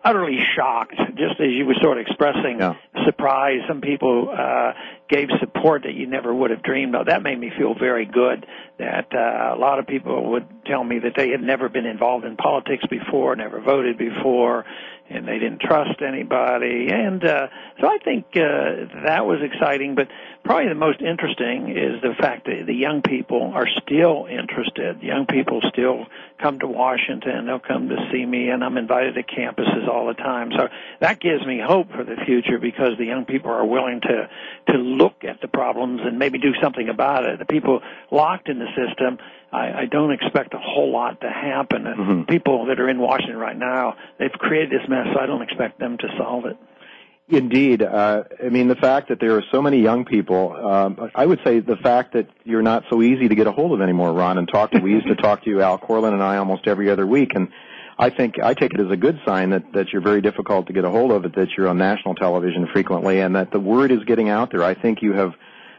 utterly 0.03 0.37
shocked, 0.55 0.95
just 1.15 1.39
as 1.39 1.47
you 1.49 1.65
were 1.65 1.75
sort 1.81 1.97
of 1.97 2.05
expressing 2.05 2.59
yeah. 2.59 2.73
surprise. 3.05 3.59
Some 3.67 3.81
people 3.81 4.29
uh, 4.29 4.73
gave 5.09 5.29
support 5.39 5.83
that 5.83 5.93
you 5.93 6.07
never 6.07 6.33
would 6.33 6.51
have 6.51 6.63
dreamed 6.63 6.95
of. 6.95 7.05
That 7.05 7.23
made 7.23 7.39
me 7.39 7.51
feel 7.57 7.73
very 7.73 8.05
good. 8.05 8.45
That 8.77 9.07
uh, 9.13 9.55
a 9.55 9.59
lot 9.59 9.79
of 9.79 9.87
people 9.87 10.31
would 10.31 10.47
tell 10.65 10.83
me 10.83 10.99
that 10.99 11.13
they 11.15 11.29
had 11.29 11.41
never 11.41 11.69
been 11.69 11.85
involved 11.85 12.25
in 12.25 12.35
politics 12.35 12.83
before, 12.89 13.35
never 13.35 13.61
voted 13.61 13.97
before, 13.97 14.65
and 15.09 15.27
they 15.27 15.39
didn't 15.39 15.61
trust 15.61 16.01
anybody. 16.01 16.89
And 16.91 17.23
uh, 17.23 17.47
so 17.79 17.87
I 17.87 17.97
think 18.03 18.25
uh, 18.35 19.03
that 19.05 19.25
was 19.25 19.39
exciting. 19.41 19.95
But 19.95 20.07
probably 20.43 20.69
the 20.69 20.75
most 20.75 21.01
interesting 21.01 21.69
is 21.69 22.01
the 22.01 22.15
fact 22.19 22.45
that 22.45 22.63
the 22.65 22.73
young 22.73 23.01
people 23.01 23.51
are 23.53 23.67
still 23.83 24.27
interested. 24.29 25.01
Young 25.01 25.25
people 25.25 25.61
still 25.71 26.07
come 26.41 26.59
to 26.59 26.67
Washington. 26.67 27.45
They'll 27.45 27.59
come 27.59 27.89
to 27.89 28.09
see 28.11 28.25
me, 28.25 28.49
and 28.49 28.63
I'm 28.63 28.77
invited 28.77 29.15
to 29.15 29.23
campuses 29.23 29.87
all 29.87 30.07
the 30.07 30.13
time. 30.13 30.51
So 30.57 30.67
that 30.99 31.19
gives 31.19 31.45
me 31.45 31.59
hope 31.65 31.91
for 31.91 32.03
the 32.03 32.15
future 32.25 32.57
because 32.59 32.97
the 32.97 33.05
young 33.05 33.25
people 33.25 33.51
are 33.51 33.65
willing 33.65 34.01
to 34.01 34.29
to 34.71 34.77
look 34.77 35.23
at 35.23 35.41
the 35.41 35.47
problems 35.47 36.01
and 36.03 36.19
maybe 36.19 36.39
do 36.39 36.53
something 36.61 36.89
about 36.89 37.25
it. 37.25 37.39
The 37.39 37.45
people 37.45 37.81
locked 38.11 38.49
in 38.49 38.59
the 38.59 38.67
system 38.75 39.19
I, 39.51 39.81
I 39.81 39.85
don't 39.85 40.11
expect 40.11 40.53
a 40.53 40.59
whole 40.59 40.91
lot 40.91 41.21
to 41.21 41.29
happen. 41.29 41.87
And 41.87 41.99
mm-hmm. 41.99 42.23
people 42.23 42.67
that 42.67 42.79
are 42.79 42.89
in 42.89 42.99
Washington 42.99 43.37
right 43.37 43.57
now, 43.57 43.95
they've 44.17 44.31
created 44.31 44.69
this 44.69 44.87
mess, 44.87 45.07
so 45.13 45.19
I 45.19 45.25
don't 45.25 45.41
expect 45.41 45.79
them 45.79 45.97
to 45.97 46.07
solve 46.17 46.45
it. 46.45 46.57
Indeed. 47.31 47.83
Uh, 47.83 48.23
I 48.43 48.49
mean, 48.49 48.67
the 48.67 48.75
fact 48.75 49.09
that 49.09 49.19
there 49.19 49.35
are 49.37 49.43
so 49.51 49.61
many 49.61 49.81
young 49.81 50.03
people, 50.03 50.51
um, 50.51 51.11
I 51.13 51.27
would 51.27 51.39
say 51.45 51.59
the 51.59 51.75
fact 51.77 52.13
that 52.13 52.27
you're 52.43 52.63
not 52.63 52.85
so 52.89 53.03
easy 53.03 53.27
to 53.27 53.35
get 53.35 53.45
a 53.45 53.51
hold 53.51 53.71
of 53.71 53.81
anymore, 53.81 54.11
Ron, 54.13 54.39
and 54.39 54.47
talk 54.47 54.71
to. 54.71 54.79
we 54.79 54.91
used 54.91 55.07
to 55.07 55.15
talk 55.15 55.43
to 55.43 55.49
you, 55.49 55.61
Al 55.61 55.77
Korelin 55.77 56.13
and 56.13 56.23
I, 56.23 56.37
almost 56.37 56.67
every 56.67 56.89
other 56.89 57.05
week, 57.05 57.35
and 57.35 57.49
I 57.99 58.09
think 58.09 58.41
I 58.41 58.55
take 58.55 58.73
it 58.73 58.79
as 58.79 58.89
a 58.89 58.97
good 58.97 59.19
sign 59.27 59.51
that 59.51 59.73
that 59.73 59.93
you're 59.93 60.01
very 60.01 60.21
difficult 60.21 60.67
to 60.67 60.73
get 60.73 60.85
a 60.85 60.89
hold 60.89 61.11
of, 61.11 61.21
that 61.21 61.49
you're 61.55 61.67
on 61.67 61.77
national 61.77 62.15
television 62.15 62.67
frequently, 62.73 63.19
and 63.19 63.35
that 63.35 63.51
the 63.51 63.59
word 63.59 63.91
is 63.91 64.03
getting 64.05 64.29
out 64.29 64.51
there. 64.51 64.63
I 64.63 64.73
think 64.73 65.03
you 65.03 65.13
have 65.13 65.33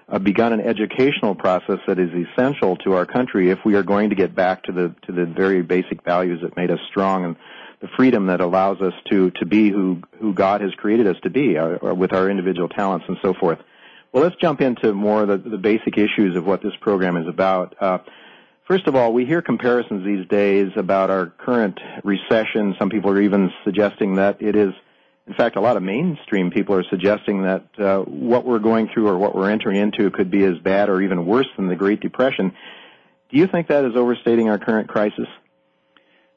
uh, 0.08 0.20
begun 0.20 0.52
an 0.52 0.60
educational 0.60 1.34
process 1.34 1.78
that 1.88 1.98
is 1.98 2.10
essential 2.12 2.76
to 2.84 2.92
our 2.92 3.06
country 3.06 3.50
if 3.50 3.58
we 3.64 3.74
are 3.74 3.82
going 3.82 4.10
to 4.10 4.16
get 4.16 4.36
back 4.36 4.62
to 4.64 4.72
the 4.72 4.94
to 5.06 5.12
the 5.12 5.26
very 5.26 5.62
basic 5.62 6.04
values 6.04 6.42
that 6.42 6.56
made 6.56 6.70
us 6.70 6.80
strong 6.88 7.24
and 7.24 7.36
the 7.80 7.88
freedom 7.96 8.26
that 8.26 8.40
allows 8.40 8.80
us 8.80 8.92
to 9.10 9.30
to 9.32 9.46
be 9.46 9.70
who 9.70 10.02
who 10.18 10.34
God 10.34 10.60
has 10.60 10.72
created 10.74 11.06
us 11.06 11.16
to 11.22 11.30
be 11.30 11.56
uh, 11.56 11.94
with 11.94 12.12
our 12.12 12.30
individual 12.30 12.68
talents 12.68 13.06
and 13.08 13.16
so 13.22 13.34
forth. 13.34 13.58
Well, 14.12 14.22
let's 14.22 14.36
jump 14.36 14.60
into 14.60 14.92
more 14.92 15.22
of 15.22 15.28
the, 15.28 15.50
the 15.50 15.58
basic 15.58 15.96
issues 15.96 16.36
of 16.36 16.44
what 16.44 16.62
this 16.62 16.74
program 16.80 17.16
is 17.16 17.28
about. 17.28 17.76
Uh, 17.80 17.98
First 18.66 18.86
of 18.86 18.94
all, 18.94 19.12
we 19.12 19.26
hear 19.26 19.42
comparisons 19.42 20.04
these 20.04 20.28
days 20.28 20.70
about 20.76 21.10
our 21.10 21.26
current 21.26 21.80
recession. 22.04 22.76
Some 22.78 22.88
people 22.88 23.10
are 23.10 23.20
even 23.20 23.50
suggesting 23.64 24.14
that 24.14 24.40
it 24.40 24.54
is 24.54 24.72
in 25.26 25.34
fact, 25.34 25.56
a 25.56 25.60
lot 25.60 25.76
of 25.76 25.82
mainstream 25.82 26.50
people 26.50 26.74
are 26.74 26.84
suggesting 26.90 27.42
that 27.42 27.64
uh, 27.78 27.98
what 28.00 28.44
we're 28.44 28.58
going 28.58 28.88
through 28.92 29.06
or 29.06 29.16
what 29.16 29.34
we're 29.34 29.50
entering 29.50 29.76
into 29.76 30.10
could 30.10 30.28
be 30.28 30.44
as 30.44 30.58
bad 30.58 30.88
or 30.88 31.00
even 31.02 31.24
worse 31.24 31.46
than 31.56 31.68
the 31.68 31.76
Great 31.76 32.00
Depression. 32.00 32.52
Do 33.30 33.38
you 33.38 33.46
think 33.46 33.68
that 33.68 33.84
is 33.84 33.92
overstating 33.94 34.48
our 34.48 34.58
current 34.58 34.88
crisis? 34.88 35.28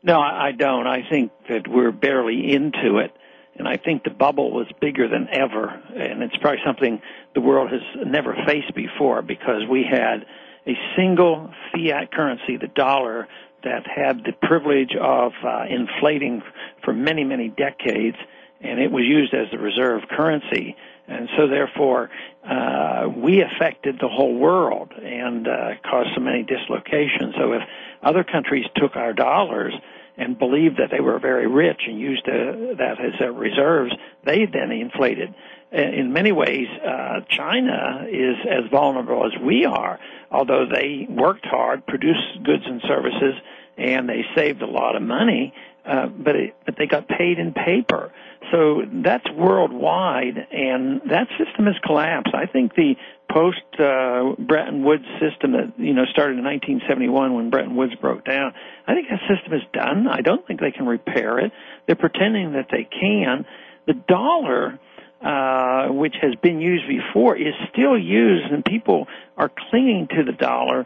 No, 0.04 0.20
I 0.20 0.52
don't. 0.52 0.86
I 0.86 1.08
think 1.10 1.32
that 1.50 1.68
we're 1.68 1.94
barely 1.94 2.54
into 2.54 2.98
it. 2.98 3.16
And 3.56 3.68
I 3.68 3.78
think 3.78 4.04
the 4.04 4.10
bubble 4.10 4.52
was 4.52 4.68
bigger 4.82 5.08
than 5.08 5.28
ever. 5.32 5.70
And 5.96 6.22
it's 6.24 6.36
probably 6.38 6.60
something 6.66 7.02
the 7.34 7.42
world 7.42 7.72
has 7.72 7.82
never 8.06 8.36
faced 8.46 8.76
before 8.76 9.22
because 9.22 9.62
we 9.70 9.86
had 9.90 10.26
a 10.68 10.74
single 10.98 11.52
fiat 11.72 12.12
currency, 12.12 12.58
the 12.58 12.68
dollar, 12.68 13.28
that 13.64 13.88
had 13.88 14.26
the 14.26 14.34
privilege 14.46 14.94
of 15.00 15.32
uh, 15.46 15.66
inflating 15.70 16.42
for 16.84 16.94
many, 16.94 17.24
many 17.24 17.48
decades 17.48 18.18
and 18.64 18.80
it 18.80 18.92
was 18.92 19.04
used 19.04 19.34
as 19.34 19.52
the 19.52 19.60
reserve 19.60 20.04
currency. 20.10 20.76
And 21.08 21.28
so 21.38 21.48
therefore, 21.48 22.10
uh, 22.48 23.10
we 23.16 23.42
affected 23.42 23.98
the 24.00 24.08
whole 24.08 24.36
world 24.36 24.94
and 24.94 25.48
uh, 25.48 25.72
caused 25.84 26.10
so 26.16 26.22
many 26.22 26.44
dislocations. 26.44 27.36
So 27.38 27.54
if 27.54 27.62
other 28.02 28.24
countries 28.24 28.66
took 28.76 28.96
our 28.96 29.12
dollars 29.12 29.74
and 30.18 30.38
believed 30.38 30.78
that 30.78 30.90
they 30.92 31.00
were 31.00 31.20
very 31.20 31.48
rich 31.48 31.82
and 31.88 32.00
used 32.00 32.28
uh, 32.28 32.76
that 32.78 32.98
as 33.00 33.20
their 33.20 33.32
reserves, 33.32 33.92
they 34.24 34.46
then 34.46 34.72
inflated. 34.72 35.34
In 35.72 36.14
many 36.14 36.32
ways, 36.32 36.68
uh, 36.86 37.22
China 37.30 38.06
is 38.08 38.36
as 38.48 38.70
vulnerable 38.70 39.26
as 39.26 39.42
we 39.42 39.66
are, 39.66 40.00
although 40.30 40.68
they 40.72 41.08
worked 41.10 41.46
hard, 41.46 41.88
produced 41.88 42.44
goods 42.44 42.64
and 42.66 42.80
services, 42.88 43.34
and 43.76 44.08
they 44.08 44.24
saved 44.36 44.62
a 44.62 44.68
lot 44.68 44.96
of 44.96 45.02
money. 45.02 45.52
Uh, 45.86 46.08
but 46.08 46.36
it, 46.36 46.56
but 46.66 46.76
they 46.78 46.88
got 46.88 47.10
paid 47.10 47.40
in 47.40 47.54
paper. 47.54 48.12
So 48.52 48.84
that's 49.04 49.26
worldwide, 49.32 50.38
and 50.52 51.02
that 51.10 51.28
system 51.38 51.66
has 51.66 51.76
collapsed. 51.86 52.34
I 52.34 52.46
think 52.46 52.74
the 52.76 52.96
post 53.30 53.64
uh, 53.80 54.36
Bretton 54.42 54.84
Woods 54.84 55.04
system 55.20 55.52
that 55.54 55.74
you 55.78 55.94
know 55.94 56.06
started 56.06 56.38
in 56.38 56.46
1971 56.46 57.34
when 57.34 57.50
Bretton 57.50 57.76
Woods 57.76 57.96
broke 58.00 58.24
down. 58.24 58.54
I 58.88 58.94
think 58.94 59.08
that 59.10 59.20
system 59.28 59.54
is 59.54 59.64
done. 59.74 60.08
I 60.08 60.22
don't 60.22 60.46
think 60.48 60.62
they 60.62 60.72
can 60.72 60.86
repair 60.86 61.40
it. 61.40 61.52
They're 61.86 61.96
pretending 61.98 62.54
that 62.54 62.68
they 62.72 62.88
can. 62.90 63.46
The 63.88 63.94
dollar. 63.94 64.80
Uh, 65.22 65.88
which 65.88 66.16
has 66.22 66.36
been 66.44 66.60
used 66.60 66.84
before 66.86 67.38
is 67.38 67.54
still 67.72 67.98
used 67.98 68.52
and 68.52 68.66
people 68.66 69.08
are 69.38 69.50
clinging 69.70 70.06
to 70.10 70.26
the 70.26 70.34
dollar 70.34 70.86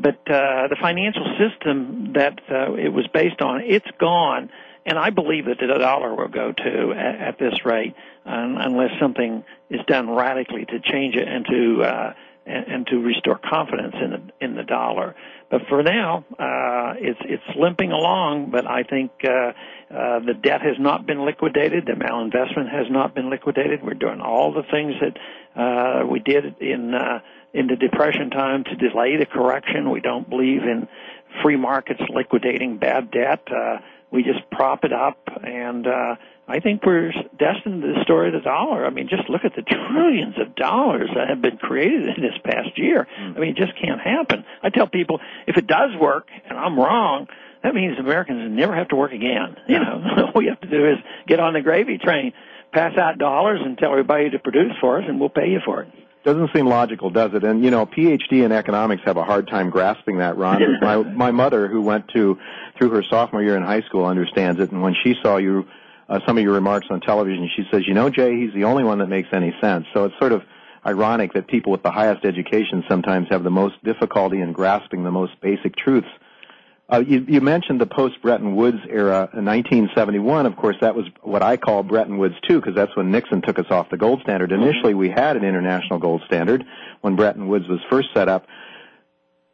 but 0.00 0.16
uh, 0.30 0.68
the 0.68 0.76
financial 0.80 1.24
system 1.38 2.12
that 2.14 2.40
uh, 2.50 2.74
it 2.74 2.92
was 2.92 3.06
based 3.12 3.40
on, 3.40 3.62
it's 3.62 3.90
gone. 3.98 4.50
And 4.86 4.98
I 4.98 5.10
believe 5.10 5.46
that 5.46 5.58
the 5.60 5.66
dollar 5.66 6.14
will 6.14 6.28
go 6.28 6.52
to 6.52 6.92
at, 6.92 7.28
at 7.28 7.38
this 7.38 7.64
rate, 7.64 7.94
um, 8.24 8.56
unless 8.58 8.90
something 9.00 9.44
is 9.68 9.80
done 9.86 10.08
radically 10.08 10.64
to 10.64 10.80
change 10.80 11.14
it 11.14 11.28
and 11.28 11.44
to 11.46 11.82
uh, 11.82 12.14
and, 12.46 12.66
and 12.66 12.86
to 12.86 12.96
restore 12.96 13.38
confidence 13.38 13.94
in 14.02 14.10
the 14.10 14.44
in 14.44 14.56
the 14.56 14.62
dollar. 14.62 15.14
But 15.50 15.62
for 15.68 15.82
now, 15.82 16.24
uh, 16.38 16.94
it's 16.98 17.20
it's 17.24 17.56
limping 17.58 17.92
along. 17.92 18.50
But 18.50 18.66
I 18.66 18.82
think 18.82 19.10
uh, 19.24 19.28
uh, 19.28 20.20
the 20.20 20.34
debt 20.40 20.62
has 20.62 20.76
not 20.78 21.06
been 21.06 21.24
liquidated. 21.24 21.84
The 21.86 21.92
malinvestment 21.92 22.70
has 22.70 22.86
not 22.90 23.14
been 23.14 23.28
liquidated. 23.30 23.82
We're 23.82 23.94
doing 23.94 24.20
all 24.20 24.52
the 24.52 24.62
things 24.70 24.94
that 25.00 25.60
uh, 25.60 26.06
we 26.06 26.20
did 26.20 26.60
in. 26.60 26.94
Uh, 26.94 27.20
in 27.52 27.66
the 27.66 27.76
depression 27.76 28.30
time 28.30 28.64
to 28.64 28.76
delay 28.76 29.16
the 29.16 29.26
correction. 29.26 29.90
We 29.90 30.00
don't 30.00 30.28
believe 30.28 30.62
in 30.62 30.88
free 31.42 31.56
markets 31.56 32.00
liquidating 32.08 32.78
bad 32.78 33.10
debt. 33.10 33.42
Uh, 33.50 33.78
we 34.10 34.22
just 34.22 34.48
prop 34.50 34.84
it 34.84 34.92
up 34.92 35.18
and 35.42 35.86
uh, 35.86 36.16
I 36.48 36.60
think 36.60 36.84
we're 36.84 37.12
destined 37.38 37.82
to 37.82 37.92
destroy 37.92 38.30
the 38.30 38.40
dollar. 38.40 38.86
I 38.86 38.90
mean, 38.90 39.08
just 39.08 39.28
look 39.28 39.44
at 39.44 39.54
the 39.54 39.62
trillions 39.62 40.34
of 40.38 40.56
dollars 40.56 41.10
that 41.14 41.28
have 41.28 41.42
been 41.42 41.58
created 41.58 42.08
in 42.16 42.22
this 42.22 42.38
past 42.42 42.78
year. 42.78 43.06
Hmm. 43.14 43.32
I 43.36 43.40
mean, 43.40 43.50
it 43.50 43.56
just 43.56 43.78
can't 43.78 44.00
happen. 44.00 44.44
I 44.62 44.70
tell 44.70 44.86
people, 44.86 45.20
if 45.46 45.58
it 45.58 45.66
does 45.66 45.90
work, 46.00 46.28
and 46.48 46.58
I'm 46.58 46.78
wrong, 46.78 47.26
that 47.62 47.74
means 47.74 47.98
Americans 47.98 48.50
never 48.50 48.74
have 48.74 48.88
to 48.88 48.96
work 48.96 49.12
again. 49.12 49.56
You 49.68 49.78
know, 49.78 50.02
all 50.16 50.32
we 50.34 50.46
have 50.46 50.60
to 50.62 50.68
do 50.68 50.86
is 50.88 50.96
get 51.26 51.38
on 51.38 51.52
the 51.52 51.60
gravy 51.60 51.98
train, 51.98 52.32
pass 52.72 52.96
out 52.96 53.18
dollars, 53.18 53.60
and 53.62 53.76
tell 53.76 53.90
everybody 53.90 54.30
to 54.30 54.38
produce 54.38 54.72
for 54.80 54.98
us, 54.98 55.04
and 55.06 55.20
we'll 55.20 55.28
pay 55.28 55.48
you 55.50 55.60
for 55.66 55.82
it. 55.82 55.88
Doesn't 56.24 56.50
seem 56.52 56.66
logical, 56.66 57.10
does 57.10 57.32
it? 57.34 57.44
And 57.44 57.64
you 57.64 57.70
know, 57.70 57.86
PhD 57.86 58.44
in 58.44 58.52
economics 58.52 59.02
have 59.04 59.16
a 59.16 59.24
hard 59.24 59.48
time 59.48 59.70
grasping 59.70 60.18
that, 60.18 60.36
Ron. 60.36 60.62
my 60.80 60.96
my 60.96 61.30
mother, 61.30 61.68
who 61.68 61.80
went 61.80 62.08
to 62.08 62.38
through 62.76 62.90
her 62.90 63.02
sophomore 63.08 63.42
year 63.42 63.56
in 63.56 63.62
high 63.62 63.82
school, 63.82 64.04
understands 64.04 64.60
it. 64.60 64.72
And 64.72 64.82
when 64.82 64.94
she 65.02 65.14
saw 65.22 65.36
you, 65.36 65.66
uh, 66.08 66.20
some 66.26 66.36
of 66.36 66.44
your 66.44 66.54
remarks 66.54 66.86
on 66.90 67.00
television, 67.00 67.48
she 67.54 67.64
says, 67.70 67.86
"You 67.86 67.94
know, 67.94 68.10
Jay, 68.10 68.36
he's 68.36 68.52
the 68.52 68.64
only 68.64 68.84
one 68.84 68.98
that 68.98 69.08
makes 69.08 69.28
any 69.32 69.54
sense." 69.60 69.86
So 69.94 70.04
it's 70.04 70.18
sort 70.18 70.32
of 70.32 70.42
ironic 70.84 71.34
that 71.34 71.46
people 71.46 71.72
with 71.72 71.82
the 71.82 71.90
highest 71.90 72.24
education 72.24 72.84
sometimes 72.88 73.28
have 73.30 73.42
the 73.42 73.50
most 73.50 73.82
difficulty 73.84 74.40
in 74.40 74.52
grasping 74.52 75.04
the 75.04 75.10
most 75.10 75.40
basic 75.40 75.76
truths 75.76 76.08
uh, 76.90 77.02
you, 77.06 77.24
you, 77.28 77.40
mentioned 77.42 77.80
the 77.80 77.86
post 77.86 78.20
Bretton 78.22 78.56
Woods 78.56 78.78
era 78.88 79.28
in 79.34 79.44
1971. 79.44 80.46
Of 80.46 80.56
course, 80.56 80.76
that 80.80 80.94
was 80.94 81.04
what 81.20 81.42
I 81.42 81.58
call 81.58 81.82
Bretton 81.82 82.16
Woods 82.16 82.36
2 82.48 82.60
because 82.60 82.74
that's 82.74 82.96
when 82.96 83.10
Nixon 83.10 83.42
took 83.42 83.58
us 83.58 83.66
off 83.70 83.90
the 83.90 83.98
gold 83.98 84.22
standard. 84.22 84.50
Mm-hmm. 84.50 84.62
Initially, 84.62 84.94
we 84.94 85.10
had 85.10 85.36
an 85.36 85.44
international 85.44 85.98
gold 85.98 86.22
standard 86.26 86.64
when 87.02 87.14
Bretton 87.14 87.46
Woods 87.46 87.68
was 87.68 87.80
first 87.90 88.08
set 88.14 88.28
up. 88.28 88.46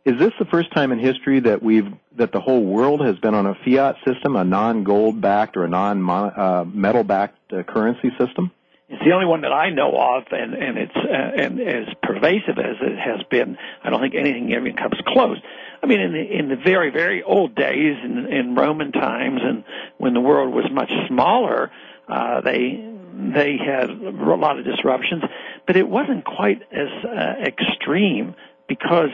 Is 0.05 0.19
this 0.19 0.33
the 0.39 0.45
first 0.45 0.73
time 0.75 0.93
in 0.93 0.99
history 0.99 1.41
that 1.41 1.63
we've 1.63 1.89
that 2.17 2.31
the 2.31 2.41
whole 2.41 2.63
world 2.63 3.05
has 3.05 3.19
been 3.19 3.35
on 3.35 3.47
a 3.47 3.55
fiat 3.65 3.97
system, 4.07 4.37
a 4.37 4.45
non-gold 4.45 5.21
backed 5.21 5.57
or 5.57 5.65
a 5.65 5.69
non-metal 5.69 7.01
uh, 7.01 7.05
backed 7.05 7.53
uh, 7.53 7.63
currency 7.63 8.11
system? 8.19 8.53
It's 8.89 9.03
the 9.03 9.13
only 9.13 9.27
one 9.27 9.41
that 9.41 9.53
I 9.53 9.71
know 9.71 9.97
of, 9.97 10.25
and 10.31 10.53
and 10.55 10.79
it's 10.79 10.95
uh, 10.95 11.43
and 11.43 11.59
as 11.59 11.95
pervasive 12.03 12.59
as 12.59 12.77
it 12.83 12.99
has 12.99 13.27
been. 13.31 13.57
I 13.83 13.91
don't 13.91 14.01
think 14.01 14.15
anything 14.15 14.51
even 14.51 14.77
comes 14.77 15.01
close. 15.09 15.39
I 15.85 15.87
mean, 15.87 16.01
in 16.01 16.13
the 16.15 16.39
in 16.39 16.49
the 16.49 16.57
very 16.57 16.91
very 16.91 17.23
old 17.23 17.55
days, 17.55 17.97
in, 18.03 18.27
in 18.33 18.55
Roman 18.55 18.91
times, 18.91 19.41
and 19.43 19.65
when 19.99 20.15
the 20.15 20.21
world 20.21 20.55
was 20.55 20.65
much 20.73 20.91
smaller, 21.09 21.71
uh, 22.09 22.41
they 22.41 22.91
they 23.13 23.59
had 23.59 23.91
a 23.91 24.35
lot 24.35 24.59
of 24.59 24.65
disruptions, 24.65 25.25
but 25.67 25.77
it 25.77 25.87
wasn't 25.87 26.25
quite 26.25 26.63
as 26.73 26.89
uh, 27.05 27.35
extreme 27.45 28.35
because 28.67 29.11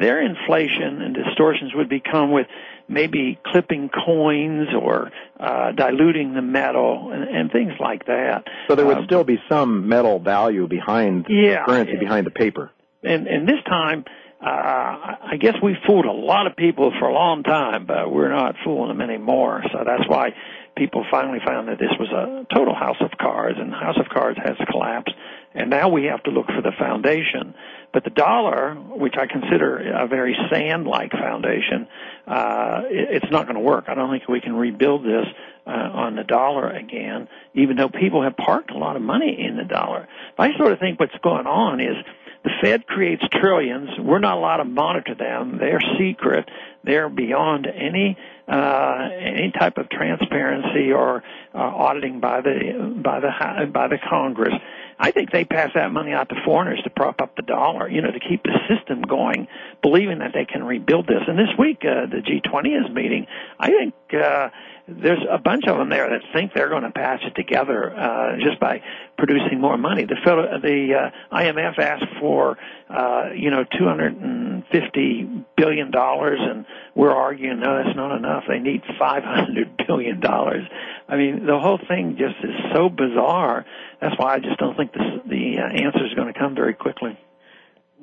their 0.00 0.24
inflation 0.24 1.02
and 1.02 1.14
distortions 1.14 1.74
would 1.74 1.90
become 1.90 2.32
with 2.32 2.46
maybe 2.88 3.38
clipping 3.44 3.90
coins 3.90 4.68
or 4.74 5.12
uh, 5.38 5.72
diluting 5.72 6.32
the 6.32 6.40
metal 6.40 7.10
and, 7.12 7.24
and 7.24 7.52
things 7.52 7.74
like 7.78 8.06
that. 8.06 8.44
So 8.68 8.76
there 8.76 8.86
would 8.86 8.96
uh, 8.96 9.04
still 9.04 9.24
be 9.24 9.38
some 9.46 9.88
metal 9.88 10.20
value 10.20 10.66
behind 10.68 11.26
yeah, 11.28 11.66
currency 11.66 11.96
behind 11.96 12.26
the 12.26 12.30
paper. 12.30 12.70
And 13.02 13.26
and 13.26 13.46
this 13.46 13.62
time 13.66 14.06
uh, 14.44 15.16
I 15.32 15.36
guess 15.40 15.54
we 15.62 15.74
fooled 15.86 16.04
a 16.04 16.12
lot 16.12 16.46
of 16.46 16.54
people 16.54 16.92
for 16.98 17.08
a 17.08 17.14
long 17.14 17.42
time, 17.42 17.86
but 17.86 18.12
we're 18.12 18.28
not 18.28 18.56
fooling 18.62 18.88
them 18.88 19.00
anymore. 19.00 19.62
So 19.72 19.84
that's 19.86 20.06
why 20.06 20.34
people 20.76 21.06
finally 21.10 21.38
found 21.44 21.68
that 21.68 21.78
this 21.78 21.92
was 21.98 22.10
a 22.10 22.54
total 22.54 22.74
house 22.74 22.98
of 23.00 23.10
cards, 23.18 23.58
and 23.58 23.72
House 23.72 23.96
of 23.98 24.08
Cards 24.10 24.38
has 24.44 24.56
collapsed. 24.70 25.14
And 25.54 25.70
now 25.70 25.88
we 25.88 26.04
have 26.06 26.22
to 26.24 26.30
look 26.30 26.46
for 26.46 26.60
the 26.60 26.72
foundation. 26.78 27.54
But 27.92 28.04
the 28.04 28.10
dollar, 28.10 28.74
which 28.74 29.14
I 29.16 29.26
consider 29.26 29.78
a 29.96 30.06
very 30.08 30.36
sand-like 30.50 31.12
foundation, 31.12 31.86
uh, 32.26 32.82
it, 32.86 33.22
it's 33.22 33.32
not 33.32 33.44
going 33.44 33.54
to 33.54 33.62
work. 33.62 33.84
I 33.88 33.94
don't 33.94 34.10
think 34.10 34.28
we 34.28 34.40
can 34.40 34.56
rebuild 34.56 35.04
this 35.04 35.26
uh, 35.66 35.70
on 35.70 36.16
the 36.16 36.24
dollar 36.24 36.68
again, 36.68 37.28
even 37.54 37.76
though 37.76 37.88
people 37.88 38.22
have 38.24 38.36
parked 38.36 38.72
a 38.72 38.76
lot 38.76 38.96
of 38.96 39.02
money 39.02 39.38
in 39.40 39.56
the 39.56 39.64
dollar. 39.64 40.08
But 40.36 40.50
I 40.50 40.58
sort 40.58 40.72
of 40.72 40.80
think 40.80 41.00
what's 41.00 41.16
going 41.22 41.46
on 41.46 41.80
is 41.80 41.96
the 42.44 42.50
Fed 42.62 42.86
creates 42.86 43.22
trillions. 43.32 43.88
We're 43.98 44.18
not 44.18 44.36
allowed 44.36 44.58
to 44.58 44.64
monitor 44.64 45.14
them. 45.14 45.56
They're 45.58 45.80
secret. 45.98 46.48
They're 46.84 47.08
beyond 47.08 47.66
any 47.66 48.18
uh, 48.46 49.08
any 49.18 49.50
type 49.58 49.78
of 49.78 49.88
transparency 49.88 50.92
or 50.92 51.22
uh, 51.54 51.58
auditing 51.58 52.20
by 52.20 52.42
the 52.42 53.00
by 53.02 53.20
the 53.20 53.66
by 53.72 53.88
the 53.88 53.98
Congress. 53.98 54.52
I 54.98 55.10
think 55.10 55.32
they 55.32 55.44
pass 55.44 55.70
that 55.74 55.90
money 55.90 56.12
out 56.12 56.28
to 56.28 56.36
foreigners 56.44 56.80
to 56.84 56.90
prop 56.90 57.20
up 57.20 57.34
the 57.34 57.42
dollar, 57.42 57.88
you 57.88 58.02
know, 58.02 58.12
to 58.12 58.20
keep 58.20 58.42
the 58.42 58.56
system 58.68 59.02
going, 59.02 59.48
believing 59.82 60.18
that 60.18 60.32
they 60.34 60.44
can 60.44 60.62
rebuild 60.62 61.06
this. 61.06 61.22
And 61.26 61.38
this 61.38 61.48
week, 61.58 61.82
uh, 61.82 62.06
the 62.06 62.18
G20 62.18 62.84
is 62.84 62.94
meeting. 62.94 63.26
I 63.58 63.68
think 63.68 63.94
uh, 64.12 64.50
there's 64.86 65.24
a 65.30 65.38
bunch 65.38 65.66
of 65.66 65.78
them 65.78 65.88
there 65.88 66.10
that 66.10 66.20
think 66.34 66.52
they're 66.52 66.68
going 66.68 66.82
to 66.82 66.90
patch 66.90 67.22
it 67.24 67.34
together 67.34 67.94
uh, 67.96 68.36
just 68.36 68.60
by 68.60 68.82
producing 69.16 69.58
more 69.60 69.78
money. 69.78 70.04
The 70.04 70.16
the 70.62 70.94
uh, 70.94 71.36
IMF 71.36 71.78
asked 71.78 72.20
for 72.20 72.58
uh, 72.90 73.30
you 73.34 73.50
know 73.50 73.64
250 73.64 75.44
billion 75.56 75.90
dollars, 75.90 76.38
and 76.40 76.66
we're 76.94 77.14
arguing 77.14 77.60
no, 77.60 77.82
that's 77.82 77.96
not 77.96 78.14
enough. 78.14 78.44
They 78.46 78.58
need 78.58 78.82
500 78.98 79.82
billion 79.86 80.20
dollars. 80.20 80.66
I 81.08 81.16
mean, 81.16 81.46
the 81.46 81.58
whole 81.58 81.80
thing 81.88 82.16
just 82.18 82.36
is 82.44 82.54
so 82.74 82.90
bizarre. 82.90 83.64
That's 84.00 84.18
why 84.18 84.34
I 84.34 84.38
just 84.38 84.58
don't 84.58 84.76
think 84.76 84.92
this, 84.92 85.02
the 85.26 85.58
uh, 85.60 85.82
answer 85.82 86.04
is 86.04 86.12
going 86.14 86.32
to 86.32 86.38
come 86.38 86.54
very 86.54 86.74
quickly. 86.74 87.18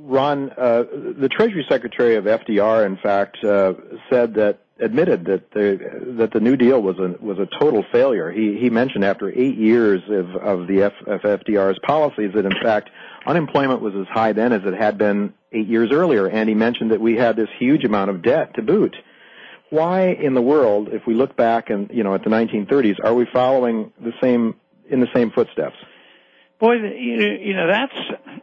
Ron, 0.03 0.49
uh, 0.57 0.83
the 0.91 1.29
Treasury 1.29 1.63
Secretary 1.69 2.15
of 2.15 2.25
FDR, 2.25 2.87
in 2.87 2.97
fact, 2.97 3.43
uh, 3.43 3.73
said 4.09 4.33
that 4.35 4.59
admitted 4.81 5.25
that 5.25 5.51
the 5.51 6.15
that 6.17 6.33
the 6.33 6.39
New 6.39 6.57
Deal 6.57 6.81
was 6.81 6.97
a 6.97 7.15
was 7.23 7.37
a 7.37 7.47
total 7.59 7.85
failure. 7.91 8.31
He 8.31 8.57
he 8.59 8.69
mentioned 8.69 9.05
after 9.05 9.29
eight 9.29 9.57
years 9.57 10.01
of 10.09 10.35
of 10.35 10.67
the 10.67 10.83
F, 10.83 10.93
of 11.05 11.21
FDR's 11.21 11.79
policies 11.85 12.31
that 12.33 12.45
in 12.45 12.53
fact 12.61 12.89
unemployment 13.25 13.81
was 13.81 13.93
as 13.95 14.07
high 14.07 14.33
then 14.33 14.51
as 14.51 14.61
it 14.65 14.73
had 14.73 14.97
been 14.97 15.33
eight 15.51 15.67
years 15.67 15.91
earlier, 15.91 16.27
and 16.27 16.49
he 16.49 16.55
mentioned 16.55 16.91
that 16.91 16.99
we 16.99 17.15
had 17.15 17.35
this 17.35 17.49
huge 17.59 17.83
amount 17.83 18.09
of 18.09 18.21
debt 18.21 18.55
to 18.55 18.61
boot. 18.61 18.95
Why 19.69 20.07
in 20.07 20.33
the 20.33 20.41
world, 20.41 20.89
if 20.91 21.05
we 21.05 21.13
look 21.13 21.37
back 21.37 21.69
and 21.69 21.89
you 21.93 22.03
know 22.03 22.15
at 22.15 22.23
the 22.23 22.29
1930s, 22.29 22.95
are 23.03 23.13
we 23.13 23.27
following 23.31 23.93
the 24.01 24.13
same 24.21 24.55
in 24.89 24.99
the 24.99 25.07
same 25.13 25.31
footsteps? 25.31 25.75
Boy, 26.59 26.73
you 26.73 27.53
know 27.53 27.67
that's 27.67 27.93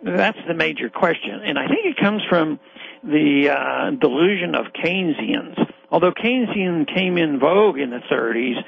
that's 0.02 0.38
the 0.46 0.54
major 0.54 0.88
question, 0.88 1.40
and 1.44 1.58
I 1.58 1.66
think 1.66 1.80
it 1.84 1.96
comes 2.00 2.22
from 2.28 2.60
the 3.02 3.50
uh, 3.50 3.90
delusion 3.90 4.54
of 4.54 4.66
Keynesians 4.72 5.72
although 5.90 6.12
Keynesian 6.12 6.92
came 6.92 7.18
in 7.18 7.38
vogue 7.38 7.78
in 7.78 7.90
the 7.90 8.00
30s, 8.10 8.62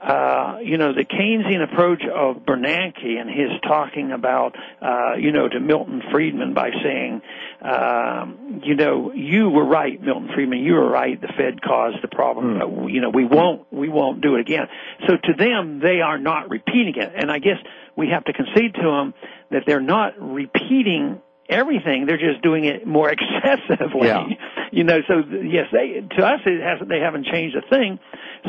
uh, 0.00 0.58
you 0.62 0.76
know, 0.76 0.92
the 0.92 1.04
Keynesian 1.04 1.64
approach 1.64 2.02
of 2.04 2.44
Bernanke 2.44 3.18
and 3.18 3.30
his 3.30 3.50
talking 3.62 4.12
about, 4.12 4.54
uh, 4.80 5.14
you 5.18 5.32
know, 5.32 5.48
to 5.48 5.58
Milton 5.58 6.02
Friedman 6.12 6.52
by 6.52 6.70
saying, 6.82 7.22
um, 7.62 8.60
you 8.62 8.74
know, 8.74 9.12
you 9.14 9.48
were 9.48 9.64
right, 9.64 10.00
Milton 10.00 10.28
Friedman, 10.34 10.58
you 10.58 10.74
were 10.74 10.88
right. 10.88 11.18
The 11.18 11.28
Fed 11.28 11.62
caused 11.62 12.02
the 12.02 12.08
problem. 12.08 12.58
Mm. 12.58 12.92
you 12.92 13.00
know, 13.00 13.08
we 13.08 13.24
won't, 13.24 13.66
we 13.72 13.88
won't 13.88 14.20
do 14.20 14.34
it 14.36 14.42
again. 14.42 14.68
So 15.08 15.16
to 15.16 15.32
them, 15.32 15.80
they 15.80 16.02
are 16.02 16.18
not 16.18 16.50
repeating 16.50 16.96
it. 16.96 17.12
And 17.16 17.32
I 17.32 17.38
guess 17.38 17.58
we 17.96 18.10
have 18.10 18.24
to 18.24 18.34
concede 18.34 18.74
to 18.74 18.82
them 18.82 19.14
that 19.50 19.62
they're 19.66 19.80
not 19.80 20.14
repeating 20.20 21.22
everything. 21.48 22.06
They're 22.06 22.18
just 22.18 22.42
doing 22.42 22.64
it 22.64 22.86
more 22.86 23.10
excessively. 23.16 24.08
Yeah. 24.08 24.26
You 24.72 24.84
know, 24.84 25.00
so 25.06 25.22
yes, 25.42 25.66
they 25.72 26.04
to 26.16 26.26
us 26.26 26.40
it 26.44 26.62
hasn't. 26.62 26.88
They 26.88 27.00
haven't 27.00 27.26
changed 27.26 27.56
a 27.56 27.62
thing. 27.68 27.98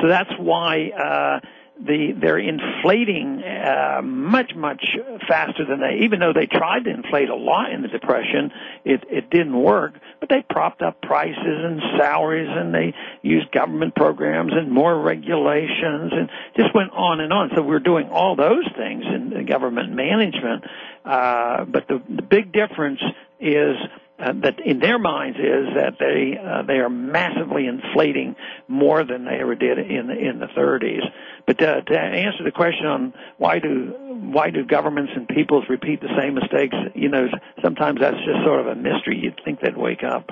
So 0.01 0.07
that's 0.07 0.31
why 0.37 0.89
uh, 0.89 1.39
the 1.79 2.13
they're 2.19 2.39
inflating 2.39 3.43
uh, 3.43 4.01
much 4.03 4.53
much 4.55 4.97
faster 5.27 5.65
than 5.65 5.79
they. 5.79 6.03
Even 6.03 6.19
though 6.19 6.33
they 6.33 6.45
tried 6.45 6.85
to 6.85 6.89
inflate 6.89 7.29
a 7.29 7.35
lot 7.35 7.71
in 7.71 7.81
the 7.81 7.87
depression, 7.87 8.51
it 8.85 9.03
it 9.09 9.29
didn't 9.29 9.59
work. 9.59 9.93
But 10.19 10.29
they 10.29 10.43
propped 10.49 10.81
up 10.81 11.01
prices 11.01 11.37
and 11.43 11.81
salaries, 11.97 12.49
and 12.49 12.73
they 12.73 12.93
used 13.21 13.51
government 13.51 13.95
programs 13.95 14.53
and 14.53 14.71
more 14.71 14.99
regulations, 14.99 16.11
and 16.13 16.29
just 16.55 16.73
went 16.73 16.91
on 16.91 17.19
and 17.19 17.31
on. 17.31 17.51
So 17.55 17.61
we're 17.61 17.79
doing 17.79 18.09
all 18.09 18.35
those 18.35 18.67
things 18.75 19.03
in 19.05 19.45
government 19.45 19.91
management. 19.91 20.63
Uh, 21.05 21.65
but 21.65 21.87
the 21.87 22.01
the 22.09 22.21
big 22.21 22.51
difference 22.51 23.01
is 23.39 23.75
uh, 24.19 24.33
that 24.41 24.59
in 24.65 24.79
their 24.79 24.97
minds 24.97 25.37
is 25.37 25.75
that 25.75 25.97
they 25.99 26.37
uh, 26.37 26.63
they 26.63 26.75
are 26.75 26.89
massively 26.89 27.67
inflating 27.67 28.35
more 28.67 29.03
than 29.03 29.25
they 29.25 29.39
ever 29.39 29.53
did 29.53 29.77
in 29.77 30.07
the, 30.07 30.17
in 30.17 30.39
the 30.39 30.47
30s. 30.47 31.01
But 31.45 31.61
uh, 31.61 31.81
to 31.81 31.99
answer 31.99 32.43
the 32.43 32.51
question 32.51 32.87
on 32.87 33.13
why 33.37 33.59
do 33.59 33.93
why 34.31 34.49
do 34.49 34.65
governments 34.65 35.13
and 35.15 35.27
peoples 35.27 35.65
repeat 35.69 36.01
the 36.01 36.09
same 36.19 36.33
mistakes, 36.33 36.75
you 36.95 37.09
know, 37.09 37.27
sometimes 37.63 37.99
that's 37.99 38.17
just 38.17 38.43
sort 38.43 38.61
of 38.61 38.67
a 38.67 38.75
mystery. 38.75 39.19
You'd 39.21 39.39
think 39.45 39.59
they'd 39.61 39.77
wake 39.77 40.03
up. 40.03 40.29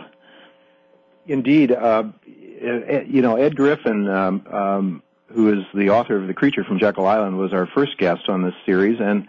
Indeed, 1.28 1.72
uh, 1.72 2.04
you 2.26 3.22
know, 3.22 3.36
Ed 3.36 3.56
Griffin, 3.56 4.08
um, 4.10 4.48
um, 4.52 5.04
who 5.28 5.52
is 5.60 5.66
the 5.74 5.90
author 5.90 6.18
of 6.18 6.28
The 6.28 6.34
Creature 6.34 6.64
from 6.66 6.80
Jekyll 6.80 7.06
Island, 7.06 7.38
was 7.38 7.54
our 7.54 7.68
first 7.68 7.98
guest 7.98 8.30
on 8.30 8.44
this 8.44 8.54
series, 8.66 9.00
and 9.00 9.28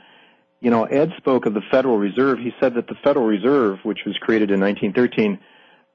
you 0.60 0.70
know, 0.70 0.84
Ed 0.84 1.12
spoke 1.16 1.46
of 1.46 1.54
the 1.54 1.62
Federal 1.70 1.98
Reserve. 1.98 2.38
He 2.38 2.52
said 2.60 2.74
that 2.74 2.86
the 2.86 2.96
Federal 3.04 3.26
Reserve, 3.26 3.78
which 3.82 4.00
was 4.06 4.16
created 4.18 4.50
in 4.50 4.60
1913, 4.60 5.38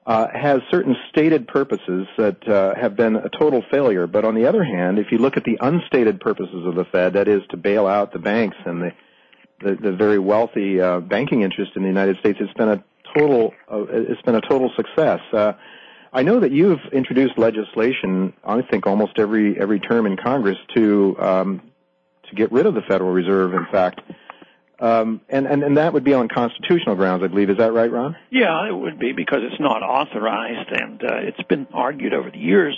uh, 0.04 0.26
has 0.34 0.60
certain 0.70 0.96
stated 1.10 1.46
purposes 1.46 2.06
that 2.16 2.48
uh, 2.48 2.74
have 2.74 2.96
been 2.96 3.16
a 3.16 3.28
total 3.28 3.62
failure. 3.70 4.06
But 4.06 4.24
on 4.24 4.34
the 4.34 4.46
other 4.46 4.64
hand, 4.64 4.98
if 4.98 5.12
you 5.12 5.18
look 5.18 5.36
at 5.36 5.44
the 5.44 5.58
unstated 5.60 6.20
purposes 6.20 6.66
of 6.66 6.74
the 6.74 6.84
Fed, 6.84 7.12
that 7.14 7.28
is 7.28 7.42
to 7.50 7.56
bail 7.56 7.86
out 7.86 8.12
the 8.12 8.18
banks 8.18 8.56
and 8.64 8.82
the 8.82 8.92
the, 9.62 9.76
the 9.76 9.92
very 9.92 10.18
wealthy 10.18 10.80
uh, 10.80 11.00
banking 11.00 11.42
interest 11.42 11.72
in 11.76 11.82
the 11.82 11.88
United 11.88 12.18
States, 12.18 12.38
it's 12.40 12.52
been 12.54 12.68
a 12.68 12.84
total 13.16 13.54
uh, 13.70 13.84
it's 13.88 14.22
been 14.22 14.34
a 14.34 14.40
total 14.40 14.70
success. 14.76 15.20
Uh, 15.32 15.52
I 16.12 16.22
know 16.22 16.40
that 16.40 16.52
you've 16.52 16.80
introduced 16.92 17.38
legislation. 17.38 18.34
I 18.44 18.62
think 18.62 18.86
almost 18.86 19.18
every 19.18 19.58
every 19.58 19.80
term 19.80 20.06
in 20.06 20.16
Congress 20.16 20.58
to 20.74 21.16
um, 21.18 21.62
to 22.28 22.34
get 22.34 22.52
rid 22.52 22.66
of 22.66 22.74
the 22.74 22.82
Federal 22.82 23.12
Reserve. 23.12 23.54
In 23.54 23.66
fact, 23.70 24.00
um, 24.82 25.20
and, 25.28 25.46
and, 25.46 25.62
and 25.62 25.76
that 25.76 25.92
would 25.92 26.02
be 26.02 26.12
on 26.12 26.26
constitutional 26.28 26.96
grounds, 26.96 27.22
I 27.22 27.28
believe. 27.28 27.50
Is 27.50 27.58
that 27.58 27.72
right, 27.72 27.90
Ron? 27.90 28.16
Yeah, 28.30 28.68
it 28.68 28.74
would 28.74 28.98
be 28.98 29.12
because 29.12 29.38
it's 29.42 29.60
not 29.60 29.84
authorized, 29.84 30.72
and 30.72 31.02
uh, 31.04 31.14
it's 31.18 31.42
been 31.44 31.68
argued 31.72 32.12
over 32.12 32.32
the 32.32 32.38
years. 32.38 32.76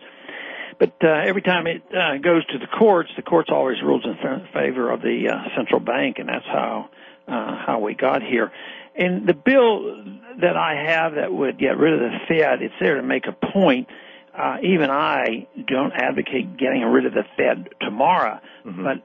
But 0.78 0.92
uh, 1.02 1.08
every 1.08 1.40
time 1.40 1.66
it 1.66 1.82
uh, 1.94 2.18
goes 2.18 2.44
to 2.46 2.58
the 2.58 2.66
courts, 2.66 3.08
the 3.16 3.22
courts 3.22 3.48
always 3.50 3.80
rules 3.82 4.04
in 4.04 4.16
favor 4.52 4.90
of 4.90 5.00
the 5.00 5.30
uh, 5.30 5.56
central 5.56 5.80
bank, 5.80 6.18
and 6.18 6.28
that's 6.28 6.44
how 6.44 6.90
uh, 7.26 7.56
how 7.64 7.78
we 7.80 7.94
got 7.94 8.22
here. 8.22 8.52
And 8.94 9.26
the 9.26 9.32
bill 9.34 10.04
that 10.42 10.58
I 10.58 10.74
have 10.86 11.14
that 11.14 11.32
would 11.32 11.58
get 11.58 11.78
rid 11.78 11.94
of 11.94 12.00
the 12.00 12.18
Fed, 12.28 12.60
it's 12.60 12.74
there 12.80 12.96
to 12.96 13.02
make 13.02 13.24
a 13.26 13.32
point. 13.32 13.88
Uh, 14.36 14.58
even 14.62 14.90
I 14.90 15.46
don't 15.66 15.92
advocate 15.92 16.58
getting 16.58 16.82
rid 16.82 17.06
of 17.06 17.14
the 17.14 17.24
Fed 17.36 17.70
tomorrow, 17.80 18.40
mm-hmm. 18.66 18.84
but 18.84 18.96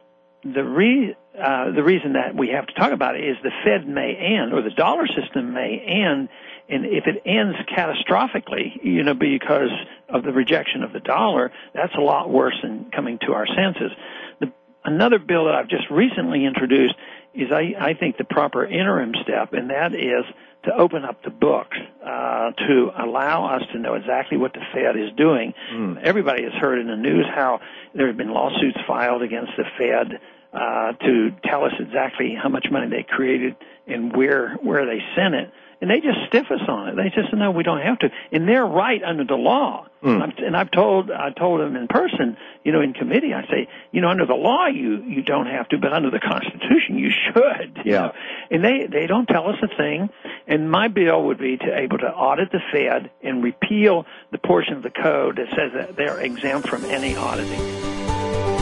the 0.43 0.63
re 0.63 1.15
uh, 1.37 1.71
the 1.71 1.83
reason 1.83 2.13
that 2.13 2.35
we 2.35 2.49
have 2.49 2.65
to 2.67 2.73
talk 2.73 2.91
about 2.91 3.15
it 3.15 3.23
is 3.23 3.37
the 3.43 3.51
Fed 3.63 3.87
may 3.87 4.15
end, 4.15 4.53
or 4.53 4.61
the 4.61 4.71
dollar 4.71 5.07
system 5.07 5.53
may 5.53 5.79
end, 5.79 6.29
and 6.67 6.85
if 6.85 7.05
it 7.07 7.21
ends 7.25 7.57
catastrophically, 7.75 8.83
you 8.83 9.03
know, 9.03 9.13
because 9.13 9.71
of 10.09 10.23
the 10.23 10.31
rejection 10.31 10.83
of 10.83 10.93
the 10.93 10.99
dollar, 10.99 11.51
that's 11.73 11.93
a 11.95 12.01
lot 12.01 12.29
worse 12.29 12.55
than 12.61 12.91
coming 12.91 13.19
to 13.25 13.33
our 13.33 13.47
senses. 13.47 13.91
The, 14.39 14.51
another 14.83 15.19
bill 15.19 15.45
that 15.45 15.55
I've 15.55 15.69
just 15.69 15.89
recently 15.89 16.45
introduced 16.45 16.95
is, 17.33 17.51
I, 17.51 17.73
I 17.79 17.93
think, 17.93 18.17
the 18.17 18.23
proper 18.23 18.65
interim 18.65 19.13
step, 19.23 19.53
and 19.53 19.69
that 19.69 19.93
is 19.93 20.25
to 20.65 20.73
open 20.73 21.05
up 21.05 21.23
the 21.23 21.29
books 21.29 21.77
uh, 22.05 22.51
to 22.51 22.91
allow 22.97 23.55
us 23.55 23.61
to 23.71 23.79
know 23.79 23.93
exactly 23.93 24.37
what 24.37 24.53
the 24.53 24.61
Fed 24.73 24.97
is 24.97 25.09
doing. 25.15 25.53
Mm. 25.73 26.01
Everybody 26.03 26.43
has 26.43 26.53
heard 26.53 26.79
in 26.79 26.87
the 26.87 26.97
news 26.97 27.25
how 27.33 27.61
there 27.93 28.07
have 28.07 28.17
been 28.17 28.33
lawsuits 28.33 28.77
filed 28.85 29.21
against 29.21 29.51
the 29.57 29.63
Fed 29.77 30.19
uh, 30.53 30.93
to 30.93 31.31
tell 31.43 31.63
us 31.63 31.73
exactly 31.79 32.35
how 32.41 32.49
much 32.49 32.67
money 32.71 32.87
they 32.89 33.05
created 33.07 33.55
and 33.87 34.15
where 34.15 34.55
where 34.61 34.85
they 34.85 34.99
sent 35.15 35.35
it. 35.35 35.51
And 35.81 35.89
they 35.89 36.01
just 36.01 36.17
stiff 36.27 36.51
us 36.51 36.59
on 36.67 36.89
it. 36.89 36.95
They 36.97 37.09
just 37.09 37.33
no, 37.33 37.51
we 37.51 37.63
don't 37.63 37.79
have 37.81 37.99
to. 37.99 38.09
And 38.33 38.47
they're 38.49 38.65
right 38.65 39.01
under 39.01 39.23
the 39.23 39.35
law. 39.35 39.85
Mm. 40.03 40.23
And, 40.23 40.39
and 40.39 40.57
I've 40.57 40.71
told 40.71 41.09
I 41.09 41.29
told 41.29 41.61
them 41.61 41.77
in 41.77 41.87
person, 41.87 42.35
you 42.65 42.73
know, 42.73 42.81
in 42.81 42.93
committee, 42.93 43.33
I 43.33 43.43
say, 43.43 43.69
you 43.91 44.01
know, 44.01 44.09
under 44.09 44.25
the 44.25 44.33
law 44.33 44.67
you 44.67 45.03
you 45.03 45.21
don't 45.21 45.45
have 45.45 45.69
to, 45.69 45.77
but 45.77 45.93
under 45.93 46.09
the 46.09 46.19
Constitution 46.19 46.97
you 46.97 47.11
should. 47.11 47.79
Yeah. 47.85 47.99
know? 47.99 48.11
And 48.51 48.63
they 48.63 48.87
they 48.91 49.07
don't 49.07 49.25
tell 49.27 49.47
us 49.47 49.55
a 49.61 49.67
thing. 49.77 50.09
And 50.47 50.69
my 50.69 50.89
bill 50.89 51.23
would 51.25 51.37
be 51.37 51.57
to 51.57 51.79
able 51.79 51.99
to 51.99 52.07
audit 52.07 52.51
the 52.51 52.59
Fed 52.73 53.11
and 53.23 53.43
repeal 53.43 54.05
the 54.31 54.37
portion 54.37 54.73
of 54.73 54.83
the 54.83 54.89
code 54.89 55.37
that 55.37 55.47
says 55.49 55.71
that 55.75 55.95
they're 55.95 56.19
exempt 56.19 56.67
from 56.67 56.83
any 56.85 57.15
auditing. 57.15 58.58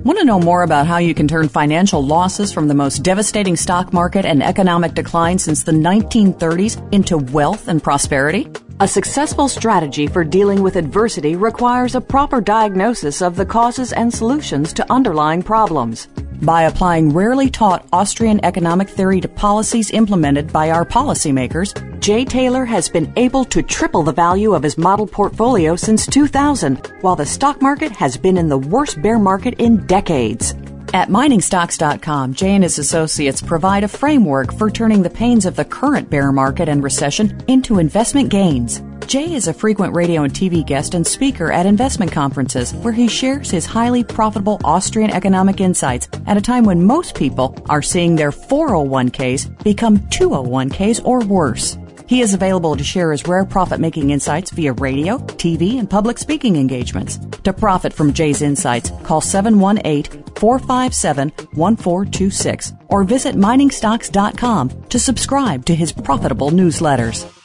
Want 0.02 0.18
to 0.18 0.24
know 0.24 0.40
more 0.40 0.62
about 0.62 0.86
how 0.86 0.96
you 0.96 1.12
can 1.12 1.28
turn 1.28 1.50
financial 1.50 2.02
losses 2.02 2.50
from 2.50 2.68
the 2.68 2.74
most 2.74 3.02
devastating 3.02 3.54
stock 3.54 3.92
market 3.92 4.24
and 4.24 4.42
economic 4.42 4.94
decline 4.94 5.38
since 5.38 5.62
the 5.62 5.72
1930s 5.72 6.80
into 6.90 7.18
wealth 7.18 7.68
and 7.68 7.82
prosperity? 7.82 8.48
A 8.80 8.88
successful 8.88 9.46
strategy 9.46 10.06
for 10.06 10.24
dealing 10.24 10.62
with 10.62 10.76
adversity 10.76 11.36
requires 11.36 11.94
a 11.96 12.00
proper 12.00 12.40
diagnosis 12.40 13.20
of 13.20 13.36
the 13.36 13.44
causes 13.44 13.92
and 13.92 14.10
solutions 14.10 14.72
to 14.72 14.90
underlying 14.90 15.42
problems. 15.42 16.08
By 16.42 16.62
applying 16.62 17.12
rarely 17.12 17.50
taught 17.50 17.86
Austrian 17.92 18.42
economic 18.44 18.88
theory 18.88 19.20
to 19.20 19.28
policies 19.28 19.90
implemented 19.90 20.50
by 20.50 20.70
our 20.70 20.86
policymakers, 20.86 22.00
Jay 22.00 22.24
Taylor 22.24 22.64
has 22.64 22.88
been 22.88 23.12
able 23.16 23.44
to 23.44 23.62
triple 23.62 24.02
the 24.02 24.12
value 24.12 24.54
of 24.54 24.62
his 24.62 24.78
model 24.78 25.06
portfolio 25.06 25.76
since 25.76 26.06
2000, 26.06 26.92
while 27.02 27.14
the 27.14 27.26
stock 27.26 27.60
market 27.60 27.92
has 27.92 28.16
been 28.16 28.38
in 28.38 28.48
the 28.48 28.56
worst 28.56 29.02
bear 29.02 29.18
market 29.18 29.60
in 29.60 29.86
decades. 29.86 30.52
At 30.94 31.08
miningstocks.com, 31.08 32.32
Jay 32.32 32.54
and 32.54 32.64
his 32.64 32.78
associates 32.78 33.42
provide 33.42 33.84
a 33.84 33.88
framework 33.88 34.54
for 34.54 34.70
turning 34.70 35.02
the 35.02 35.10
pains 35.10 35.44
of 35.44 35.56
the 35.56 35.64
current 35.64 36.08
bear 36.08 36.32
market 36.32 36.70
and 36.70 36.82
recession 36.82 37.38
into 37.48 37.78
investment 37.78 38.30
gains. 38.30 38.80
Jay 39.10 39.34
is 39.34 39.48
a 39.48 39.52
frequent 39.52 39.92
radio 39.92 40.22
and 40.22 40.32
TV 40.32 40.64
guest 40.64 40.94
and 40.94 41.04
speaker 41.04 41.50
at 41.50 41.66
investment 41.66 42.12
conferences 42.12 42.72
where 42.72 42.92
he 42.92 43.08
shares 43.08 43.50
his 43.50 43.66
highly 43.66 44.04
profitable 44.04 44.60
Austrian 44.62 45.10
economic 45.10 45.60
insights 45.60 46.08
at 46.28 46.36
a 46.36 46.40
time 46.40 46.62
when 46.62 46.86
most 46.86 47.16
people 47.16 47.56
are 47.68 47.82
seeing 47.82 48.14
their 48.14 48.30
401ks 48.30 49.64
become 49.64 49.98
201ks 49.98 51.04
or 51.04 51.24
worse. 51.24 51.76
He 52.06 52.20
is 52.20 52.34
available 52.34 52.76
to 52.76 52.84
share 52.84 53.10
his 53.10 53.26
rare 53.26 53.44
profit 53.44 53.80
making 53.80 54.10
insights 54.10 54.52
via 54.52 54.74
radio, 54.74 55.18
TV, 55.18 55.80
and 55.80 55.90
public 55.90 56.16
speaking 56.16 56.54
engagements. 56.54 57.18
To 57.42 57.52
profit 57.52 57.92
from 57.92 58.12
Jay's 58.12 58.42
insights, 58.42 58.92
call 59.02 59.20
718 59.20 60.22
457 60.36 61.30
1426 61.54 62.72
or 62.86 63.02
visit 63.02 63.34
miningstocks.com 63.34 64.84
to 64.84 64.98
subscribe 65.00 65.64
to 65.64 65.74
his 65.74 65.90
profitable 65.90 66.50
newsletters. 66.50 67.39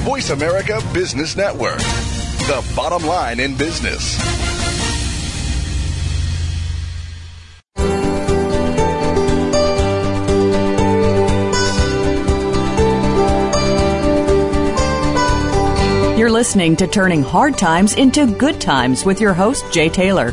Voice 0.00 0.30
America 0.30 0.80
Business 0.94 1.36
Network, 1.36 1.76
the 1.76 2.72
bottom 2.74 3.06
line 3.06 3.38
in 3.38 3.54
business. 3.54 4.18
You're 16.18 16.30
listening 16.30 16.76
to 16.76 16.86
Turning 16.86 17.22
Hard 17.22 17.58
Times 17.58 17.92
into 17.92 18.26
Good 18.26 18.58
Times 18.58 19.04
with 19.04 19.20
your 19.20 19.34
host, 19.34 19.70
Jay 19.70 19.90
Taylor. 19.90 20.32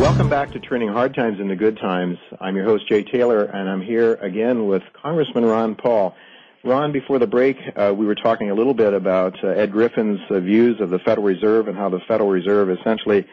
Welcome 0.00 0.30
back 0.30 0.52
to 0.52 0.60
Turning 0.60 0.88
Hard 0.88 1.14
Times 1.14 1.40
into 1.40 1.56
Good 1.56 1.76
Times. 1.76 2.16
I'm 2.40 2.56
your 2.56 2.64
host, 2.64 2.88
Jay 2.88 3.02
Taylor, 3.02 3.44
and 3.44 3.68
I'm 3.68 3.82
here 3.82 4.14
again 4.14 4.66
with 4.66 4.82
Congressman 4.94 5.44
Ron 5.44 5.74
Paul. 5.74 6.16
Ron, 6.64 6.90
before 6.90 7.18
the 7.18 7.26
break, 7.26 7.58
uh, 7.76 7.92
we 7.94 8.06
were 8.06 8.14
talking 8.14 8.50
a 8.50 8.54
little 8.54 8.72
bit 8.72 8.94
about 8.94 9.34
uh, 9.44 9.48
Ed 9.48 9.70
Griffin's 9.70 10.20
uh, 10.30 10.40
views 10.40 10.80
of 10.80 10.88
the 10.88 11.00
Federal 11.00 11.26
Reserve 11.26 11.68
and 11.68 11.76
how 11.76 11.90
the 11.90 12.00
Federal 12.08 12.30
Reserve 12.30 12.70
essentially, 12.70 13.26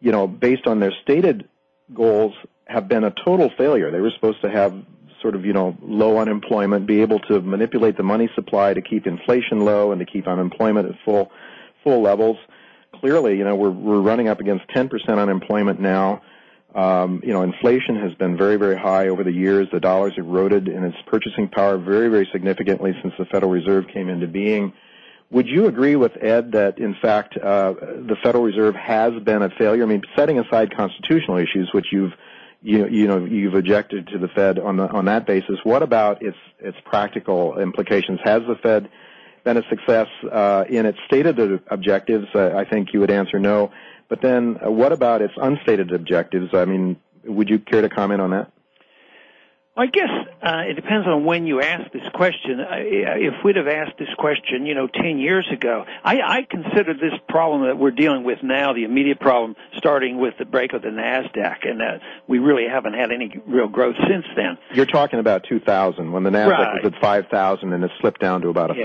you 0.00 0.12
know, 0.12 0.26
based 0.26 0.66
on 0.66 0.78
their 0.78 0.92
stated 1.02 1.48
goals, 1.94 2.34
have 2.66 2.86
been 2.86 3.04
a 3.04 3.14
total 3.24 3.50
failure. 3.56 3.90
They 3.90 4.02
were 4.02 4.12
supposed 4.14 4.42
to 4.42 4.50
have 4.50 4.74
sort 5.22 5.34
of, 5.34 5.46
you 5.46 5.54
know, 5.54 5.74
low 5.80 6.18
unemployment, 6.18 6.86
be 6.86 7.00
able 7.00 7.20
to 7.20 7.40
manipulate 7.40 7.96
the 7.96 8.02
money 8.02 8.28
supply 8.34 8.74
to 8.74 8.82
keep 8.82 9.06
inflation 9.06 9.64
low 9.64 9.90
and 9.90 10.00
to 10.00 10.04
keep 10.04 10.28
unemployment 10.28 10.86
at 10.86 10.96
full, 11.02 11.32
full 11.82 12.02
levels 12.02 12.36
clearly, 13.04 13.36
you 13.36 13.44
know, 13.44 13.54
we're 13.54 13.68
we're 13.68 14.00
running 14.00 14.28
up 14.28 14.40
against 14.40 14.66
10% 14.68 14.90
unemployment 15.18 15.78
now. 15.78 16.22
Um, 16.74 17.20
you 17.22 17.34
know, 17.34 17.42
inflation 17.42 17.96
has 17.96 18.14
been 18.14 18.34
very, 18.34 18.56
very 18.56 18.78
high 18.78 19.08
over 19.08 19.22
the 19.22 19.30
years. 19.30 19.68
The 19.70 19.78
dollar's 19.78 20.14
eroded 20.16 20.68
in 20.68 20.84
its 20.84 20.96
purchasing 21.06 21.48
power 21.48 21.76
very, 21.76 22.08
very 22.08 22.26
significantly 22.32 22.96
since 23.02 23.12
the 23.18 23.26
Federal 23.26 23.52
Reserve 23.52 23.88
came 23.92 24.08
into 24.08 24.26
being. 24.26 24.72
Would 25.30 25.48
you 25.48 25.66
agree 25.66 25.96
with 25.96 26.12
Ed 26.18 26.52
that, 26.52 26.78
in 26.78 26.96
fact, 27.02 27.36
uh, 27.36 27.74
the 27.74 28.16
Federal 28.22 28.42
Reserve 28.42 28.74
has 28.74 29.12
been 29.22 29.42
a 29.42 29.50
failure? 29.50 29.82
I 29.82 29.86
mean, 29.86 30.02
setting 30.16 30.38
aside 30.38 30.74
constitutional 30.74 31.36
issues, 31.36 31.68
which 31.74 31.88
you've 31.92 32.14
you, 32.62 32.88
you 32.88 33.06
know 33.06 33.22
you've 33.22 33.52
objected 33.52 34.08
to 34.08 34.18
the 34.18 34.28
Fed 34.28 34.58
on 34.58 34.78
the, 34.78 34.88
on 34.88 35.04
that 35.04 35.26
basis. 35.26 35.58
What 35.62 35.82
about 35.82 36.22
its 36.22 36.38
its 36.58 36.78
practical 36.86 37.58
implications? 37.58 38.20
Has 38.24 38.40
the 38.48 38.56
Fed 38.62 38.88
been 39.44 39.56
a 39.56 39.62
success 39.68 40.08
uh, 40.30 40.64
in 40.68 40.86
its 40.86 40.98
stated 41.06 41.38
objectives? 41.68 42.26
Uh, 42.34 42.50
I 42.56 42.64
think 42.64 42.88
you 42.92 43.00
would 43.00 43.10
answer 43.10 43.38
no. 43.38 43.70
But 44.08 44.20
then, 44.20 44.58
uh, 44.64 44.70
what 44.70 44.92
about 44.92 45.22
its 45.22 45.34
unstated 45.36 45.92
objectives? 45.92 46.54
I 46.54 46.64
mean, 46.64 46.96
would 47.24 47.48
you 47.48 47.58
care 47.58 47.82
to 47.82 47.88
comment 47.88 48.20
on 48.20 48.30
that? 48.30 48.50
I 49.76 49.86
guess 49.86 50.08
uh, 50.40 50.62
it 50.68 50.74
depends 50.74 51.04
on 51.08 51.24
when 51.24 51.48
you 51.48 51.60
ask 51.60 51.90
this 51.92 52.08
question. 52.14 52.60
Uh, 52.60 52.76
if 52.78 53.44
we'd 53.44 53.56
have 53.56 53.66
asked 53.66 53.98
this 53.98 54.12
question, 54.16 54.66
you 54.66 54.74
know, 54.74 54.86
10 54.86 55.18
years 55.18 55.48
ago, 55.52 55.84
I, 56.04 56.20
I 56.20 56.46
consider 56.48 56.94
this 56.94 57.18
problem 57.28 57.66
that 57.66 57.76
we're 57.76 57.90
dealing 57.90 58.22
with 58.22 58.38
now 58.44 58.72
the 58.72 58.84
immediate 58.84 59.18
problem 59.18 59.56
starting 59.76 60.18
with 60.18 60.34
the 60.38 60.44
break 60.44 60.74
of 60.74 60.82
the 60.82 60.88
NASDAQ, 60.88 61.68
and 61.68 61.82
uh, 61.82 61.98
we 62.28 62.38
really 62.38 62.68
haven't 62.70 62.94
had 62.94 63.10
any 63.10 63.32
real 63.46 63.66
growth 63.66 63.96
since 64.08 64.24
then. 64.36 64.58
You're 64.74 64.86
talking 64.86 65.18
about 65.18 65.42
2000 65.48 66.12
when 66.12 66.22
the 66.22 66.30
NASDAQ 66.30 66.50
right. 66.50 66.84
was 66.84 66.92
at 66.92 67.00
5,000 67.00 67.72
and 67.72 67.82
it 67.82 67.90
slipped 68.00 68.20
down 68.20 68.42
to 68.42 68.50
about 68.50 68.70
a 68.70 68.78
yeah. 68.78 68.84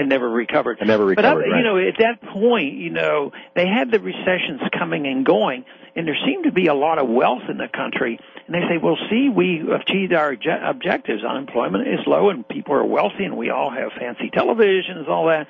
1,000 0.00 0.02
and 0.02 0.08
never 0.08 0.28
recovered. 0.28 0.78
And 0.80 0.88
never 0.88 1.04
recovered. 1.04 1.44
But 1.44 1.50
right. 1.50 1.58
you 1.58 1.64
know, 1.64 1.78
at 1.78 1.98
that 1.98 2.22
point, 2.32 2.74
you 2.74 2.90
know, 2.90 3.32
they 3.54 3.66
had 3.66 3.90
the 3.90 4.00
recessions 4.00 4.60
coming 4.76 5.06
and 5.06 5.24
going, 5.24 5.64
and 5.94 6.06
there 6.06 6.16
seemed 6.24 6.44
to 6.44 6.52
be 6.52 6.66
a 6.66 6.74
lot 6.74 6.98
of 6.98 7.08
wealth 7.08 7.42
in 7.48 7.58
the 7.58 7.68
country. 7.68 8.18
And 8.46 8.54
they 8.54 8.66
say, 8.68 8.78
"Well, 8.78 8.96
see, 9.08 9.28
we 9.28 9.62
achieved 9.70 10.12
our 10.12 10.36
objectives. 10.64 11.24
Unemployment 11.24 11.86
is 11.88 12.00
low, 12.06 12.30
and 12.30 12.46
people 12.46 12.74
are 12.74 12.84
wealthy, 12.84 13.24
and 13.24 13.36
we 13.36 13.50
all 13.50 13.70
have 13.70 13.92
fancy 13.98 14.30
televisions, 14.30 15.08
all 15.08 15.26
that." 15.26 15.46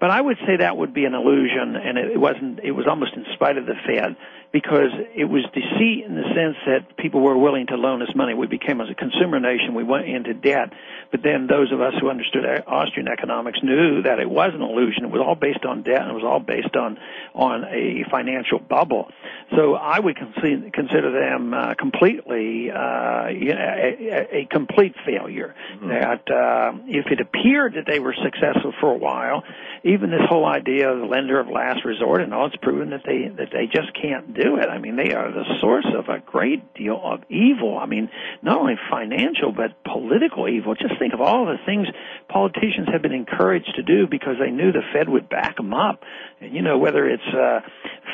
But 0.00 0.10
I 0.10 0.20
would 0.20 0.38
say 0.46 0.56
that 0.56 0.76
would 0.76 0.92
be 0.92 1.04
an 1.04 1.14
illusion, 1.14 1.76
and 1.76 1.98
it 1.98 2.18
wasn't. 2.18 2.60
It 2.62 2.72
was 2.72 2.86
almost 2.86 3.14
in 3.14 3.24
spite 3.34 3.56
of 3.58 3.66
the 3.66 3.74
Fed 3.86 4.16
because 4.54 4.94
it 5.16 5.24
was 5.24 5.42
deceit 5.52 6.04
in 6.06 6.14
the 6.14 6.22
sense 6.30 6.54
that 6.64 6.96
people 6.96 7.20
were 7.20 7.36
willing 7.36 7.66
to 7.66 7.74
loan 7.74 8.00
us 8.02 8.08
money. 8.14 8.34
We 8.34 8.46
became 8.46 8.80
as 8.80 8.88
a 8.88 8.94
consumer 8.94 9.40
nation, 9.40 9.74
we 9.74 9.82
went 9.82 10.06
into 10.06 10.32
debt. 10.32 10.72
But 11.10 11.24
then 11.24 11.48
those 11.48 11.72
of 11.72 11.80
us 11.80 11.94
who 12.00 12.08
understood 12.08 12.44
Austrian 12.64 13.08
economics 13.08 13.58
knew 13.64 14.02
that 14.02 14.20
it 14.20 14.30
was 14.30 14.52
an 14.54 14.62
illusion. 14.62 15.06
It 15.06 15.10
was 15.10 15.20
all 15.20 15.34
based 15.34 15.64
on 15.64 15.82
debt 15.82 16.02
and 16.02 16.12
it 16.12 16.14
was 16.14 16.22
all 16.22 16.38
based 16.38 16.76
on, 16.76 16.98
on 17.34 17.64
a 17.64 18.04
financial 18.12 18.60
bubble. 18.60 19.10
So 19.56 19.74
I 19.74 19.98
would 19.98 20.16
consider 20.16 21.10
them 21.10 21.52
uh, 21.52 21.74
completely, 21.74 22.70
uh, 22.70 23.26
a, 23.26 24.28
a, 24.42 24.46
complete 24.48 24.94
failure. 25.04 25.54
Mm-hmm. 25.74 25.88
That 25.88 26.30
uh, 26.30 26.78
if 26.86 27.06
it 27.10 27.20
appeared 27.20 27.74
that 27.74 27.86
they 27.90 27.98
were 27.98 28.14
successful 28.22 28.72
for 28.80 28.92
a 28.92 28.98
while, 28.98 29.42
even 29.82 30.10
this 30.10 30.26
whole 30.28 30.46
idea 30.46 30.90
of 30.92 31.00
the 31.00 31.06
lender 31.06 31.40
of 31.40 31.48
last 31.48 31.84
resort 31.84 32.22
and 32.22 32.32
all, 32.32 32.46
it's 32.46 32.56
proven 32.62 32.90
that 32.90 33.02
they, 33.04 33.28
that 33.36 33.50
they 33.52 33.66
just 33.66 33.92
can't 34.00 34.32
do 34.32 34.43
do 34.44 34.56
it. 34.56 34.68
I 34.68 34.78
mean, 34.78 34.96
they 34.96 35.12
are 35.14 35.30
the 35.32 35.44
source 35.60 35.86
of 35.96 36.08
a 36.08 36.20
great 36.20 36.74
deal 36.74 37.00
of 37.02 37.20
evil. 37.30 37.78
I 37.78 37.86
mean, 37.86 38.10
not 38.42 38.58
only 38.58 38.74
financial, 38.90 39.52
but 39.52 39.82
political 39.84 40.48
evil. 40.48 40.74
Just 40.74 40.98
think 40.98 41.14
of 41.14 41.20
all 41.20 41.46
the 41.46 41.56
things 41.64 41.88
politicians 42.28 42.88
have 42.92 43.02
been 43.02 43.12
encouraged 43.12 43.72
to 43.76 43.82
do 43.82 44.06
because 44.06 44.36
they 44.38 44.50
knew 44.50 44.72
the 44.72 44.82
Fed 44.92 45.08
would 45.08 45.28
back 45.28 45.56
them 45.56 45.72
up. 45.72 46.02
And, 46.40 46.54
you 46.54 46.62
know, 46.62 46.78
whether 46.78 47.08
it's 47.08 47.22
uh, 47.34 47.60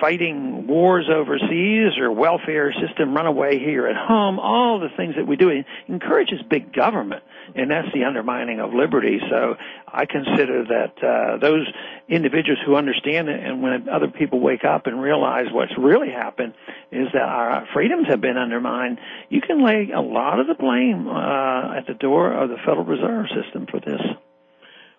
fighting 0.00 0.66
wars 0.66 1.08
overseas 1.12 1.98
or 1.98 2.12
welfare 2.12 2.72
system 2.86 3.14
runaway 3.14 3.58
here 3.58 3.86
at 3.86 3.96
home, 3.96 4.38
all 4.38 4.78
the 4.78 4.94
things 4.96 5.14
that 5.16 5.26
we 5.26 5.36
do 5.36 5.50
encourages 5.88 6.40
big 6.48 6.72
government. 6.72 7.22
And 7.54 7.70
that's 7.70 7.88
the 7.92 8.04
undermining 8.04 8.60
of 8.60 8.72
liberty. 8.72 9.18
So 9.28 9.56
I 9.92 10.06
consider 10.06 10.64
that 10.64 11.02
uh, 11.02 11.38
those 11.38 11.66
individuals 12.08 12.58
who 12.64 12.76
understand 12.76 13.28
it 13.28 13.40
and 13.44 13.62
when 13.62 13.88
other 13.88 14.08
people 14.08 14.40
wake 14.40 14.64
up 14.64 14.86
and 14.86 15.00
realize 15.00 15.46
what's 15.52 15.76
really 15.76 16.10
happened 16.10 16.54
is 16.92 17.08
that 17.12 17.22
our 17.22 17.66
freedoms 17.72 18.06
have 18.08 18.20
been 18.20 18.36
undermined, 18.36 18.98
you 19.28 19.40
can 19.40 19.64
lay 19.64 19.90
a 19.94 20.00
lot 20.00 20.40
of 20.40 20.46
the 20.46 20.54
blame 20.54 21.08
uh, 21.08 21.76
at 21.76 21.86
the 21.86 21.94
door 21.94 22.32
of 22.32 22.50
the 22.50 22.56
Federal 22.56 22.84
Reserve 22.84 23.26
System 23.28 23.66
for 23.70 23.80
this. 23.80 24.00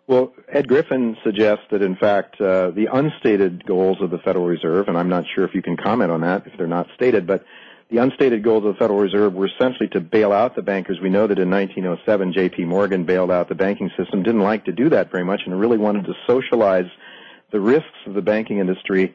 Well, 0.08 0.34
Ed 0.52 0.68
Griffin 0.68 1.16
suggests 1.24 1.64
that, 1.72 1.82
in 1.82 1.96
fact, 1.96 2.42
uh, 2.42 2.72
the 2.72 2.88
unstated 2.92 3.66
goals 3.66 3.98
of 4.02 4.10
the 4.10 4.18
Federal 4.18 4.46
Reserve, 4.46 4.88
and 4.88 4.98
I'm 4.98 5.10
not 5.10 5.24
sure 5.34 5.46
if 5.46 5.54
you 5.54 5.62
can 5.62 5.78
comment 5.78 6.12
on 6.12 6.22
that 6.22 6.48
if 6.48 6.58
they're 6.58 6.68
not 6.68 6.88
stated, 6.96 7.26
but 7.26 7.46
the 7.92 7.98
unstated 7.98 8.42
goals 8.42 8.66
of 8.66 8.74
the 8.74 8.80
Federal 8.80 9.00
Reserve 9.00 9.34
were 9.34 9.48
essentially 9.48 9.90
to 9.90 10.00
bail 10.00 10.32
out 10.32 10.56
the 10.56 10.62
bankers. 10.62 11.00
We 11.02 11.10
know 11.10 11.28
that 11.28 11.38
in 11.38 11.52
1907, 11.52 12.32
J.P. 12.32 12.64
Morgan 12.64 13.04
bailed 13.04 13.30
out 13.30 13.50
the 13.50 13.56
banking 13.56 13.92
system, 13.98 14.24
didn't 14.24 14.42
like 14.42 14.66
to 14.66 14.72
do 14.72 14.90
that 14.90 15.12
very 15.12 15.26
much, 15.26 15.42
and 15.46 15.60
really 15.60 15.78
wanted 15.78 16.06
to 16.06 16.14
socialize 16.26 16.90
the 17.52 17.60
risks 17.60 17.90
of 18.06 18.14
the 18.14 18.22
banking 18.22 18.60
industry. 18.60 19.14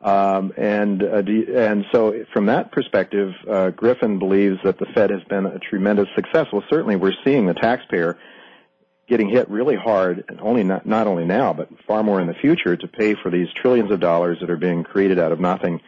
Um, 0.00 0.52
and 0.56 1.00
uh, 1.02 1.22
and 1.26 1.84
so, 1.92 2.24
from 2.32 2.46
that 2.46 2.72
perspective, 2.72 3.34
uh, 3.48 3.70
Griffin 3.70 4.18
believes 4.18 4.58
that 4.64 4.78
the 4.78 4.86
Fed 4.86 5.10
has 5.10 5.22
been 5.24 5.46
a 5.46 5.60
tremendous 5.60 6.08
success. 6.16 6.46
Well, 6.52 6.64
certainly, 6.68 6.96
we're 6.96 7.14
seeing 7.24 7.46
the 7.46 7.54
taxpayer 7.54 8.18
getting 9.08 9.28
hit 9.28 9.48
really 9.48 9.76
hard, 9.76 10.24
and 10.28 10.40
only 10.40 10.64
not, 10.64 10.84
not 10.86 11.06
only 11.06 11.24
now, 11.24 11.52
but 11.52 11.68
far 11.86 12.02
more 12.02 12.20
in 12.20 12.26
the 12.26 12.34
future, 12.34 12.76
to 12.76 12.88
pay 12.88 13.14
for 13.14 13.30
these 13.30 13.48
trillions 13.54 13.92
of 13.92 14.00
dollars 14.00 14.38
that 14.40 14.50
are 14.50 14.56
being 14.56 14.82
created 14.82 15.20
out 15.20 15.30
of 15.30 15.38
nothing 15.40 15.80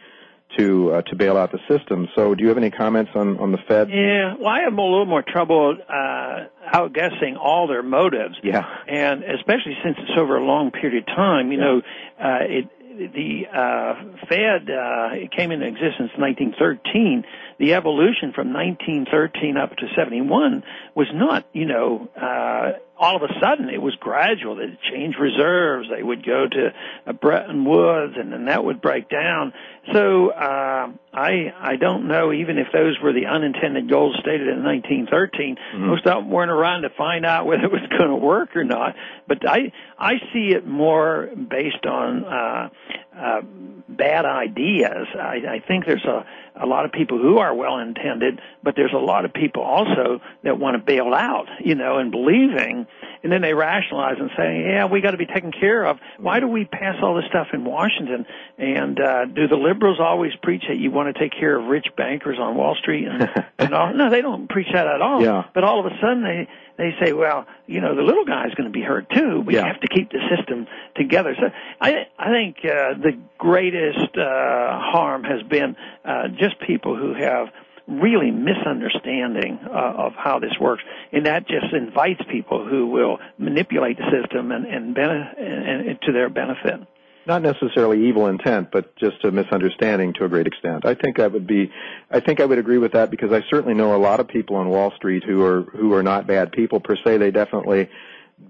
to 0.57 0.93
uh, 0.93 1.01
to 1.03 1.15
bail 1.15 1.37
out 1.37 1.51
the 1.51 1.59
system. 1.67 2.07
So, 2.15 2.35
do 2.35 2.43
you 2.43 2.49
have 2.49 2.57
any 2.57 2.71
comments 2.71 3.11
on 3.15 3.37
on 3.39 3.51
the 3.51 3.57
Fed? 3.67 3.89
Yeah, 3.89 4.35
well, 4.39 4.47
I 4.47 4.61
have 4.61 4.73
a 4.73 4.81
little 4.81 5.05
more 5.05 5.23
trouble 5.23 5.77
uh, 5.87 6.45
outguessing 6.73 7.37
all 7.39 7.67
their 7.67 7.83
motives. 7.83 8.35
Yeah, 8.43 8.65
and 8.87 9.23
especially 9.23 9.77
since 9.83 9.97
it's 9.99 10.17
over 10.17 10.37
a 10.37 10.43
long 10.43 10.71
period 10.71 11.07
of 11.07 11.15
time. 11.15 11.51
You 11.51 11.59
yeah. 11.59 11.65
know, 11.65 11.81
uh, 12.19 12.39
it 12.41 12.69
the 12.91 13.47
uh, 13.47 14.27
Fed 14.27 14.69
uh, 14.69 15.27
came 15.35 15.51
into 15.51 15.65
existence 15.65 16.11
in 16.15 16.21
1913. 16.21 17.23
the 17.59 17.73
evolution 17.73 18.33
from 18.33 18.53
1913 18.53 19.57
up 19.57 19.75
to 19.77 19.87
71 19.95 20.63
was 20.95 21.07
not, 21.13 21.45
you 21.53 21.65
know, 21.65 22.09
uh, 22.15 22.73
all 23.01 23.15
of 23.15 23.23
a 23.23 23.33
sudden 23.41 23.67
it 23.69 23.81
was 23.81 23.95
gradual. 23.95 24.55
They'd 24.55 24.77
change 24.93 25.15
reserves. 25.19 25.89
They 25.89 26.03
would 26.03 26.23
go 26.23 26.47
to 26.47 26.73
uh, 27.07 27.13
Bretton 27.13 27.65
Woods, 27.65 28.13
and 28.15 28.31
then 28.31 28.45
that 28.45 28.63
would 28.63 28.79
break 28.79 29.09
down. 29.09 29.53
So 29.91 30.29
uh, 30.29 30.91
I 31.11 31.51
I 31.59 31.77
don't 31.77 32.07
know 32.07 32.31
even 32.31 32.59
if 32.59 32.67
those 32.71 32.99
were 33.01 33.11
the 33.11 33.25
unintended 33.25 33.89
goals 33.89 34.15
stated 34.21 34.47
in 34.47 34.63
1913. 34.63 35.55
Mm-hmm. 35.55 35.87
Most 35.87 36.05
of 36.05 36.23
them 36.23 36.29
weren't 36.29 36.51
around 36.51 36.83
to 36.83 36.91
find 36.91 37.25
out 37.25 37.45
whether 37.47 37.63
it 37.63 37.71
was 37.71 37.89
going 37.89 38.11
to 38.11 38.15
work 38.15 38.55
or 38.55 38.63
not. 38.63 38.95
But 39.27 39.49
I 39.49 39.71
I 39.97 40.13
see 40.31 40.53
it 40.53 40.67
more 40.67 41.27
based 41.35 41.85
on 41.87 42.23
uh, 42.23 42.69
uh, 43.15 43.41
bad 43.89 44.25
ideas. 44.25 45.07
I, 45.15 45.41
I 45.47 45.63
think 45.67 45.85
there's 45.85 46.05
a 46.05 46.25
a 46.55 46.65
lot 46.65 46.85
of 46.85 46.91
people 46.91 47.17
who 47.17 47.37
are 47.37 47.55
well 47.55 47.79
intended, 47.79 48.41
but 48.61 48.75
there's 48.75 48.93
a 48.93 48.97
lot 48.97 49.25
of 49.25 49.33
people 49.33 49.63
also 49.63 50.21
that 50.43 50.59
want 50.59 50.75
to 50.75 50.83
bail 50.83 51.13
out, 51.13 51.47
you 51.63 51.75
know, 51.75 51.97
and 51.97 52.11
believing, 52.11 52.85
and 53.23 53.31
then 53.31 53.41
they 53.41 53.53
rationalize 53.53 54.17
and 54.19 54.29
say, 54.35 54.65
yeah, 54.67 54.85
we 54.85 55.01
got 55.01 55.11
to 55.11 55.17
be 55.17 55.25
taken 55.25 55.51
care 55.51 55.85
of. 55.85 55.97
Why 56.17 56.39
do 56.39 56.47
we 56.47 56.65
pass 56.65 56.95
all 57.01 57.15
this 57.15 57.25
stuff 57.29 57.47
in 57.53 57.63
Washington? 57.63 58.25
And 58.57 58.99
uh, 58.99 59.25
do 59.25 59.47
the 59.47 59.55
liberals 59.55 59.99
always 59.99 60.33
preach 60.41 60.63
that 60.67 60.77
you 60.77 60.91
want 60.91 61.15
to 61.15 61.19
take 61.19 61.31
care 61.31 61.57
of 61.57 61.67
rich 61.67 61.87
bankers 61.95 62.37
on 62.39 62.55
Wall 62.55 62.75
Street 62.75 63.07
and, 63.07 63.29
and 63.59 63.73
all? 63.73 63.93
No, 63.93 64.09
they 64.09 64.21
don't 64.21 64.49
preach 64.49 64.67
that 64.73 64.87
at 64.87 65.01
all. 65.01 65.23
Yeah. 65.23 65.43
But 65.53 65.63
all 65.63 65.79
of 65.79 65.85
a 65.85 65.95
sudden 66.01 66.23
they 66.23 66.47
they 66.77 66.91
say, 67.01 67.13
well, 67.13 67.45
you 67.67 67.81
know, 67.81 67.95
the 67.95 68.01
little 68.01 68.25
guy's 68.25 68.53
going 68.55 68.71
to 68.71 68.73
be 68.73 68.81
hurt 68.81 69.09
too. 69.09 69.41
We 69.41 69.55
yeah. 69.55 69.67
have 69.67 69.81
to 69.81 69.87
keep 69.87 70.11
the 70.11 70.19
system 70.35 70.67
together. 70.95 71.35
So 71.39 71.47
I, 71.79 72.07
I 72.17 72.31
think 72.31 72.57
uh, 72.63 72.93
the 73.01 73.17
greatest 73.37 74.17
uh, 74.17 74.79
harm 74.79 75.23
has 75.23 75.43
been 75.43 75.75
uh, 76.05 76.27
just 76.29 76.59
people 76.59 76.95
who 76.95 77.13
have 77.13 77.49
really 77.87 78.31
misunderstanding 78.31 79.59
uh, 79.65 79.93
of 79.97 80.13
how 80.15 80.39
this 80.39 80.53
works, 80.59 80.83
and 81.11 81.25
that 81.25 81.47
just 81.47 81.73
invites 81.73 82.21
people 82.29 82.65
who 82.67 82.87
will 82.87 83.19
manipulate 83.37 83.97
the 83.97 84.05
system 84.11 84.51
and 84.51 84.65
and, 84.65 84.95
bene- 84.95 85.33
and, 85.37 85.89
and 85.89 86.01
to 86.01 86.11
their 86.11 86.29
benefit 86.29 86.79
not 87.25 87.41
necessarily 87.41 88.07
evil 88.07 88.27
intent, 88.27 88.69
but 88.71 88.95
just 88.97 89.23
a 89.23 89.31
misunderstanding 89.31 90.13
to 90.13 90.25
a 90.25 90.29
great 90.29 90.47
extent. 90.47 90.85
I 90.85 90.95
think 90.95 91.19
I 91.19 91.27
would 91.27 91.47
be, 91.47 91.71
I 92.09 92.19
think 92.19 92.39
I 92.39 92.45
would 92.45 92.57
agree 92.57 92.77
with 92.77 92.93
that 92.93 93.11
because 93.11 93.31
I 93.31 93.41
certainly 93.49 93.73
know 93.73 93.95
a 93.95 93.97
lot 93.97 94.19
of 94.19 94.27
people 94.27 94.55
on 94.55 94.69
Wall 94.69 94.91
Street 94.95 95.23
who 95.23 95.43
are 95.43 95.61
who 95.61 95.93
are 95.93 96.03
not 96.03 96.27
bad 96.27 96.51
people 96.51 96.79
per 96.79 96.95
se. 96.95 97.17
They 97.17 97.31
definitely 97.31 97.89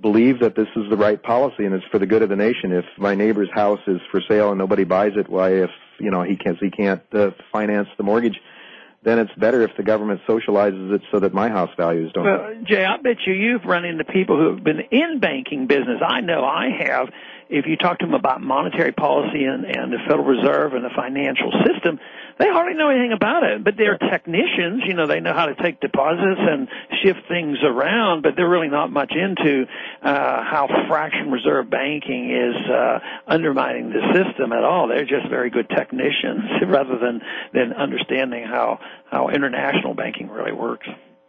believe 0.02 0.40
that 0.40 0.56
this 0.56 0.68
is 0.76 0.90
the 0.90 0.98
right 0.98 1.22
policy 1.22 1.66
and 1.66 1.74
it's 1.74 1.86
for 1.92 2.00
the 2.00 2.06
good 2.06 2.22
of 2.22 2.30
the 2.30 2.36
nation. 2.36 2.72
If 2.72 2.86
my 2.98 3.16
neighbor's 3.16 3.50
house 3.54 3.82
is 3.88 4.00
for 4.10 4.22
sale 4.28 4.50
and 4.50 4.58
nobody 4.58 4.86
buys 4.86 5.14
it, 5.16 5.30
why 5.30 5.52
if 5.52 5.72
you 6.00 6.12
know 6.12 6.24
he 6.24 6.38
can't 6.38 6.58
he 6.60 6.72
can't 6.72 7.02
uh, 7.14 7.32
finance 7.52 7.90
the 7.98 8.04
mortgage, 8.04 8.40
then 9.04 9.20
it's 9.20 9.34
better 9.36 9.62
if 9.64 9.72
the 9.78 9.84
government 9.84 10.22
socializes 10.28 10.94
it 10.94 11.02
so 11.12 11.20
that 11.20 11.34
my 11.34 11.50
house 11.50 11.72
values 11.76 12.12
don't. 12.14 12.24
Well, 12.24 12.56
Jay, 12.64 12.86
I 12.86 12.98
bet 12.98 13.18
you 13.26 13.34
you've 13.34 13.66
run 13.66 13.84
into 13.84 14.04
people 14.04 14.38
who 14.38 14.54
have 14.54 14.64
been 14.64 14.82
in 14.92 15.20
banking 15.20 15.68
business. 15.68 16.02
I 16.06 16.22
know 16.22 16.44
I 16.44 16.70
have 16.86 17.10
if 17.50 17.66
you 17.66 17.76
talk 17.76 18.00
to 18.00 18.06
them 18.06 18.14
about 18.14 18.42
monetary 18.42 18.94
policy 18.94 19.44
and, 19.44 19.66
and 19.66 19.92
the 19.92 19.98
Federal 20.08 20.26
Reserve 20.26 20.74
and 20.74 20.86
the 20.86 20.92
financial 20.96 21.52
system, 21.66 22.00
they 22.42 22.50
hardly 22.50 22.74
know 22.74 22.90
anything 22.90 23.14
about 23.14 23.44
it. 23.44 23.64
But 23.64 23.76
they're 23.78 23.98
technicians, 23.98 24.82
you 24.88 24.96
know, 24.96 25.06
they 25.06 25.20
know 25.20 25.34
how 25.34 25.46
to 25.46 25.56
take 25.56 25.80
deposits 25.80 26.42
and 26.42 26.68
shift 27.04 27.28
things 27.28 27.60
around, 27.64 28.24
but 28.24 28.34
they're 28.36 28.50
really 28.50 28.68
not 28.68 28.92
much 28.92 29.14
into 29.14 29.66
uh, 30.02 30.44
how 30.44 30.68
fraction 30.88 31.30
reserve 31.30 31.70
banking 31.70 32.32
is 32.32 32.56
uh, 32.68 33.00
undermining 33.28 33.90
the 33.90 34.02
system 34.14 34.52
at 34.54 34.64
all. 34.64 34.88
They're 34.88 35.06
just 35.06 35.30
very 35.30 35.52
good 35.52 35.70
technicians 35.70 36.50
rather 36.68 36.98
than 36.98 37.22
than 37.54 37.74
understanding 37.74 38.44
how 38.44 38.80
how 39.12 39.30
international 39.30 39.94
banking 39.94 40.30
really 40.30 40.54
works. 40.54 40.88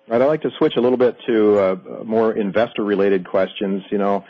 Right. 0.08 0.20
I'd 0.20 0.26
like 0.26 0.42
to 0.42 0.50
switch 0.58 0.74
a 0.76 0.80
little 0.80 0.98
bit 0.98 1.16
to 1.26 1.58
uh, 1.58 1.76
more 2.04 2.32
investor 2.32 2.82
related 2.82 3.28
questions. 3.28 3.82
You 3.90 3.98
know, 3.98 4.24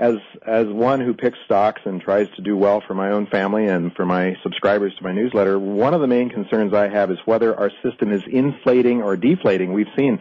as 0.00 0.14
as 0.46 0.66
one 0.66 0.98
who 0.98 1.12
picks 1.12 1.38
stocks 1.44 1.82
and 1.84 2.00
tries 2.00 2.26
to 2.34 2.42
do 2.42 2.56
well 2.56 2.82
for 2.86 2.94
my 2.94 3.10
own 3.10 3.26
family 3.26 3.66
and 3.66 3.94
for 3.94 4.06
my 4.06 4.34
subscribers 4.42 4.94
to 4.96 5.04
my 5.04 5.12
newsletter, 5.12 5.58
one 5.58 5.92
of 5.92 6.00
the 6.00 6.06
main 6.06 6.30
concerns 6.30 6.72
I 6.72 6.88
have 6.88 7.10
is 7.10 7.18
whether 7.26 7.54
our 7.54 7.70
system 7.82 8.10
is 8.10 8.22
inflating 8.26 9.02
or 9.02 9.14
deflating. 9.18 9.74
We've 9.74 9.92
seen 9.98 10.18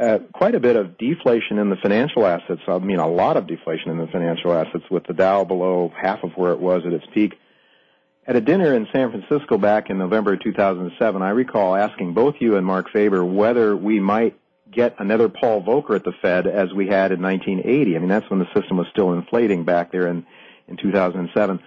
uh, 0.00 0.20
quite 0.32 0.54
a 0.54 0.60
bit 0.60 0.76
of 0.76 0.96
deflation 0.96 1.58
in 1.58 1.68
the 1.68 1.76
financial 1.76 2.24
assets. 2.26 2.62
I 2.66 2.78
mean, 2.78 2.98
a 2.98 3.06
lot 3.06 3.36
of 3.36 3.46
deflation 3.46 3.90
in 3.90 3.98
the 3.98 4.06
financial 4.06 4.54
assets, 4.54 4.84
with 4.90 5.06
the 5.06 5.12
Dow 5.12 5.44
below 5.44 5.92
half 6.00 6.24
of 6.24 6.32
where 6.32 6.52
it 6.52 6.58
was 6.58 6.82
at 6.86 6.94
its 6.94 7.04
peak. 7.12 7.34
At 8.26 8.36
a 8.36 8.40
dinner 8.40 8.74
in 8.74 8.88
San 8.90 9.10
Francisco 9.10 9.58
back 9.58 9.90
in 9.90 9.98
November 9.98 10.38
2007, 10.38 11.20
I 11.20 11.28
recall 11.28 11.76
asking 11.76 12.14
both 12.14 12.36
you 12.40 12.56
and 12.56 12.64
Marc 12.64 12.90
Faber 12.90 13.22
whether 13.22 13.76
we 13.76 14.00
might 14.00 14.38
get 14.74 14.96
another 14.98 15.28
Paul 15.28 15.62
Volcker 15.62 15.96
at 15.96 16.04
the 16.04 16.12
Fed 16.20 16.46
as 16.46 16.72
we 16.72 16.86
had 16.86 17.12
in 17.12 17.22
1980. 17.22 17.96
I 17.96 17.98
mean, 17.98 18.08
that's 18.08 18.28
when 18.30 18.38
the 18.38 18.48
system 18.54 18.76
was 18.76 18.86
still 18.90 19.12
inflating 19.12 19.64
back 19.64 19.92
there 19.92 20.06
in, 20.08 20.26
in 20.68 20.76
2007. 20.76 21.60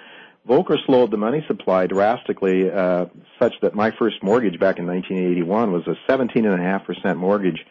Volcker 0.48 0.78
slowed 0.86 1.12
the 1.12 1.18
money 1.18 1.44
supply 1.48 1.88
drastically, 1.88 2.72
uh, 2.72 3.08
such 3.40 3.54
that 3.62 3.76
my 3.76 3.92
first 3.92 4.24
mortgage 4.24 4.60
back 4.60 4.80
in 4.80 4.88
1981 4.88 5.72
was 5.72 5.84
a 5.88 5.96
17.5% 6.10 7.18
mortgage. 7.18 7.66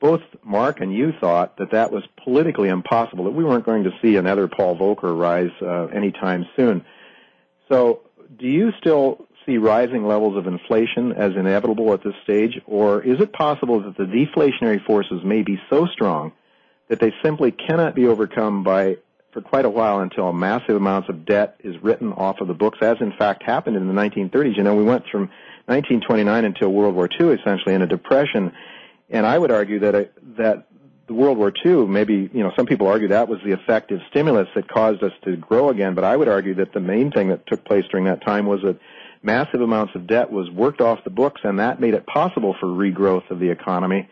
Both 0.00 0.22
Marc 0.44 0.80
and 0.80 0.92
you 0.92 1.12
thought 1.20 1.56
that 1.58 1.70
that 1.72 1.92
was 1.92 2.04
politically 2.22 2.68
impossible, 2.68 3.24
that 3.24 3.30
we 3.30 3.44
weren't 3.44 3.64
going 3.64 3.84
to 3.84 3.92
see 4.02 4.16
another 4.16 4.48
Paul 4.48 4.76
Volcker 4.76 5.16
rise 5.16 5.50
uh, 5.62 5.86
anytime 5.86 6.46
soon. 6.56 6.84
So, 7.68 8.00
do 8.38 8.46
you 8.46 8.72
still 8.78 9.26
see 9.48 9.58
rising 9.58 10.06
levels 10.06 10.36
of 10.36 10.46
inflation 10.46 11.12
as 11.12 11.32
inevitable 11.34 11.92
at 11.94 12.04
this 12.04 12.14
stage, 12.22 12.60
or 12.66 13.02
is 13.02 13.20
it 13.20 13.32
possible 13.32 13.80
that 13.80 13.96
the 13.96 14.04
deflationary 14.04 14.84
forces 14.84 15.24
may 15.24 15.42
be 15.42 15.58
so 15.70 15.86
strong 15.86 16.32
that 16.88 17.00
they 17.00 17.12
simply 17.22 17.50
cannot 17.50 17.94
be 17.94 18.06
overcome 18.06 18.62
by 18.62 18.96
for 19.32 19.40
quite 19.42 19.64
a 19.64 19.70
while 19.70 20.00
until 20.00 20.32
massive 20.32 20.76
amounts 20.76 21.08
of 21.08 21.26
debt 21.26 21.56
is 21.62 21.76
written 21.82 22.12
off 22.12 22.40
of 22.40 22.48
the 22.48 22.54
books, 22.54 22.78
as 22.80 22.96
in 23.00 23.12
fact 23.12 23.42
happened 23.42 23.76
in 23.76 23.86
the 23.86 23.92
1930s. 23.92 24.56
You 24.56 24.62
know, 24.62 24.74
we 24.74 24.84
went 24.84 25.04
from 25.10 25.22
1929 25.66 26.44
until 26.44 26.70
World 26.70 26.94
War 26.94 27.08
II 27.20 27.28
essentially 27.28 27.74
in 27.74 27.82
a 27.82 27.86
depression, 27.86 28.52
and 29.10 29.26
I 29.26 29.38
would 29.38 29.50
argue 29.50 29.80
that 29.80 29.94
uh, 29.94 30.04
that 30.38 30.66
the 31.06 31.14
World 31.14 31.38
War 31.38 31.52
II, 31.64 31.86
maybe 31.86 32.30
you 32.32 32.42
know, 32.42 32.52
some 32.56 32.66
people 32.66 32.86
argue 32.86 33.08
that 33.08 33.28
was 33.28 33.38
the 33.44 33.52
effective 33.52 34.00
stimulus 34.10 34.48
that 34.54 34.68
caused 34.68 35.02
us 35.02 35.12
to 35.24 35.36
grow 35.36 35.70
again, 35.70 35.94
but 35.94 36.04
I 36.04 36.16
would 36.16 36.28
argue 36.28 36.54
that 36.56 36.72
the 36.72 36.80
main 36.80 37.10
thing 37.10 37.28
that 37.28 37.46
took 37.46 37.64
place 37.64 37.84
during 37.90 38.06
that 38.06 38.24
time 38.24 38.46
was 38.46 38.60
that 38.62 38.78
massive 39.22 39.60
amounts 39.60 39.94
of 39.94 40.06
debt 40.06 40.30
was 40.30 40.50
worked 40.50 40.80
off 40.80 41.04
the 41.04 41.10
books, 41.10 41.40
and 41.44 41.58
that 41.58 41.80
made 41.80 41.94
it 41.94 42.06
possible 42.06 42.54
for 42.58 42.66
regrowth 42.66 43.30
of 43.30 43.38
the 43.38 43.50
economy. 43.50 44.08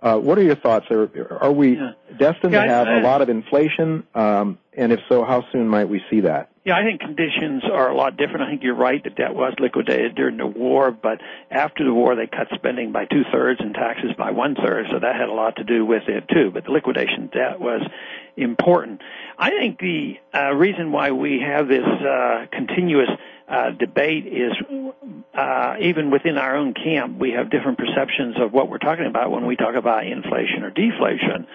Uh, 0.00 0.18
what 0.18 0.38
are 0.38 0.42
your 0.42 0.56
thoughts? 0.56 0.86
Are, 0.90 1.08
are 1.40 1.52
we 1.52 1.76
yeah. 1.76 1.92
destined 2.18 2.52
yeah, 2.52 2.64
to 2.64 2.70
have 2.70 2.86
I, 2.86 3.00
a 3.00 3.02
lot 3.02 3.22
of 3.22 3.28
inflation? 3.28 4.06
Um, 4.14 4.58
and 4.74 4.92
if 4.92 5.00
so, 5.08 5.24
how 5.24 5.44
soon 5.52 5.68
might 5.68 5.88
we 5.88 6.02
see 6.10 6.20
that? 6.20 6.50
Yeah, 6.66 6.76
I 6.76 6.82
think 6.82 7.00
conditions 7.00 7.62
are 7.64 7.88
a 7.90 7.96
lot 7.96 8.16
different. 8.16 8.42
I 8.42 8.50
think 8.50 8.62
you're 8.62 8.74
right. 8.74 9.02
The 9.02 9.10
debt 9.10 9.34
was 9.34 9.54
liquidated 9.58 10.16
during 10.16 10.36
the 10.36 10.46
war, 10.46 10.90
but 10.90 11.20
after 11.50 11.84
the 11.84 11.94
war, 11.94 12.14
they 12.14 12.26
cut 12.26 12.48
spending 12.54 12.92
by 12.92 13.06
two 13.06 13.22
thirds 13.32 13.60
and 13.60 13.72
taxes 13.72 14.10
by 14.18 14.32
one 14.32 14.54
third, 14.54 14.86
so 14.90 14.98
that 14.98 15.16
had 15.16 15.28
a 15.28 15.32
lot 15.32 15.56
to 15.56 15.64
do 15.64 15.86
with 15.86 16.02
it 16.08 16.24
too. 16.28 16.50
But 16.52 16.64
the 16.64 16.72
liquidation 16.72 17.30
debt 17.32 17.60
was 17.60 17.82
important. 18.36 19.00
I 19.38 19.50
think 19.50 19.78
the 19.78 20.14
uh, 20.34 20.54
reason 20.54 20.92
why 20.92 21.12
we 21.12 21.40
have 21.40 21.68
this 21.68 21.86
uh, 21.86 22.46
continuous 22.52 23.10
uh, 23.48 23.70
debate 23.70 24.26
is 24.26 24.52
uh, 25.34 25.76
even 25.80 26.10
within 26.10 26.36
our 26.36 26.56
own 26.56 26.74
camp, 26.74 27.18
we 27.18 27.32
have 27.32 27.50
different 27.50 27.78
perceptions 27.78 28.36
of 28.40 28.52
what 28.52 28.68
we're 28.68 28.78
talking 28.78 29.06
about 29.06 29.30
when 29.30 29.46
we 29.46 29.56
talk 29.56 29.74
about 29.76 30.06
inflation 30.06 30.64
or 30.64 30.70
deflation. 30.70 31.46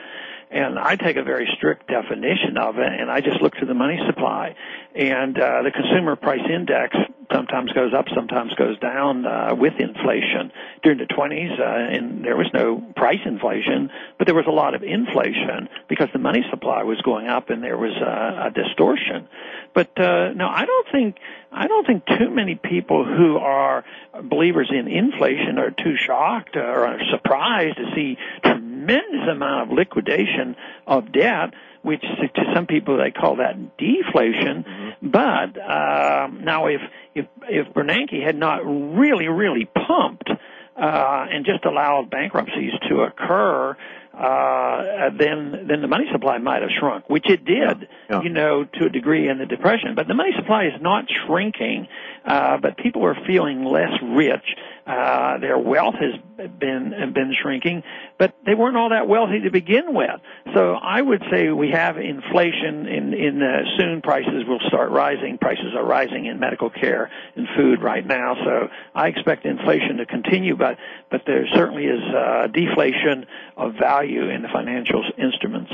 And 0.51 0.77
I 0.77 0.97
take 0.97 1.15
a 1.15 1.23
very 1.23 1.47
strict 1.55 1.87
definition 1.87 2.57
of 2.57 2.77
it, 2.77 2.91
and 2.91 3.09
I 3.09 3.21
just 3.21 3.41
look 3.41 3.55
to 3.55 3.65
the 3.65 3.73
money 3.73 3.97
supply. 4.05 4.55
And 4.93 5.39
uh, 5.39 5.61
the 5.63 5.71
consumer 5.71 6.17
price 6.17 6.41
index 6.49 6.93
sometimes 7.31 7.71
goes 7.71 7.93
up, 7.93 8.07
sometimes 8.13 8.53
goes 8.55 8.77
down 8.79 9.25
uh, 9.25 9.55
with 9.55 9.73
inflation. 9.79 10.51
During 10.83 10.97
the 10.97 11.05
20s, 11.05 11.57
uh, 11.57 11.95
and 11.95 12.25
there 12.25 12.35
was 12.35 12.47
no 12.53 12.83
price 12.97 13.21
inflation, 13.25 13.91
but 14.17 14.27
there 14.27 14.35
was 14.35 14.45
a 14.45 14.51
lot 14.51 14.75
of 14.75 14.83
inflation 14.83 15.69
because 15.87 16.09
the 16.11 16.19
money 16.19 16.43
supply 16.49 16.83
was 16.83 16.99
going 17.01 17.27
up, 17.27 17.49
and 17.49 17.63
there 17.63 17.77
was 17.77 17.93
uh, 17.95 18.47
a 18.47 18.51
distortion. 18.51 19.29
But 19.73 19.97
uh, 19.97 20.33
no, 20.33 20.47
I 20.49 20.65
don't 20.65 20.87
think 20.91 21.15
I 21.51 21.67
don't 21.67 21.85
think 21.85 22.05
too 22.05 22.29
many 22.29 22.55
people 22.55 23.03
who 23.03 23.37
are 23.37 23.83
believers 24.23 24.71
in 24.71 24.87
inflation 24.87 25.57
are 25.57 25.71
too 25.71 25.95
shocked 25.97 26.55
or 26.55 26.87
are 26.87 26.99
surprised 27.11 27.77
to 27.77 27.91
see 27.93 28.17
tremendous 28.43 29.27
amount 29.29 29.71
of 29.71 29.77
liquidation 29.77 30.55
of 30.87 31.11
debt 31.11 31.53
which 31.81 32.01
to 32.01 32.43
some 32.53 32.67
people 32.67 32.97
they 32.97 33.11
call 33.11 33.37
that 33.37 33.77
deflation. 33.77 34.63
Mm-hmm. 34.63 35.09
But 35.09 35.59
uh, 35.59 36.27
now, 36.31 36.67
if 36.67 36.81
if 37.15 37.25
if 37.49 37.73
Bernanke 37.73 38.23
had 38.23 38.35
not 38.35 38.61
really 38.65 39.27
really 39.27 39.65
pumped 39.65 40.29
uh, 40.29 41.25
and 41.29 41.45
just 41.45 41.65
allowed 41.65 42.09
bankruptcies 42.09 42.73
to 42.89 43.01
occur, 43.01 43.75
uh, 44.13 45.09
then 45.17 45.67
then 45.69 45.81
the 45.81 45.87
money 45.87 46.05
supply 46.11 46.37
might 46.37 46.61
have 46.61 46.71
shrunk, 46.79 47.09
which 47.09 47.29
it 47.29 47.45
did, 47.45 47.87
yeah. 48.09 48.21
you 48.21 48.29
know, 48.29 48.65
to 48.65 48.85
a 48.85 48.89
degree 48.89 49.29
in 49.29 49.37
the 49.37 49.45
depression. 49.45 49.95
But 49.95 50.07
the 50.07 50.13
money 50.13 50.31
supply 50.35 50.65
is 50.65 50.81
not 50.81 51.05
shrinking 51.25 51.87
uh, 52.25 52.57
but 52.61 52.77
people 52.77 53.05
are 53.05 53.15
feeling 53.27 53.65
less 53.65 53.91
rich. 54.01 54.45
Uh, 54.85 55.37
their 55.37 55.57
wealth 55.57 55.95
has 55.95 56.19
been 56.59 56.89
been 57.13 57.33
shrinking, 57.39 57.83
but 58.17 58.33
they 58.45 58.55
weren't 58.55 58.75
all 58.75 58.89
that 58.89 59.07
wealthy 59.07 59.41
to 59.41 59.51
begin 59.51 59.93
with. 59.93 60.19
So 60.55 60.73
I 60.73 61.01
would 61.01 61.23
say 61.31 61.49
we 61.49 61.69
have 61.71 61.97
inflation. 61.97 62.87
In 62.87 63.13
in 63.13 63.41
uh, 63.41 63.61
soon, 63.77 64.01
prices 64.01 64.43
will 64.47 64.59
start 64.67 64.91
rising. 64.91 65.37
Prices 65.37 65.73
are 65.75 65.85
rising 65.85 66.25
in 66.25 66.39
medical 66.39 66.69
care 66.69 67.11
and 67.35 67.47
food 67.55 67.81
right 67.81 68.05
now. 68.05 68.35
So 68.43 68.69
I 68.95 69.07
expect 69.07 69.45
inflation 69.45 69.97
to 69.97 70.05
continue, 70.05 70.55
but 70.55 70.77
but 71.09 71.21
there 71.25 71.45
certainly 71.53 71.85
is 71.85 72.01
uh, 72.01 72.47
deflation 72.47 73.27
of 73.55 73.75
value 73.79 74.29
in 74.29 74.41
the 74.41 74.49
financial 74.51 75.03
instruments. 75.17 75.71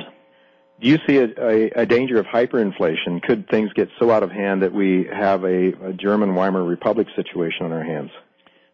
Do 0.80 0.88
you 0.88 1.00
see 1.08 1.18
a, 1.18 1.28
a, 1.40 1.72
a, 1.82 1.86
danger 1.88 2.20
of 2.20 2.28
hyperinflation? 2.28 3.24
Could 3.24 3.50
things 3.50 3.74
get 3.74 3.90
so 3.98 4.12
out 4.12 4.22
of 4.22 4.30
hand 4.30 4.62
that 4.62 4.74
we 4.74 5.10
have 5.12 5.44
a, 5.44 5.74
a 5.88 5.94
German 5.94 6.36
Weimar 6.36 6.64
Republic 6.64 7.08
situation 7.16 7.66
on 7.66 7.72
our 7.72 7.84
hands? 7.84 8.12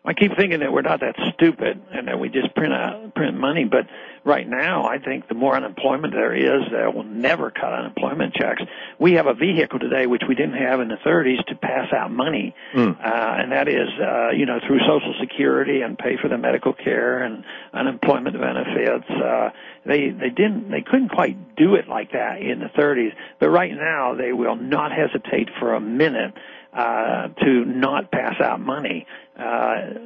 I 0.06 0.14
keep 0.14 0.36
thinking 0.36 0.60
that 0.60 0.74
we're 0.74 0.82
not 0.82 1.00
that 1.00 1.16
stupid 1.34 1.82
and 1.94 2.10
that 2.10 2.20
we 2.20 2.28
just 2.28 2.54
print 2.56 2.74
out, 2.74 3.16
print 3.16 3.40
money, 3.40 3.64
but 3.64 3.88
right 4.26 4.48
now 4.48 4.86
I 4.86 4.98
think 4.98 5.30
the 5.30 5.34
more 5.34 5.56
unemployment 5.56 6.14
there 6.14 6.36
is, 6.36 6.62
that 6.74 6.94
will 6.94 7.06
never 7.06 7.52
cut 7.52 7.72
unemployment 7.72 8.34
checks. 8.34 8.62
We 9.00 9.14
have 9.14 9.28
a 9.28 9.34
vehicle 9.34 9.80
today 9.80 10.06
which 10.06 10.24
we 10.28 10.36
didn't 10.36 10.58
have 10.58 10.82
in 10.82 10.90
the 10.90 10.98
30s 11.06 11.46
to 11.48 11.56
pass 11.56 11.88
out 11.94 12.12
money, 12.12 12.54
mm. 12.76 13.00
uh, 13.00 13.02
and 13.02 13.54
that 13.54 13.70
is, 13.70 13.88
uh, 14.02 14.32
you 14.32 14.46
know, 14.46 14.60
through 14.68 14.80
Social 14.80 15.16
Security 15.22 15.82
and 15.82 15.98
pay 15.98 16.18
for 16.22 16.28
the 16.28 16.38
medical 16.38 16.74
care 16.74 17.24
and 17.24 17.46
unemployment 17.74 18.38
benefits. 18.38 19.10
Uh, 19.10 19.52
they 19.86 20.10
they 20.10 20.30
didn't 20.30 20.70
they 20.70 20.82
couldn't 20.82 21.10
quite 21.10 21.56
do 21.56 21.76
it 21.76 21.88
like 21.88 22.12
that 22.12 22.42
in 22.42 22.60
the 22.60 22.70
30s, 22.78 23.12
but 23.40 23.50
right 23.50 23.72
now 23.74 24.16
they 24.16 24.34
will 24.34 24.56
not 24.56 24.92
hesitate 24.92 25.50
for 25.60 25.76
a 25.76 25.82
minute 25.82 26.34
uh, 26.76 27.28
to 27.40 27.66
not 27.66 28.12
pass 28.12 28.36
out 28.42 28.60
money. 28.60 29.06
Uh, 29.38 29.98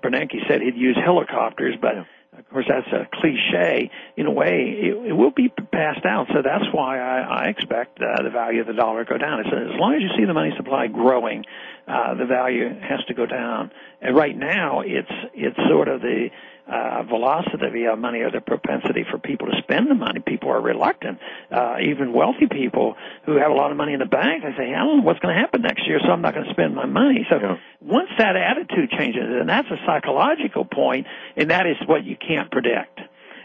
Bernanke 0.00 0.48
said 0.48 0.62
he'd 0.62 0.76
use 0.76 0.96
helicopters, 1.02 1.76
but 1.80 1.98
of 1.98 2.48
course 2.50 2.66
that's 2.68 2.88
a 2.88 3.06
cliche. 3.20 3.90
In 4.16 4.26
a 4.26 4.30
way, 4.30 4.74
it, 4.78 5.10
it 5.10 5.12
will 5.12 5.30
be 5.30 5.48
passed 5.48 6.04
out. 6.06 6.28
So 6.32 6.42
that's 6.42 6.64
why 6.72 6.98
I, 6.98 7.44
I 7.44 7.48
expect 7.48 8.00
uh, 8.00 8.22
the 8.22 8.30
value 8.30 8.60
of 8.62 8.66
the 8.66 8.72
dollar 8.72 9.04
to 9.04 9.10
go 9.10 9.18
down. 9.18 9.40
It's, 9.40 9.48
as 9.48 9.78
long 9.78 9.94
as 9.94 10.02
you 10.02 10.08
see 10.16 10.24
the 10.24 10.34
money 10.34 10.52
supply 10.56 10.86
growing, 10.86 11.44
uh, 11.86 12.14
the 12.14 12.26
value 12.26 12.68
has 12.80 13.04
to 13.08 13.14
go 13.14 13.26
down. 13.26 13.70
And 14.00 14.16
right 14.16 14.36
now, 14.36 14.80
it's 14.80 15.12
it's 15.34 15.56
sort 15.68 15.88
of 15.88 16.00
the 16.00 16.30
uh, 16.72 17.02
velocity 17.02 17.84
of 17.84 17.98
money 17.98 18.20
or 18.20 18.30
the 18.30 18.40
propensity 18.40 19.04
for 19.10 19.18
people 19.18 19.46
to 19.46 19.60
spend 19.62 19.90
the 19.90 19.94
money. 19.94 20.20
People 20.20 20.50
are 20.50 20.60
reluctant. 20.60 21.18
Uh, 21.50 21.76
even 21.84 22.12
wealthy 22.14 22.46
people 22.50 22.96
who 23.26 23.36
have 23.36 23.50
a 23.50 23.54
lot 23.54 23.70
of 23.70 23.76
money 23.76 23.92
in 23.92 23.98
the 23.98 24.06
bank, 24.06 24.42
they 24.42 24.56
say, 24.56 24.72
I 24.72 24.78
don't 24.78 24.98
know 24.98 25.02
what's 25.02 25.20
going 25.20 25.34
to 25.34 25.40
happen 25.40 25.60
next 25.60 25.86
year, 25.86 26.00
so 26.00 26.10
I'm 26.10 26.22
not 26.22 26.32
going 26.32 26.46
to 26.46 26.52
spend 26.52 26.74
my 26.74 26.86
money. 26.86 27.26
So 27.28 27.36
yeah. 27.36 27.56
once 27.80 28.08
that 28.16 28.36
attitude 28.36 28.90
changes, 28.90 29.22
and 29.22 29.48
that's 29.48 29.68
a 29.68 29.76
psychological 29.84 30.64
point, 30.64 31.06
and 31.36 31.50
that 31.50 31.66
is 31.66 31.76
what 31.86 32.04
you 32.04 32.16
can't 32.16 32.50
predict. 32.50 33.00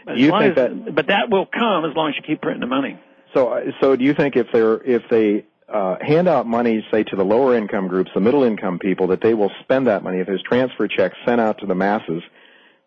As 0.08 0.18
you 0.18 0.32
think 0.32 0.52
as, 0.52 0.56
that, 0.56 0.96
but 0.96 1.08
that 1.08 1.30
will 1.30 1.46
come 1.46 1.84
as 1.84 1.94
long 1.96 2.10
as 2.10 2.16
you 2.16 2.24
keep 2.26 2.42
printing 2.42 2.62
the 2.62 2.68
money. 2.68 2.98
So, 3.34 3.60
so 3.82 3.98
do 3.98 4.06
you 4.06 4.14
think 4.14 4.38
if 4.38 4.48
they're 4.54 4.82
if 4.82 5.04
they 5.10 5.46
uh, 5.68 5.98
hand 6.00 6.30
out 6.30 6.48
money, 6.48 6.86
say 6.92 7.04
to 7.04 7.16
the 7.18 7.26
lower 7.26 7.58
income 7.58 7.90
groups, 7.90 8.10
the 8.16 8.22
middle 8.22 8.44
income 8.44 8.80
people, 8.80 9.08
that 9.08 9.22
they 9.22 9.34
will 9.34 9.52
spend 9.64 9.88
that 9.88 10.02
money 10.02 10.20
if 10.20 10.28
there's 10.28 10.44
transfer 10.44 10.88
checks 10.88 11.18
sent 11.26 11.42
out 11.42 11.60
to 11.60 11.66
the 11.66 11.76
masses? 11.76 12.24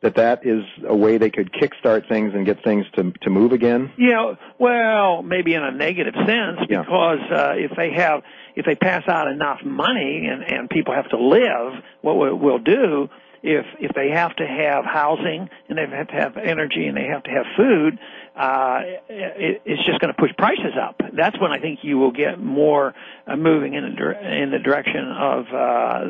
That 0.03 0.15
that 0.17 0.47
is 0.47 0.65
a 0.87 0.97
way 0.97 1.19
they 1.19 1.31
could 1.31 1.53
kickstart 1.53 2.09
things 2.09 2.33
and 2.35 2.47
get 2.47 2.63
things 2.65 2.87
to 2.95 3.13
to 3.23 3.31
move 3.31 3.53
again? 3.53 3.93
Yeah, 3.99 4.35
well, 4.59 5.23
maybe 5.23 5.55
in 5.55 5.63
a 5.63 5.71
negative 5.71 6.15
sense 6.15 6.61
because 6.69 7.19
yeah. 7.31 7.37
uh, 7.37 7.55
if 7.57 7.73
they 7.77 7.93
have 7.93 8.23
if 8.57 8.65
they 8.65 8.75
pass 8.75 9.07
out 9.09 9.29
enough 9.29 9.61
money 9.65 10.27
and 10.31 10.43
and 10.43 10.71
people 10.71 10.95
have 10.95 11.09
to 11.11 11.19
live, 11.19 11.83
what 12.01 12.15
we'll 12.41 12.59
do 12.59 13.09
if 13.43 13.65
if 13.79 13.93
they 13.95 14.11
have 14.11 14.35
to 14.37 14.47
have 14.47 14.85
housing 14.85 15.49
and 15.69 15.79
they 15.79 15.87
have 15.97 16.09
to 16.09 16.15
have 16.15 16.37
energy 16.37 16.87
and 16.87 16.97
they 16.97 17.07
have 17.07 17.23
to 17.23 17.31
have 17.31 17.47
food, 17.57 17.99
uh, 18.37 18.81
it, 19.09 19.63
it's 19.65 19.85
just 19.87 19.99
going 20.01 20.13
to 20.13 20.19
push 20.21 20.31
prices 20.37 20.75
up. 20.81 21.01
That's 21.17 21.41
when 21.41 21.51
I 21.51 21.59
think 21.59 21.81
you 21.83 21.99
will 21.99 22.13
get 22.13 22.39
more 22.39 22.95
uh, 23.27 23.37
moving 23.37 23.75
in 23.75 23.83
the 23.83 24.43
in 24.43 24.51
the 24.51 24.59
direction 24.59 25.07
of 25.11 25.47
uh, 25.47 26.01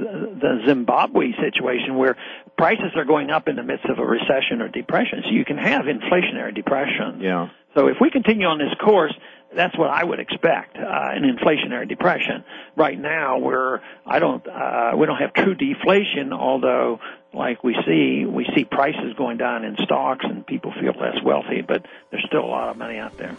the 0.41 0.62
Zimbabwe 0.66 1.32
situation, 1.41 1.97
where 1.97 2.16
prices 2.61 2.93
are 2.95 3.07
going 3.07 3.31
up 3.31 3.49
in 3.49 3.57
the 3.57 3.63
midst 3.63 3.87
of 3.87 3.99
a 3.99 4.05
recession 4.05 4.61
or 4.61 4.69
depression. 4.69 5.23
So 5.25 5.31
you 5.31 5.47
can 5.47 5.57
have 5.57 5.87
inflationary 5.87 6.55
depression. 6.55 7.21
Yeah. 7.21 7.49
So 7.75 7.87
if 7.87 7.97
we 8.01 8.11
continue 8.11 8.47
on 8.47 8.59
this 8.59 8.75
course, 8.85 9.15
that's 9.57 9.77
what 9.79 9.89
I 9.89 10.05
would 10.05 10.21
expect, 10.21 10.77
uh, 10.77 10.81
an 10.83 11.23
inflationary 11.23 11.89
depression. 11.89 12.45
Right 12.77 13.01
now, 13.01 13.39
we're 13.39 13.81
I 14.07 14.19
don't 14.19 14.47
uh, 14.47 14.93
we 14.95 15.07
don't 15.07 15.17
have 15.17 15.33
true 15.33 15.55
deflation, 15.55 16.33
although 16.33 17.01
like 17.33 17.65
we 17.65 17.75
see 17.87 18.27
we 18.27 18.47
see 18.55 18.65
prices 18.65 19.15
going 19.17 19.39
down 19.39 19.65
in 19.65 19.77
stocks 19.83 20.27
and 20.29 20.47
people 20.47 20.73
feel 20.79 20.93
less 21.01 21.21
wealthy, 21.25 21.63
but 21.63 21.87
there's 22.11 22.25
still 22.27 22.45
a 22.45 22.53
lot 22.59 22.69
of 22.69 22.77
money 22.77 22.99
out 22.99 23.17
there. 23.17 23.37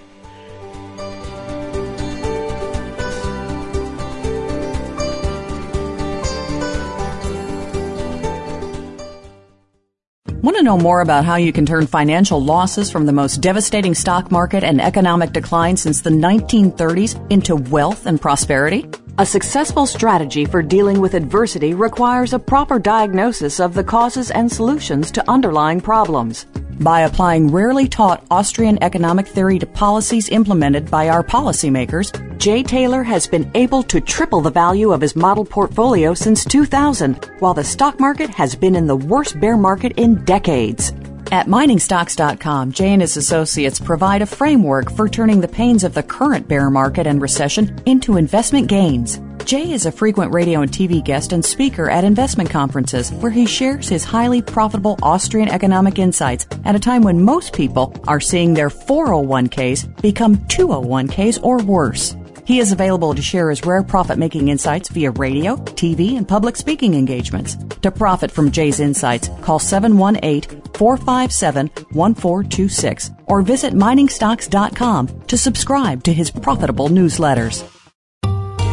Want 10.41 10.57
to 10.57 10.63
know 10.63 10.75
more 10.75 11.01
about 11.01 11.23
how 11.23 11.35
you 11.35 11.53
can 11.53 11.67
turn 11.67 11.85
financial 11.85 12.43
losses 12.43 12.89
from 12.89 13.05
the 13.05 13.13
most 13.13 13.41
devastating 13.41 13.93
stock 13.93 14.31
market 14.31 14.63
and 14.63 14.81
economic 14.81 15.33
decline 15.33 15.77
since 15.77 16.01
the 16.01 16.09
1930s 16.09 17.31
into 17.31 17.55
wealth 17.55 18.07
and 18.07 18.19
prosperity? 18.19 18.89
A 19.19 19.25
successful 19.25 19.85
strategy 19.85 20.45
for 20.45 20.63
dealing 20.63 20.99
with 20.99 21.13
adversity 21.13 21.75
requires 21.75 22.33
a 22.33 22.39
proper 22.39 22.79
diagnosis 22.79 23.59
of 23.59 23.75
the 23.75 23.83
causes 23.83 24.31
and 24.31 24.51
solutions 24.51 25.11
to 25.11 25.29
underlying 25.29 25.79
problems. 25.79 26.47
By 26.81 27.01
applying 27.01 27.51
rarely 27.51 27.87
taught 27.87 28.25
Austrian 28.31 28.81
economic 28.81 29.27
theory 29.27 29.59
to 29.59 29.67
policies 29.67 30.29
implemented 30.29 30.89
by 30.89 31.09
our 31.09 31.23
policymakers, 31.23 32.09
Jay 32.39 32.63
Taylor 32.63 33.03
has 33.03 33.27
been 33.27 33.51
able 33.53 33.83
to 33.83 34.01
triple 34.01 34.41
the 34.41 34.49
value 34.49 34.91
of 34.91 34.99
his 34.99 35.15
model 35.15 35.45
portfolio 35.45 36.15
since 36.15 36.43
2000, 36.43 37.29
while 37.37 37.53
the 37.53 37.63
stock 37.63 37.99
market 37.99 38.31
has 38.31 38.55
been 38.55 38.75
in 38.75 38.87
the 38.87 38.95
worst 38.95 39.39
bear 39.39 39.57
market 39.57 39.91
in 39.97 40.25
decades. 40.25 40.91
At 41.31 41.47
miningstocks.com, 41.47 42.71
Jay 42.71 42.93
and 42.93 43.01
his 43.01 43.17
associates 43.17 43.79
provide 43.79 44.21
a 44.21 44.25
framework 44.25 44.91
for 44.91 45.07
turning 45.07 45.41
the 45.41 45.47
pains 45.47 45.83
of 45.83 45.93
the 45.93 46.03
current 46.03 46.47
bear 46.47 46.69
market 46.69 47.07
and 47.07 47.21
recession 47.21 47.81
into 47.85 48.17
investment 48.17 48.67
gains. 48.67 49.21
Jay 49.45 49.71
is 49.71 49.85
a 49.85 49.91
frequent 49.91 50.33
radio 50.33 50.61
and 50.61 50.71
TV 50.71 51.03
guest 51.03 51.33
and 51.33 51.43
speaker 51.43 51.89
at 51.89 52.03
investment 52.03 52.49
conferences 52.49 53.11
where 53.13 53.31
he 53.31 53.45
shares 53.45 53.89
his 53.89 54.03
highly 54.03 54.41
profitable 54.41 54.97
Austrian 55.01 55.49
economic 55.49 55.99
insights 55.99 56.45
at 56.63 56.75
a 56.75 56.79
time 56.79 57.01
when 57.01 57.21
most 57.21 57.53
people 57.53 57.93
are 58.07 58.19
seeing 58.19 58.53
their 58.53 58.69
401ks 58.69 60.01
become 60.01 60.37
201ks 60.37 61.39
or 61.43 61.57
worse. 61.57 62.15
He 62.51 62.59
is 62.59 62.73
available 62.73 63.13
to 63.13 63.21
share 63.21 63.49
his 63.49 63.65
rare 63.65 63.81
profit 63.81 64.17
making 64.17 64.49
insights 64.49 64.89
via 64.89 65.11
radio, 65.11 65.55
TV, 65.55 66.17
and 66.17 66.27
public 66.27 66.57
speaking 66.57 66.95
engagements. 66.95 67.55
To 67.81 67.89
profit 67.89 68.29
from 68.29 68.51
Jay's 68.51 68.81
insights, 68.81 69.29
call 69.39 69.57
718 69.57 70.61
457 70.73 71.69
1426 71.93 73.11
or 73.27 73.41
visit 73.41 73.73
miningstocks.com 73.73 75.07
to 75.27 75.37
subscribe 75.37 76.03
to 76.03 76.11
his 76.11 76.29
profitable 76.29 76.89
newsletters. 76.89 77.80